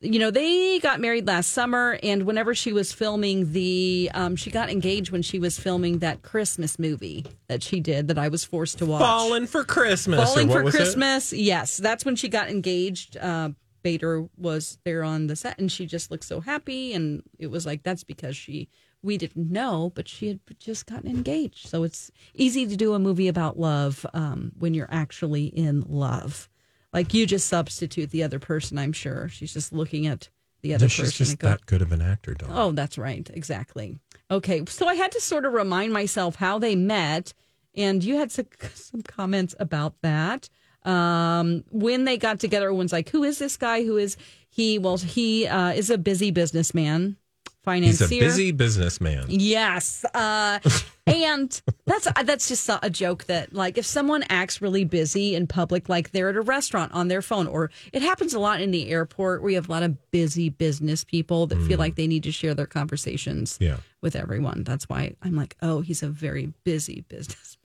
you 0.00 0.18
know, 0.20 0.30
they 0.30 0.78
got 0.78 1.00
married 1.00 1.26
last 1.26 1.50
summer, 1.52 1.98
and 2.02 2.24
whenever 2.24 2.54
she 2.54 2.72
was 2.72 2.92
filming 2.92 3.52
the, 3.52 4.10
um, 4.14 4.36
she 4.36 4.50
got 4.50 4.70
engaged 4.70 5.10
when 5.10 5.22
she 5.22 5.38
was 5.38 5.58
filming 5.58 5.98
that 6.00 6.22
Christmas 6.22 6.78
movie 6.78 7.24
that 7.48 7.62
she 7.62 7.80
did 7.80 8.06
that 8.08 8.18
I 8.18 8.28
was 8.28 8.44
forced 8.44 8.78
to 8.78 8.86
watch. 8.86 9.00
falling 9.00 9.46
for 9.46 9.64
christmas 9.64 10.22
Falling 10.22 10.48
for 10.50 10.62
was 10.62 10.74
it? 10.74 10.78
Christmas. 10.78 11.32
Yes, 11.32 11.76
that's 11.78 12.04
when 12.04 12.14
she 12.14 12.28
got 12.28 12.50
engaged. 12.50 13.16
Uh, 13.16 13.50
Bader 13.86 14.28
was 14.36 14.78
there 14.82 15.04
on 15.04 15.28
the 15.28 15.36
set, 15.36 15.60
and 15.60 15.70
she 15.70 15.86
just 15.86 16.10
looked 16.10 16.24
so 16.24 16.40
happy. 16.40 16.92
And 16.92 17.22
it 17.38 17.52
was 17.52 17.64
like 17.64 17.84
that's 17.84 18.02
because 18.02 18.36
she 18.36 18.68
we 19.00 19.16
didn't 19.16 19.48
know, 19.48 19.92
but 19.94 20.08
she 20.08 20.26
had 20.26 20.40
just 20.58 20.86
gotten 20.86 21.08
engaged. 21.08 21.68
So 21.68 21.84
it's 21.84 22.10
easy 22.34 22.66
to 22.66 22.76
do 22.76 22.94
a 22.94 22.98
movie 22.98 23.28
about 23.28 23.60
love 23.60 24.04
um, 24.12 24.50
when 24.58 24.74
you're 24.74 24.88
actually 24.90 25.44
in 25.44 25.84
love. 25.88 26.48
Like 26.92 27.14
you 27.14 27.26
just 27.26 27.46
substitute 27.46 28.10
the 28.10 28.24
other 28.24 28.40
person. 28.40 28.76
I'm 28.76 28.92
sure 28.92 29.28
she's 29.28 29.52
just 29.52 29.72
looking 29.72 30.08
at 30.08 30.30
the 30.62 30.74
other 30.74 30.88
she's 30.88 31.10
person. 31.10 31.26
just 31.26 31.38
go, 31.38 31.50
that 31.50 31.64
good 31.66 31.80
of 31.80 31.92
an 31.92 32.02
actor 32.02 32.34
Dawn. 32.34 32.50
Oh, 32.52 32.72
that's 32.72 32.98
right. 32.98 33.30
Exactly. 33.32 34.00
Okay. 34.32 34.64
So 34.66 34.88
I 34.88 34.96
had 34.96 35.12
to 35.12 35.20
sort 35.20 35.44
of 35.44 35.52
remind 35.52 35.92
myself 35.92 36.34
how 36.34 36.58
they 36.58 36.74
met. 36.74 37.34
And 37.76 38.02
you 38.02 38.16
had 38.16 38.32
some, 38.32 38.48
some 38.74 39.02
comments 39.02 39.54
about 39.60 39.94
that. 40.02 40.48
Um, 40.86 41.64
when 41.70 42.04
they 42.04 42.16
got 42.16 42.38
together, 42.40 42.66
everyone's 42.66 42.92
like, 42.92 43.08
who 43.10 43.24
is 43.24 43.38
this 43.38 43.56
guy? 43.56 43.82
Who 43.84 43.96
is 43.96 44.16
he? 44.48 44.78
Well, 44.78 44.96
he 44.96 45.46
uh, 45.46 45.72
is 45.72 45.90
a 45.90 45.98
busy 45.98 46.30
businessman, 46.30 47.16
he's 47.48 47.58
financier. 47.64 48.06
a 48.06 48.20
busy 48.26 48.52
businessman 48.52 49.24
Yes, 49.28 50.04
uh, 50.14 50.60
and 51.08 51.60
that's 51.86 52.06
that's 52.24 52.46
just 52.48 52.70
a 52.82 52.88
joke 52.90 53.24
that 53.24 53.52
like 53.52 53.76
if 53.78 53.84
someone 53.84 54.22
acts 54.30 54.62
really 54.62 54.84
busy 54.84 55.34
in 55.34 55.48
public, 55.48 55.88
like 55.88 56.12
they're 56.12 56.28
at 56.30 56.36
a 56.36 56.40
restaurant 56.40 56.92
on 56.92 57.08
their 57.08 57.22
phone, 57.22 57.48
or 57.48 57.70
it 57.92 58.02
happens 58.02 58.34
a 58.34 58.38
lot 58.38 58.60
in 58.60 58.70
the 58.70 58.88
airport 58.88 59.42
where 59.42 59.50
you 59.50 59.56
have 59.56 59.68
a 59.68 59.72
lot 59.72 59.82
of 59.82 60.10
busy 60.12 60.48
business 60.48 61.02
people 61.02 61.48
that 61.48 61.60
feel 61.62 61.78
like 61.78 61.96
they 61.96 62.06
need 62.06 62.22
to 62.22 62.30
share 62.32 62.54
their 62.54 62.66
conversations 62.66 63.58
Yeah. 63.60 63.78
with 64.00 64.14
everyone. 64.14 64.62
That's 64.62 64.88
why 64.88 65.16
I'm 65.22 65.34
like, 65.34 65.56
oh, 65.60 65.80
he's 65.80 66.04
a 66.04 66.08
very 66.08 66.52
busy 66.64 67.00
businessman. 67.08 67.56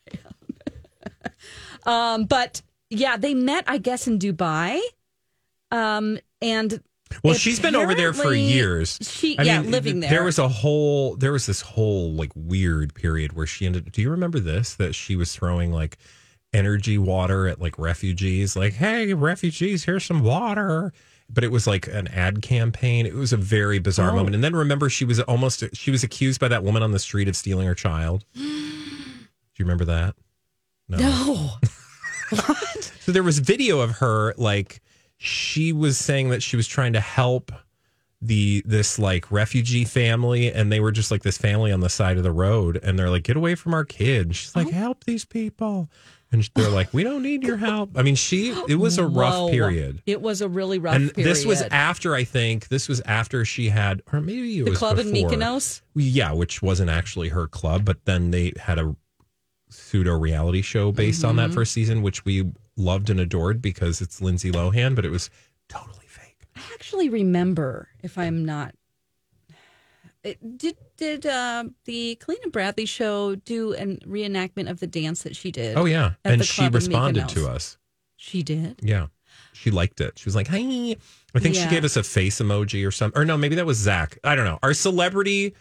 um, 1.86 2.26
but 2.26 2.62
yeah, 2.92 3.18
they 3.18 3.34
met, 3.34 3.64
I 3.68 3.78
guess, 3.80 4.08
in 4.08 4.20
Dubai. 4.20 4.80
Um, 5.72 6.20
and 6.42 6.82
well 7.24 7.34
she's 7.34 7.60
been 7.60 7.76
over 7.76 7.94
there 7.94 8.14
for 8.14 8.34
years 8.34 8.98
She, 9.02 9.38
I 9.38 9.44
yeah, 9.44 9.62
mean, 9.62 9.72
living 9.72 10.00
there. 10.00 10.10
there 10.10 10.24
was 10.24 10.40
a 10.40 10.48
whole 10.48 11.16
there 11.18 11.32
was 11.34 11.46
this 11.46 11.60
whole 11.62 12.14
like 12.14 12.32
weird 12.36 12.94
period 12.94 13.34
where 13.34 13.46
she 13.46 13.66
ended 13.66 13.92
do 13.92 14.02
you 14.02 14.10
remember 14.10 14.40
this 14.40 14.76
that 14.76 14.96
she 14.96 15.16
was 15.18 15.34
throwing 15.36 15.72
like 15.74 15.98
energy 16.54 16.98
water 16.98 17.48
at 17.48 17.60
like 17.60 17.78
refugees 17.78 18.56
like 18.56 18.74
hey 18.74 19.14
refugees 19.14 19.84
here's 19.84 20.06
some 20.06 20.22
water 20.24 20.94
but 21.30 21.44
it 21.44 21.52
was 21.52 21.68
like 21.68 21.86
an 21.88 22.08
ad 22.10 22.42
campaign 22.42 23.06
it 23.06 23.14
was 23.16 23.34
a 23.34 23.38
very 23.38 23.80
bizarre 23.80 24.12
Oh. 24.12 24.16
moment 24.16 24.36
and 24.36 24.44
then 24.44 24.56
remember 24.56 24.90
she 24.90 25.04
was 25.06 25.20
almost 25.22 25.64
she 25.74 25.92
was 25.92 26.04
accused 26.06 26.40
by 26.40 26.48
that 26.48 26.64
woman 26.64 26.82
on 26.82 26.92
the 26.92 27.00
street 27.00 27.28
of 27.28 27.36
stealing 27.36 27.68
her 27.68 27.76
child 27.76 28.24
do 28.36 28.42
you 28.42 29.66
remember 29.66 29.86
that 29.86 30.16
no. 30.88 31.52
so 33.00 33.12
there 33.12 33.24
was 33.24 33.40
video 33.40 33.80
of 33.80 33.92
her 33.98 34.34
like 34.38 34.82
she 35.18 35.72
was 35.74 35.98
saying 35.98 36.30
that 36.30 36.42
she 36.42 36.56
was 36.56 36.68
trying 36.68 36.94
to 36.94 37.00
help 37.00 37.52
the 38.22 38.62
this 38.66 39.00
like 39.00 39.32
refugee 39.32 39.84
family 39.84 40.52
and 40.52 40.72
they 40.72 40.80
were 40.80 40.92
just 40.92 41.10
like 41.10 41.24
this 41.24 41.38
family 41.38 41.72
on 41.72 41.80
the 41.80 41.90
side 41.90 42.18
of 42.18 42.24
the 42.24 42.32
road 42.32 42.80
and 42.84 42.98
they're 42.98 43.10
like 43.10 43.24
get 43.24 43.36
away 43.36 43.56
from 43.56 43.74
our 43.74 43.84
kid 43.84 44.36
she's 44.36 44.56
like 44.56 44.68
oh. 44.68 44.72
help 44.72 45.04
these 45.06 45.26
people 45.26 45.90
and 46.32 46.48
they're 46.56 46.70
like 46.70 46.94
we 46.94 47.04
don't 47.04 47.24
need 47.24 47.44
your 47.44 47.58
help 47.58 47.90
i 47.98 48.04
mean 48.04 48.14
she 48.16 48.52
it 48.70 48.76
was 48.76 49.00
a 49.00 49.06
rough 49.06 49.34
Whoa. 49.34 49.50
period 49.50 50.04
It 50.06 50.22
was 50.22 50.42
a 50.42 50.48
really 50.48 50.78
rough 50.78 50.96
and 50.96 51.14
period. 51.14 51.30
this 51.32 51.46
was 51.46 51.62
after 51.64 52.14
i 52.14 52.24
think 52.24 52.68
this 52.68 52.88
was 52.88 53.02
after 53.06 53.44
she 53.44 53.70
had 53.70 54.04
or 54.14 54.22
maybe 54.22 54.60
it 54.60 54.66
the 54.66 54.70
was 54.70 54.80
club 54.80 55.00
in 55.00 55.12
before. 55.12 55.32
Mykonos. 55.32 55.82
yeah 55.96 56.32
which 56.32 56.62
wasn't 56.62 56.92
actually 56.92 57.30
her 57.30 57.48
club 57.48 57.86
but 57.86 58.06
then 58.06 58.30
they 58.32 58.54
had 58.60 58.78
a 58.78 58.96
pseudo 59.72 60.18
reality 60.18 60.62
show 60.62 60.92
based 60.92 61.24
on 61.24 61.36
Mm-hmm. 61.36 61.50
that 61.50 61.54
first 61.56 61.72
season 61.74 62.02
which 62.02 62.24
we 62.26 62.52
loved 62.78 63.10
and 63.10 63.20
adored 63.20 63.62
because 63.62 64.02
it's 64.02 64.22
lindsay 64.22 64.52
lohan 64.52 64.96
but 64.96 65.06
it 65.06 65.10
was 65.10 65.30
totally 65.70 66.06
fake 66.08 66.46
I 66.56 66.62
actually 66.74 67.10
remember, 67.10 67.88
if 68.04 68.18
I'm 68.18 68.44
not, 68.46 68.76
it, 70.24 70.58
did 70.58 70.78
did 70.98 71.26
uh, 71.26 71.64
the 71.86 72.18
Kalina 72.22 72.52
Bradley 72.52 72.86
show 72.86 73.36
do 73.36 73.74
a 73.74 73.86
reenactment 74.06 74.70
of 74.70 74.80
the 74.80 74.88
dance 74.88 75.24
that 75.24 75.36
she 75.36 75.52
did? 75.52 75.78
oh 75.78 75.86
yeah 75.86 76.14
and 76.24 76.44
she 76.46 76.68
responded 76.68 77.28
to 77.30 77.48
us 77.50 77.78
She 78.18 78.44
did. 78.44 78.80
yeah 78.84 79.08
she 79.54 79.72
liked 79.72 80.00
it 80.02 80.20
she 80.20 80.26
was 80.26 80.36
like 80.36 80.48
"Hey," 80.48 80.96
i 81.34 81.40
think 81.40 81.56
Yeah. 81.56 81.64
she 81.64 81.70
gave 81.70 81.84
us 81.84 81.96
a 81.98 82.04
face 82.04 82.40
emoji 82.40 82.86
or 82.88 82.92
something 82.92 83.20
or 83.20 83.26
no 83.26 83.38
maybe 83.38 83.56
that 83.56 83.66
was 83.66 83.78
zach 83.78 84.18
i 84.24 84.36
don't 84.36 84.46
know 84.46 84.60
our 84.62 84.74
celebrity 84.74 85.56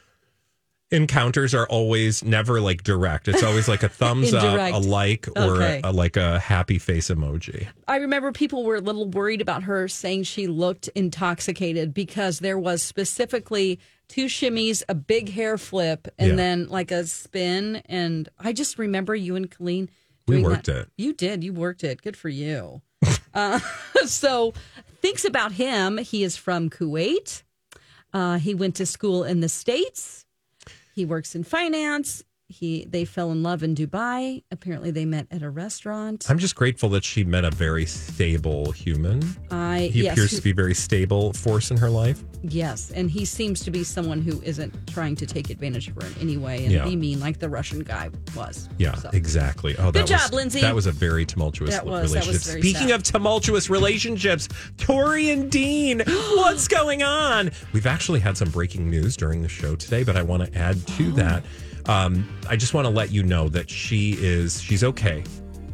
encounters 0.93 1.55
are 1.55 1.67
always 1.69 2.25
never 2.25 2.61
like 2.61 2.83
direct 2.83 3.29
it's 3.29 3.43
always 3.43 3.69
like 3.69 3.83
a 3.83 3.89
thumbs 4.01 4.35
up 4.35 4.43
a 4.75 4.79
like 4.79 5.29
or 5.37 5.57
Okay. 5.57 5.81
a, 5.85 5.93
like 5.93 6.17
a 6.17 6.39
happy 6.41 6.79
face 6.79 7.09
emoji 7.11 7.69
I 7.87 7.97
remember 7.97 8.33
people 8.33 8.65
were 8.65 8.77
a 8.77 8.81
little 8.81 9.07
worried 9.09 9.41
about 9.41 9.63
her 9.65 9.87
saying 9.89 10.25
she 10.25 10.47
looked 10.47 10.89
intoxicated 10.97 11.95
because 11.95 12.41
there 12.41 12.59
was 12.59 12.83
specifically 12.83 13.79
two 14.09 14.27
shimmies, 14.27 14.83
a 14.89 14.95
big 14.95 15.29
hair 15.31 15.57
flip, 15.59 16.09
and 16.19 16.31
Yeah. 16.31 16.35
then 16.37 16.69
like 16.69 16.91
a 16.91 17.07
spin. 17.07 17.77
And 17.87 18.29
I 18.41 18.53
just 18.53 18.77
remember 18.79 19.15
you 19.15 19.37
and 19.37 19.49
Colleen. 19.51 19.89
We 20.27 20.43
worked 20.43 20.67
that. 20.67 20.77
it. 20.77 20.89
You 20.97 21.13
did. 21.13 21.43
You 21.45 21.53
worked 21.53 21.85
it. 21.85 22.03
Good 22.03 22.17
for 22.17 22.29
you. 22.29 22.83
Uh, 23.33 23.61
so 24.07 24.53
thinks 25.01 25.25
about 25.25 25.53
him. 25.53 25.99
He 25.99 26.25
is 26.25 26.37
from 26.37 26.69
Kuwait. 26.69 27.45
Uh, 28.13 28.39
he 28.41 28.55
went 28.57 28.75
to 28.77 28.87
school 28.87 29.23
in 29.23 29.39
the 29.41 29.49
States. 29.49 30.27
He 30.95 31.05
works 31.05 31.35
in 31.35 31.45
finance. 31.45 32.25
He 32.51 32.85
they 32.91 33.05
fell 33.05 33.31
in 33.31 33.45
love 33.45 33.63
in 33.63 33.77
Dubai. 33.77 34.43
Apparently, 34.51 34.91
they 34.91 35.05
met 35.05 35.29
at 35.31 35.41
a 35.43 35.49
restaurant. 35.51 36.27
I'm 36.29 36.39
just 36.39 36.57
grateful 36.57 36.89
that 36.91 37.05
she 37.05 37.23
met 37.23 37.45
a 37.45 37.51
very 37.53 37.87
stable 37.87 38.73
human. 38.73 39.23
I 39.53 39.89
He 39.93 40.03
yes, 40.03 40.15
appears 40.15 40.31
who- 40.33 40.37
to 40.39 40.43
be 40.43 40.51
a 40.51 40.55
very 40.55 40.75
stable 40.75 41.33
force 41.33 41.71
in 41.71 41.77
her 41.77 41.89
life. 41.89 42.25
Yes, 42.43 42.91
and 42.91 43.09
he 43.11 43.25
seems 43.25 43.61
to 43.61 43.71
be 43.71 43.85
someone 43.85 44.21
who 44.23 44.41
isn't 44.43 44.75
trying 44.89 45.15
to 45.17 45.27
take 45.27 45.51
advantage 45.51 45.89
of 45.89 45.95
her 45.97 46.07
in 46.09 46.15
any 46.21 46.37
way 46.39 46.65
and 46.65 46.73
Yeah. 46.73 46.85
be 46.85 46.97
mean 46.97 47.21
like 47.21 47.39
the 47.39 47.49
Russian 47.49 47.81
guy 47.81 48.11
was. 48.35 48.69
Yeah, 48.79 48.95
So- 48.97 49.11
exactly. 49.13 49.77
Oh, 49.79 49.91
that 49.93 50.01
Good 50.01 50.07
job, 50.09 50.21
was, 50.23 50.33
Lindsay. 50.33 50.61
That 50.63 50.75
was 50.75 50.87
a 50.87 50.93
very 50.93 51.25
tumultuous 51.25 51.71
That 51.71 51.87
was- 51.87 52.11
that 52.13 52.27
was 52.27 52.27
relationship. 52.27 52.43
very 52.49 52.61
Speaking 52.63 52.89
sad. 52.89 52.91
of 52.97 53.03
tumultuous 53.05 53.71
relationships, 53.71 54.49
Tori 54.77 55.31
and 55.31 55.51
Dean, 55.51 56.03
what's 56.07 56.67
going 56.67 57.03
on? 57.05 57.51
We've 57.73 57.87
actually 57.87 58.21
had 58.21 58.37
some 58.37 58.51
breaking 58.51 58.91
news 58.91 59.17
during 59.17 59.43
the 59.43 59.49
show 59.49 59.77
today, 59.77 60.03
but 60.03 60.17
I 60.17 60.23
want 60.23 60.45
to 60.51 60.59
add 60.59 60.79
Oh. 60.89 60.97
to 60.97 61.13
that. 61.13 61.45
Um, 61.91 62.29
I 62.49 62.55
just 62.55 62.73
want 62.73 62.85
to 62.85 62.91
let 62.91 63.11
you 63.11 63.25
know 63.25 63.49
that 63.49 63.69
she 63.69 64.13
is 64.13 64.63
she's 64.63 64.85
okay 64.85 65.25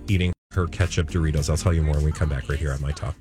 eating 0.09 0.33
her 0.53 0.67
ketchup 0.67 1.11
Doritos. 1.11 1.51
I'll 1.51 1.59
tell 1.59 1.75
you 1.75 1.83
more 1.83 1.97
when 1.97 2.05
we 2.05 2.13
come 2.13 2.31
back 2.31 2.49
right 2.49 2.59
here 2.59 2.73
on 2.73 2.81
my 2.81 2.93
talk. 2.93 3.17